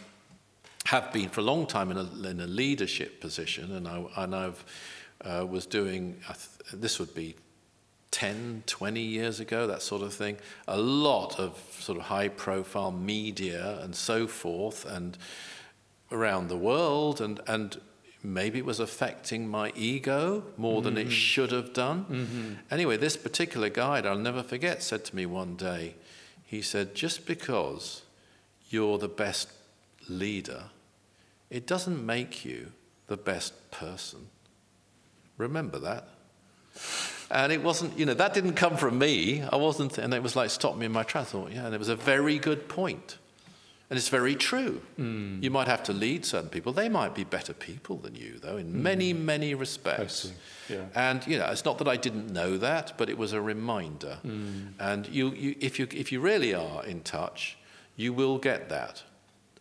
have 0.84 1.12
been 1.12 1.28
for 1.28 1.40
a 1.40 1.44
long 1.44 1.66
time 1.66 1.90
in 1.90 1.96
a, 1.98 2.28
in 2.28 2.40
a 2.40 2.46
leadership 2.46 3.20
position, 3.20 3.72
and 3.72 3.86
I 3.86 4.04
and 4.16 4.34
I've, 4.34 4.64
uh, 5.24 5.44
was 5.46 5.66
doing, 5.66 6.20
th- 6.26 6.80
this 6.80 6.98
would 6.98 7.14
be 7.14 7.34
10, 8.10 8.64
20 8.66 9.00
years 9.00 9.40
ago, 9.40 9.66
that 9.66 9.82
sort 9.82 10.02
of 10.02 10.14
thing. 10.14 10.36
A 10.66 10.78
lot 10.78 11.38
of 11.38 11.58
sort 11.78 11.98
of 11.98 12.04
high 12.04 12.28
profile 12.28 12.90
media 12.90 13.78
and 13.82 13.94
so 13.94 14.26
forth, 14.26 14.84
and 14.84 15.18
around 16.10 16.48
the 16.48 16.56
world, 16.56 17.20
and, 17.20 17.40
and 17.46 17.80
maybe 18.22 18.58
it 18.58 18.64
was 18.64 18.80
affecting 18.80 19.48
my 19.48 19.72
ego 19.76 20.42
more 20.56 20.82
than 20.82 20.96
it 20.96 21.08
mm. 21.08 21.10
should 21.10 21.52
have 21.52 21.72
done. 21.72 22.04
Mm-hmm. 22.04 22.52
Anyway, 22.70 22.96
this 22.96 23.16
particular 23.16 23.68
guide, 23.68 24.06
I'll 24.06 24.18
never 24.18 24.42
forget, 24.42 24.82
said 24.82 25.04
to 25.06 25.16
me 25.16 25.26
one 25.26 25.56
day, 25.56 25.94
he 26.44 26.62
said, 26.62 26.94
just 26.94 27.26
because 27.26 28.02
you're 28.70 28.98
the 28.98 29.08
best 29.08 29.52
leader, 30.08 30.64
it 31.50 31.66
doesn't 31.66 32.04
make 32.04 32.44
you 32.44 32.72
the 33.06 33.16
best 33.16 33.70
person. 33.70 34.28
Remember 35.36 35.78
that. 35.78 36.08
And 37.30 37.52
it 37.52 37.62
wasn't, 37.62 37.98
you 37.98 38.06
know, 38.06 38.14
that 38.14 38.32
didn't 38.32 38.54
come 38.54 38.76
from 38.76 38.98
me. 38.98 39.42
I 39.42 39.56
wasn't, 39.56 39.98
and 39.98 40.14
it 40.14 40.22
was 40.22 40.34
like 40.34 40.50
stopped 40.50 40.78
me 40.78 40.86
in 40.86 40.92
my 40.92 41.02
tracks. 41.02 41.28
I 41.28 41.32
thought, 41.32 41.52
yeah, 41.52 41.66
and 41.66 41.74
it 41.74 41.78
was 41.78 41.90
a 41.90 41.96
very 41.96 42.38
good 42.38 42.68
point. 42.68 43.18
And 43.90 43.96
it's 43.96 44.08
very 44.08 44.34
true. 44.34 44.82
Mm. 44.98 45.42
You 45.42 45.50
might 45.50 45.66
have 45.66 45.82
to 45.84 45.94
lead 45.94 46.26
certain 46.26 46.50
people. 46.50 46.74
They 46.74 46.90
might 46.90 47.14
be 47.14 47.24
better 47.24 47.54
people 47.54 47.96
than 47.96 48.14
you, 48.14 48.38
though, 48.38 48.58
in 48.58 48.66
mm. 48.66 48.74
many, 48.74 49.14
many 49.14 49.54
respects. 49.54 50.30
Yeah. 50.68 50.84
And 50.94 51.26
you 51.26 51.38
know, 51.38 51.46
it's 51.46 51.64
not 51.64 51.78
that 51.78 51.88
I 51.88 51.96
didn't 51.96 52.30
know 52.30 52.58
that, 52.58 52.98
but 52.98 53.08
it 53.08 53.16
was 53.16 53.32
a 53.32 53.40
reminder. 53.40 54.18
Mm. 54.26 54.72
And 54.78 55.08
you, 55.08 55.30
you, 55.30 55.54
if 55.60 55.78
you, 55.78 55.88
if 55.90 56.12
you 56.12 56.20
really 56.20 56.54
are 56.54 56.84
in 56.84 57.00
touch, 57.00 57.56
you 57.96 58.12
will 58.12 58.38
get 58.38 58.68
that. 58.68 59.02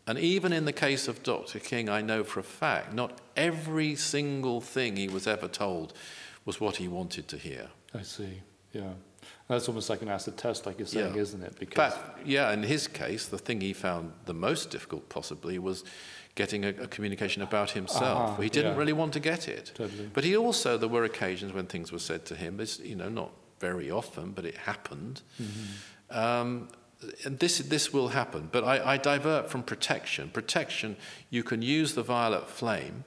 And 0.06 0.18
even 0.20 0.52
in 0.52 0.66
the 0.66 0.74
case 0.74 1.08
of 1.08 1.24
Dr. 1.24 1.60
King, 1.60 1.90
I 1.90 2.02
know 2.02 2.24
for 2.24 2.40
a 2.40 2.44
fact, 2.44 2.94
not 2.94 3.20
every 3.36 3.96
single 3.96 4.62
thing 4.62 4.96
he 4.96 5.08
was 5.08 5.28
ever 5.28 5.48
told 5.48 5.94
was 6.48 6.60
what 6.60 6.78
he 6.78 6.88
wanted 6.88 7.28
to 7.28 7.38
hear. 7.38 7.68
I 7.94 8.02
see. 8.02 8.42
Yeah. 8.72 8.94
That's 9.50 9.68
almost 9.68 9.90
like 9.90 10.02
an 10.02 10.08
acid 10.08 10.38
test, 10.38 10.66
like 10.66 10.80
you're 10.80 10.88
saying, 10.88 11.14
yeah. 11.14 11.22
isn't 11.22 11.44
it? 11.44 11.60
Because 11.60 11.94
but, 11.94 12.20
yeah, 12.26 12.54
in 12.54 12.64
his 12.64 12.88
case, 12.88 13.28
the 13.28 13.38
thing 13.38 13.62
he 13.62 13.74
found 13.74 14.14
the 14.26 14.34
most 14.34 14.72
difficult, 14.72 15.10
possibly, 15.10 15.60
was 15.60 15.84
getting 16.36 16.66
a, 16.66 16.70
a 16.70 16.88
communication 16.88 17.42
about 17.42 17.72
himself. 17.72 18.32
Uh-huh, 18.32 18.42
he 18.42 18.50
didn't 18.50 18.74
yeah. 18.74 18.80
really 18.80 18.94
want 18.94 19.12
to 19.14 19.20
get 19.20 19.48
it. 19.48 19.74
Totally. 19.76 20.10
But 20.14 20.24
he 20.24 20.38
also, 20.38 20.78
there 20.78 20.90
were 20.90 21.04
occasions 21.04 21.52
when 21.54 21.66
things 21.66 21.92
were 21.92 22.00
said 22.00 22.26
to 22.26 22.36
him. 22.36 22.58
This, 22.58 22.80
you 22.80 22.96
know, 22.96 23.10
not 23.10 23.32
very 23.60 23.92
often, 23.92 24.32
but 24.32 24.46
it 24.46 24.56
happened. 24.56 25.22
Mm-hmm. 25.42 26.18
Um, 26.18 26.70
and 27.26 27.40
this, 27.40 27.58
this 27.60 27.94
will 27.94 28.10
happen, 28.10 28.50
but 28.52 28.64
I, 28.64 28.94
I 28.94 28.98
divert 28.98 29.50
from 29.50 29.64
protection. 29.64 30.30
Protection, 30.30 30.96
you 31.30 31.44
can 31.44 31.62
use 31.62 31.94
the 31.94 32.04
violet 32.04 32.50
flame, 32.50 33.04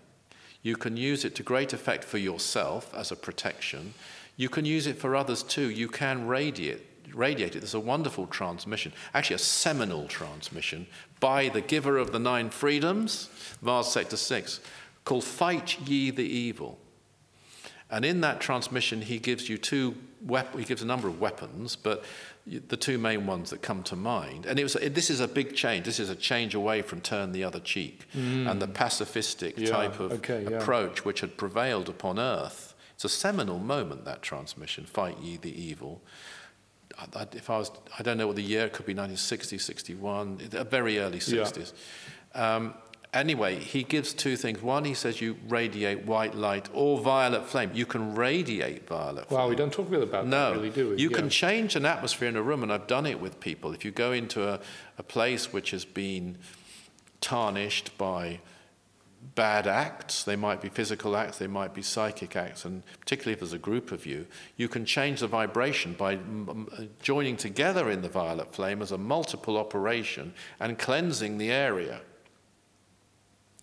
you 0.63 0.77
can 0.77 0.97
use 0.97 1.25
it 1.25 1.35
to 1.37 1.43
great 1.43 1.73
effect 1.73 2.05
for 2.05 2.19
yourself 2.19 2.93
as 2.95 3.11
a 3.11 3.17
protection, 3.17 3.95
you 4.37 4.49
can 4.49 4.65
use 4.65 4.87
it 4.87 4.99
for 4.99 5.17
others 5.17 5.43
too. 5.43 5.71
You 5.71 5.89
can 5.89 6.27
radiate, 6.27 6.83
radiate 7.15 7.57
it. 7.57 7.61
There's 7.61 7.75
a 7.75 7.81
wonderful 7.81 8.27
transmission, 8.27 8.93
actually, 9.15 9.37
a 9.37 9.41
seminal 9.41 10.07
transmission 10.07 10.87
by 11.19 11.49
the 11.49 11.61
giver 11.61 11.99
of 11.99 12.13
the 12.13 12.19
nine 12.19 12.51
freedoms, 12.51 13.29
Mars 13.61 13.89
Sector 13.89 14.17
6, 14.17 14.61
called 15.05 15.25
Fight 15.25 15.79
Ye 15.87 16.11
the 16.11 16.25
Evil. 16.25 16.79
And 17.91 18.05
in 18.05 18.21
that 18.21 18.41
transmission, 18.41 19.03
he 19.03 19.19
gives 19.19 19.49
you 19.49 19.59
two 19.59 19.97
he 20.57 20.65
gives 20.65 20.83
a 20.83 20.87
number 20.87 21.09
of 21.09 21.21
weapons, 21.21 21.77
but 21.77 22.05
the 22.47 22.77
two 22.77 22.99
main 22.99 23.27
ones 23.27 23.51
that 23.51 23.63
come 23.63 23.83
to 23.85 23.97
mind. 23.97 24.47
And 24.47 24.59
it 24.59 24.63
was, 24.63 24.75
this 24.75 25.11
is 25.11 25.21
a 25.21 25.29
big 25.29 25.55
change. 25.55 25.87
This 25.87 26.01
is 26.01 26.11
a 26.11 26.17
change 26.17 26.55
away 26.55 26.83
from 26.83 27.01
turn 27.01 27.33
the 27.33 27.45
other 27.45 27.61
cheek 27.61 28.07
mm. 28.17 28.51
and 28.51 28.61
the 28.61 28.69
pacifistic 28.69 29.55
yeah, 29.57 29.71
type 29.71 30.01
of 30.01 30.13
okay, 30.13 30.47
yeah. 30.49 30.57
approach 30.57 31.05
which 31.05 31.21
had 31.21 31.37
prevailed 31.37 31.89
upon 31.89 32.19
Earth 32.19 32.71
it's 33.01 33.05
a 33.07 33.19
seminal 33.19 33.59
moment, 33.59 34.05
that 34.05 34.21
transmission, 34.21 34.85
Fight 34.85 35.19
Ye 35.23 35.39
the 35.39 35.59
Evil. 35.59 36.03
I, 37.17 37.27
if 37.33 37.49
I 37.49 37.57
was, 37.57 37.71
I 37.99 38.03
don't 38.03 38.19
know 38.19 38.27
what 38.27 38.37
the 38.37 38.43
year, 38.43 38.67
it 38.67 38.75
could 38.75 38.85
be 38.85 38.93
1960, 38.93 39.57
61, 39.57 40.37
very 40.69 40.99
early 40.99 41.19
60s. 41.19 41.73
Yeah. 42.35 42.57
Um, 42.57 42.75
anyway, 43.13 43.59
he 43.59 43.83
gives 43.83 44.13
two 44.13 44.37
things. 44.37 44.63
One, 44.63 44.85
he 44.85 44.95
says 44.95 45.21
you 45.21 45.37
radiate 45.49 46.07
white 46.07 46.35
light 46.35 46.69
or 46.73 46.99
violet 46.99 47.47
flame. 47.47 47.71
You 47.75 47.87
can 47.87 48.15
radiate 48.15 48.87
violet 48.87 49.29
flame. 49.29 49.41
Wow, 49.41 49.49
we 49.49 49.57
don't 49.57 49.73
talk 49.73 49.91
really 49.91 50.05
about 50.05 50.27
no, 50.27 50.51
that, 50.51 50.57
really, 50.57 50.71
do 50.71 50.91
we? 50.91 50.97
You 50.97 51.11
yeah. 51.11 51.17
can 51.17 51.29
change 51.29 51.77
an 51.77 51.87
atmosphere 51.87 52.29
in 52.29 52.37
a 52.37 52.43
room, 52.43 52.63
and 52.63 52.73
I've 52.73 52.87
done 52.87 53.07
it 53.07 53.21
with 53.21 53.41
people. 53.41 53.73
If 53.73 53.85
you 53.85 53.91
go 53.91 54.13
into 54.13 54.49
a, 54.49 54.61
a 54.99 55.03
place 55.03 55.53
which 55.53 55.71
has 55.73 55.85
been 55.85 56.39
tarnished 57.21 57.97
by 57.99 58.41
bad 59.35 59.67
acts, 59.67 60.25
they 60.25 60.37
might 60.37 60.61
be 60.63 60.69
physical 60.69 61.17
acts, 61.17 61.39
they 61.39 61.47
might 61.47 61.75
be 61.75 61.83
psychic 61.83 62.37
acts, 62.37 62.65
and 62.65 62.83
particularly 63.01 63.35
if 63.35 63.41
there's 63.41 63.53
a 63.53 63.59
group 63.59 63.93
of 63.93 64.07
you, 64.07 64.27
you 64.57 64.69
can 64.69 64.85
change 64.85 65.21
the 65.21 65.27
vibration 65.27 65.93
by 65.93 66.19
joining 67.03 67.37
together 67.37 67.91
in 67.91 68.01
the 68.01 68.09
violet 68.09 68.55
flame 68.55 68.81
as 68.81 68.93
a 68.93 68.99
multiple 68.99 69.59
operation 69.59 70.33
and 70.59 70.79
cleansing 70.79 71.37
the 71.37 71.51
area. 71.51 72.01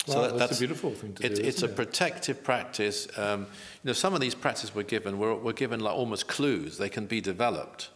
Wow, 0.08 0.13
so 0.13 0.22
that, 0.22 0.28
that's, 0.30 0.39
that's, 0.39 0.58
a 0.58 0.62
beautiful 0.62 0.91
thing 0.91 1.13
to 1.15 1.26
it, 1.26 1.36
do. 1.36 1.41
It's 1.43 1.63
a 1.63 1.65
it? 1.65 1.76
protective 1.76 2.43
practice. 2.43 3.08
Um, 3.17 3.41
you 3.41 3.88
know, 3.89 3.93
some 3.93 4.13
of 4.13 4.22
these 4.22 4.36
practices 4.36 4.74
we're 4.74 4.84
given, 4.84 5.17
we're, 5.20 5.36
we're 5.36 5.54
given 5.54 5.80
like 5.80 5.93
almost 5.93 6.28
clues. 6.28 6.78
They 6.78 6.89
can 6.89 7.06
be 7.06 7.22
developed. 7.22 7.89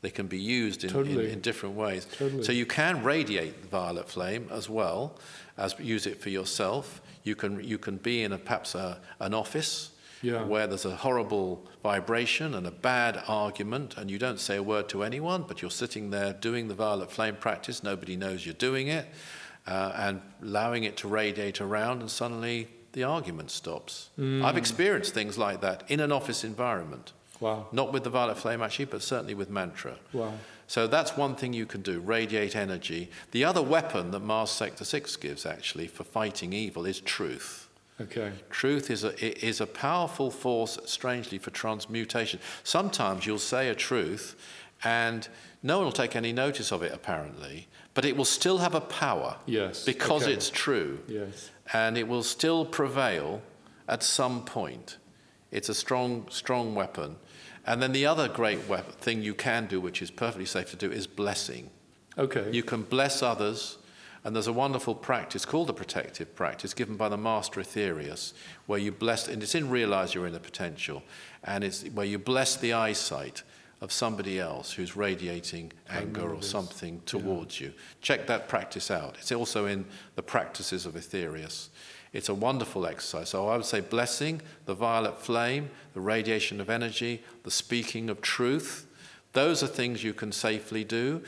They 0.00 0.10
can 0.10 0.26
be 0.26 0.38
used 0.38 0.82
in, 0.82 0.90
totally. 0.90 1.26
in, 1.26 1.32
in, 1.32 1.40
different 1.40 1.76
ways. 1.76 2.06
Totally. 2.18 2.42
So 2.42 2.52
you 2.52 2.66
can 2.66 3.04
radiate 3.04 3.62
the 3.62 3.68
violet 3.68 4.08
flame 4.08 4.48
as 4.50 4.68
well 4.68 5.16
as 5.56 5.76
use 5.78 6.06
it 6.06 6.20
for 6.20 6.28
yourself. 6.28 7.00
You 7.22 7.36
can, 7.36 7.62
you 7.62 7.78
can 7.78 7.98
be 7.98 8.24
in 8.24 8.32
a, 8.32 8.38
perhaps 8.38 8.74
a, 8.74 8.98
an 9.20 9.32
office 9.32 9.92
yeah. 10.22 10.44
where 10.44 10.66
there's 10.66 10.84
a 10.84 10.96
horrible 10.96 11.64
vibration 11.82 12.54
and 12.54 12.66
a 12.66 12.70
bad 12.70 13.22
argument, 13.28 13.96
and 13.96 14.10
you 14.10 14.18
don't 14.18 14.40
say 14.40 14.56
a 14.56 14.62
word 14.62 14.88
to 14.88 15.02
anyone, 15.02 15.44
but 15.46 15.60
you're 15.60 15.70
sitting 15.70 16.10
there 16.10 16.32
doing 16.32 16.68
the 16.68 16.74
violet 16.74 17.10
flame 17.10 17.36
practice. 17.36 17.82
Nobody 17.82 18.16
knows 18.16 18.46
you're 18.46 18.54
doing 18.54 18.88
it, 18.88 19.06
uh, 19.66 19.92
and 19.96 20.20
allowing 20.42 20.84
it 20.84 20.96
to 20.98 21.08
radiate 21.08 21.60
around, 21.60 22.00
and 22.00 22.10
suddenly 22.10 22.68
the 22.92 23.04
argument 23.04 23.50
stops. 23.50 24.10
Mm. 24.18 24.44
I've 24.44 24.56
experienced 24.56 25.14
things 25.14 25.38
like 25.38 25.60
that 25.60 25.84
in 25.88 26.00
an 26.00 26.12
office 26.12 26.44
environment. 26.44 27.12
Wow. 27.40 27.66
Not 27.72 27.92
with 27.92 28.04
the 28.04 28.10
violet 28.10 28.38
flame, 28.38 28.62
actually, 28.62 28.84
but 28.84 29.02
certainly 29.02 29.34
with 29.34 29.50
mantra. 29.50 29.96
Wow. 30.12 30.34
So 30.68 30.86
that's 30.86 31.16
one 31.16 31.34
thing 31.34 31.52
you 31.52 31.66
can 31.66 31.82
do 31.82 32.00
radiate 32.00 32.54
energy. 32.54 33.10
The 33.32 33.44
other 33.44 33.62
weapon 33.62 34.10
that 34.12 34.20
Mars 34.20 34.50
Sector 34.50 34.84
6 34.84 35.16
gives, 35.16 35.44
actually, 35.44 35.88
for 35.88 36.04
fighting 36.04 36.52
evil 36.52 36.86
is 36.86 37.00
truth. 37.00 37.68
Okay. 38.00 38.32
Truth 38.50 38.90
is 38.90 39.04
a, 39.04 39.46
is 39.46 39.60
a 39.60 39.66
powerful 39.66 40.30
force, 40.30 40.78
strangely, 40.86 41.38
for 41.38 41.50
transmutation. 41.50 42.40
Sometimes 42.64 43.26
you'll 43.26 43.38
say 43.38 43.68
a 43.68 43.74
truth 43.74 44.36
and 44.84 45.28
no 45.62 45.76
one 45.76 45.84
will 45.84 45.92
take 45.92 46.16
any 46.16 46.32
notice 46.32 46.72
of 46.72 46.82
it, 46.82 46.92
apparently, 46.92 47.68
but 47.94 48.04
it 48.04 48.16
will 48.16 48.24
still 48.24 48.58
have 48.58 48.74
a 48.74 48.80
power. 48.80 49.36
Yes. 49.46 49.84
Because 49.84 50.24
okay. 50.24 50.32
it's 50.32 50.50
true. 50.50 51.00
Yes. 51.08 51.50
And 51.72 51.96
it 51.98 52.08
will 52.08 52.22
still 52.22 52.64
prevail 52.64 53.42
at 53.88 54.02
some 54.02 54.44
point. 54.44 54.98
It's 55.50 55.68
a 55.68 55.74
strong, 55.74 56.26
strong 56.30 56.74
weapon. 56.74 57.16
And 57.66 57.82
then 57.82 57.92
the 57.92 58.06
other 58.06 58.28
great 58.28 58.60
thing 59.00 59.22
you 59.22 59.34
can 59.34 59.66
do, 59.66 59.80
which 59.80 60.02
is 60.02 60.10
perfectly 60.10 60.46
safe 60.46 60.70
to 60.70 60.76
do, 60.76 60.90
is 60.90 61.06
blessing. 61.06 61.70
Okay. 62.18 62.50
You 62.50 62.62
can 62.62 62.82
bless 62.82 63.22
others, 63.22 63.78
and 64.24 64.34
there's 64.34 64.48
a 64.48 64.52
wonderful 64.52 64.94
practice 64.94 65.44
called 65.44 65.68
the 65.68 65.74
protective 65.74 66.34
practice 66.34 66.74
given 66.74 66.96
by 66.96 67.08
the 67.08 67.16
master 67.16 67.60
Aetherius, 67.60 68.32
where 68.66 68.78
you 68.78 68.90
bless, 68.90 69.28
and 69.28 69.42
it's 69.42 69.54
in 69.54 69.70
Realize 69.70 70.14
Your 70.14 70.26
Inner 70.26 70.40
Potential, 70.40 71.02
and 71.44 71.62
it's 71.62 71.84
where 71.84 72.06
you 72.06 72.18
bless 72.18 72.56
the 72.56 72.72
eyesight 72.72 73.42
of 73.82 73.90
somebody 73.90 74.38
else 74.38 74.72
who's 74.72 74.96
radiating 74.96 75.72
anger 75.90 76.32
or 76.32 76.40
something 76.40 77.02
towards 77.04 77.60
yeah. 77.60 77.66
you. 77.66 77.72
Check 78.00 78.28
that 78.28 78.48
practice 78.48 78.92
out. 78.92 79.16
It's 79.18 79.32
also 79.32 79.66
in 79.66 79.84
the 80.14 80.22
practices 80.22 80.86
of 80.86 80.94
Aetherius. 80.94 81.68
It's 82.12 82.28
a 82.28 82.34
wonderful 82.34 82.86
exercise. 82.86 83.30
So 83.30 83.48
I 83.48 83.56
would 83.56 83.66
say 83.66 83.80
blessing, 83.80 84.40
the 84.66 84.74
violet 84.74 85.20
flame, 85.20 85.68
the 85.94 86.00
radiation 86.00 86.60
of 86.60 86.70
energy, 86.70 87.24
the 87.42 87.50
speaking 87.50 88.08
of 88.08 88.20
truth. 88.20 88.86
Those 89.32 89.64
are 89.64 89.66
things 89.66 90.04
you 90.04 90.14
can 90.14 90.30
safely 90.30 90.84
do. 90.84 91.20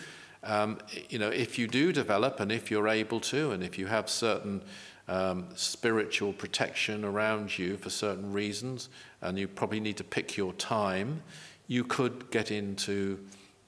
Um, 0.45 0.79
you 1.09 1.19
know, 1.19 1.31
if 1.31 1.59
you 1.59 1.67
do 1.67 1.93
develop 1.93 2.39
and 2.39 2.53
if 2.53 2.71
you're 2.71 2.89
able 2.89 3.19
to, 3.21 3.51
and 3.51 3.65
if 3.65 3.79
you 3.79 3.87
have 3.89 4.09
certain 4.09 4.63
um, 5.09 5.49
spiritual 5.57 6.33
protection 6.33 7.05
around 7.05 7.59
you 7.59 7.79
for 7.79 7.91
certain 7.91 8.33
reasons, 8.33 8.91
and 9.23 9.39
you 9.39 9.49
probably 9.49 9.81
need 9.81 9.97
to 9.97 10.05
pick 10.05 10.37
your 10.37 10.53
time, 10.53 11.23
you 11.67 11.85
could 11.85 12.31
get 12.31 12.51
into 12.51 13.19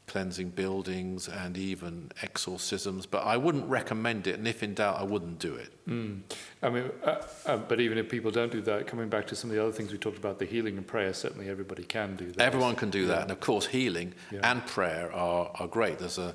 cleansing 0.06 0.50
buildings 0.50 1.28
and 1.28 1.56
even 1.56 2.10
exorcisms, 2.22 3.06
but 3.06 3.24
I 3.24 3.36
wouldn't 3.36 3.68
recommend 3.68 4.26
it, 4.26 4.38
and 4.38 4.46
if 4.46 4.62
in 4.62 4.74
doubt, 4.74 5.00
I 5.00 5.02
wouldn't 5.02 5.38
do 5.38 5.56
it. 5.56 5.72
Mm. 5.88 6.20
I 6.62 6.70
mean, 6.70 6.90
uh, 7.04 7.22
uh, 7.44 7.56
but 7.56 7.80
even 7.80 7.98
if 7.98 8.08
people 8.08 8.30
don't 8.30 8.52
do 8.52 8.60
that, 8.62 8.86
coming 8.86 9.08
back 9.08 9.26
to 9.28 9.36
some 9.36 9.50
of 9.50 9.56
the 9.56 9.62
other 9.62 9.72
things 9.72 9.90
we 9.92 9.98
talked 9.98 10.18
about, 10.18 10.38
the 10.38 10.44
healing 10.44 10.76
and 10.76 10.86
prayer, 10.86 11.12
certainly 11.12 11.48
everybody 11.48 11.82
can 11.82 12.14
do 12.16 12.30
that. 12.32 12.40
Everyone 12.40 12.76
can 12.76 12.90
do 12.90 13.00
yeah. 13.00 13.06
that, 13.08 13.22
and 13.22 13.30
of 13.32 13.40
course, 13.40 13.66
healing 13.66 14.14
yeah. 14.30 14.50
and 14.50 14.64
prayer 14.66 15.12
are, 15.12 15.50
are 15.58 15.66
great. 15.66 15.98
There's 15.98 16.18
a 16.18 16.34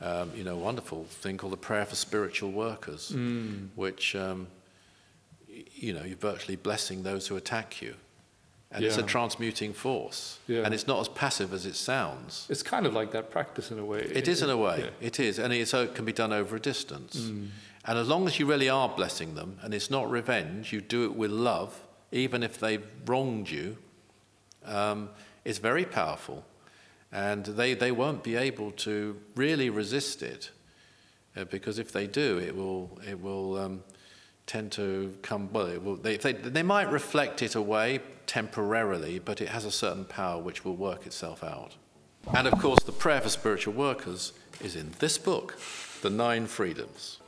um, 0.00 0.30
you 0.34 0.44
know 0.44 0.56
wonderful 0.56 1.04
thing 1.04 1.36
called 1.36 1.52
the 1.52 1.58
prayer 1.58 1.84
for 1.84 1.96
spiritual 1.96 2.52
workers, 2.52 3.12
mm. 3.14 3.68
which 3.74 4.14
um, 4.14 4.46
you 5.74 5.92
know 5.92 6.04
you're 6.04 6.16
virtually 6.16 6.56
blessing 6.56 7.02
those 7.02 7.26
who 7.26 7.36
attack 7.36 7.82
you. 7.82 7.94
And 8.72 8.82
yeah. 8.82 8.88
it's 8.88 8.98
a 8.98 9.02
transmuting 9.02 9.72
force. 9.72 10.38
Yeah. 10.46 10.62
And 10.62 10.72
it's 10.72 10.86
not 10.86 11.00
as 11.00 11.08
passive 11.08 11.52
as 11.52 11.66
it 11.66 11.74
sounds. 11.74 12.46
It's 12.48 12.62
kind 12.62 12.86
of 12.86 12.94
like 12.94 13.10
that 13.12 13.30
practice 13.30 13.72
in 13.72 13.78
a 13.80 13.84
way. 13.84 14.00
It 14.00 14.28
is 14.28 14.42
in 14.42 14.50
a 14.50 14.56
way. 14.56 14.84
Yeah. 14.84 15.06
It 15.08 15.18
is. 15.18 15.40
And 15.40 15.66
so 15.66 15.82
it 15.82 15.94
can 15.96 16.04
be 16.04 16.12
done 16.12 16.32
over 16.32 16.54
a 16.54 16.60
distance. 16.60 17.16
Mm. 17.16 17.48
And 17.84 17.98
as 17.98 18.06
long 18.06 18.28
as 18.28 18.38
you 18.38 18.46
really 18.46 18.68
are 18.68 18.88
blessing 18.88 19.34
them, 19.34 19.58
and 19.62 19.74
it's 19.74 19.90
not 19.90 20.08
revenge, 20.08 20.72
you 20.72 20.80
do 20.80 21.04
it 21.04 21.16
with 21.16 21.32
love, 21.32 21.80
even 22.12 22.42
if 22.42 22.60
they've 22.60 22.86
wronged 23.06 23.50
you, 23.50 23.76
um, 24.64 25.10
it's 25.44 25.58
very 25.58 25.84
powerful. 25.84 26.44
And 27.10 27.44
they, 27.44 27.74
they 27.74 27.90
won't 27.90 28.22
be 28.22 28.36
able 28.36 28.70
to 28.72 29.16
really 29.34 29.68
resist 29.68 30.22
it. 30.22 30.50
Uh, 31.36 31.44
because 31.44 31.78
if 31.78 31.92
they 31.92 32.06
do, 32.06 32.38
it 32.38 32.54
will, 32.54 33.00
it 33.08 33.20
will 33.20 33.56
um, 33.58 33.82
tend 34.50 34.72
to 34.72 35.14
come, 35.22 35.48
well, 35.52 35.78
will, 35.78 35.94
they, 35.94 36.16
they, 36.16 36.32
they 36.32 36.64
might 36.64 36.90
reflect 36.90 37.40
it 37.40 37.54
away 37.54 38.00
temporarily, 38.26 39.20
but 39.20 39.40
it 39.40 39.48
has 39.48 39.64
a 39.64 39.70
certain 39.70 40.04
power 40.04 40.42
which 40.42 40.64
will 40.64 40.74
work 40.74 41.06
itself 41.06 41.44
out. 41.44 41.76
And 42.34 42.48
of 42.48 42.58
course, 42.58 42.82
the 42.82 42.90
prayer 42.90 43.20
for 43.20 43.28
spiritual 43.28 43.74
workers 43.74 44.32
is 44.60 44.74
in 44.74 44.90
this 44.98 45.18
book. 45.18 45.56
The 46.02 46.10
Nine 46.10 46.46
Freedoms. 46.46 47.20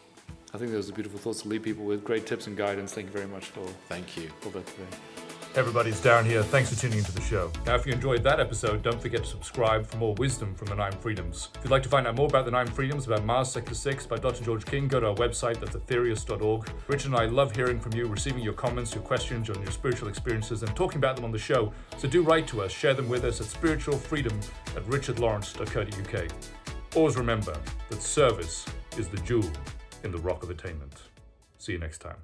I 0.53 0.59
think 0.59 0.73
those 0.73 0.91
are 0.91 0.93
beautiful 0.93 1.21
thoughts 1.21 1.43
to 1.43 1.49
leave 1.49 1.63
people 1.63 1.85
with. 1.85 2.03
Great 2.03 2.27
tips 2.27 2.49
and 2.49 2.57
guidance. 2.57 2.93
Thank 2.93 3.07
you 3.07 3.13
very 3.13 3.29
much 3.29 3.47
for 3.47 3.65
Thank 3.89 4.17
you. 4.17 4.29
all 4.45 4.51
that 4.51 4.67
today. 4.67 5.22
Hey 5.53 5.61
everybody, 5.61 5.91
it's 5.91 6.01
Darren 6.01 6.25
here. 6.25 6.43
Thanks 6.43 6.73
for 6.73 6.81
tuning 6.81 6.97
into 6.97 7.13
the 7.13 7.21
show. 7.21 7.53
Now, 7.67 7.75
if 7.75 7.85
you 7.85 7.93
enjoyed 7.93 8.25
that 8.25 8.41
episode, 8.41 8.83
don't 8.83 8.99
forget 8.99 9.23
to 9.23 9.29
subscribe 9.29 9.87
for 9.87 9.99
more 9.99 10.15
wisdom 10.15 10.55
from 10.55 10.69
the 10.69 10.75
Nine 10.75 10.93
Freedoms. 10.93 11.51
If 11.55 11.65
you'd 11.65 11.71
like 11.71 11.83
to 11.83 11.91
find 11.91 12.07
out 12.07 12.15
more 12.15 12.25
about 12.25 12.47
the 12.47 12.51
Nine 12.51 12.69
Freedoms, 12.69 13.07
about 13.07 13.23
Mars 13.27 13.53
Sector 13.53 13.75
6 13.75 14.07
by 14.07 14.17
Dr. 14.17 14.43
George 14.43 14.65
King, 14.65 14.89
go 14.89 14.99
to 14.99 15.09
our 15.09 15.15
website, 15.15 15.61
that's 15.61 15.77
aetherius.org. 15.77 16.71
Richard 16.89 17.09
and 17.09 17.17
I 17.17 17.27
love 17.27 17.55
hearing 17.55 17.79
from 17.81 17.93
you, 17.93 18.07
receiving 18.07 18.43
your 18.43 18.55
comments, 18.55 18.95
your 18.95 19.05
questions 19.05 19.51
on 19.51 19.61
your 19.61 19.73
spiritual 19.73 20.09
experiences, 20.09 20.63
and 20.63 20.75
talking 20.75 20.97
about 20.97 21.17
them 21.17 21.27
on 21.27 21.33
the 21.33 21.39
show. 21.39 21.71
So 21.99 22.09
do 22.09 22.23
write 22.23 22.47
to 22.47 22.63
us, 22.63 22.73
share 22.73 22.95
them 22.95 23.11
with 23.11 23.23
us 23.25 23.43
at 23.43 23.47
spiritualfreedom 23.47 24.49
at 24.75 24.83
richardlawrence.co.uk. 24.87 26.31
Always 26.97 27.17
remember 27.19 27.55
that 27.91 28.03
service 28.03 28.65
is 28.97 29.07
the 29.09 29.19
jewel 29.19 29.51
in 30.03 30.13
the 30.13 30.19
rock 30.19 30.43
of 30.43 30.49
attainment. 30.49 30.95
See 31.59 31.73
you 31.73 31.79
next 31.79 31.99
time. 31.99 32.17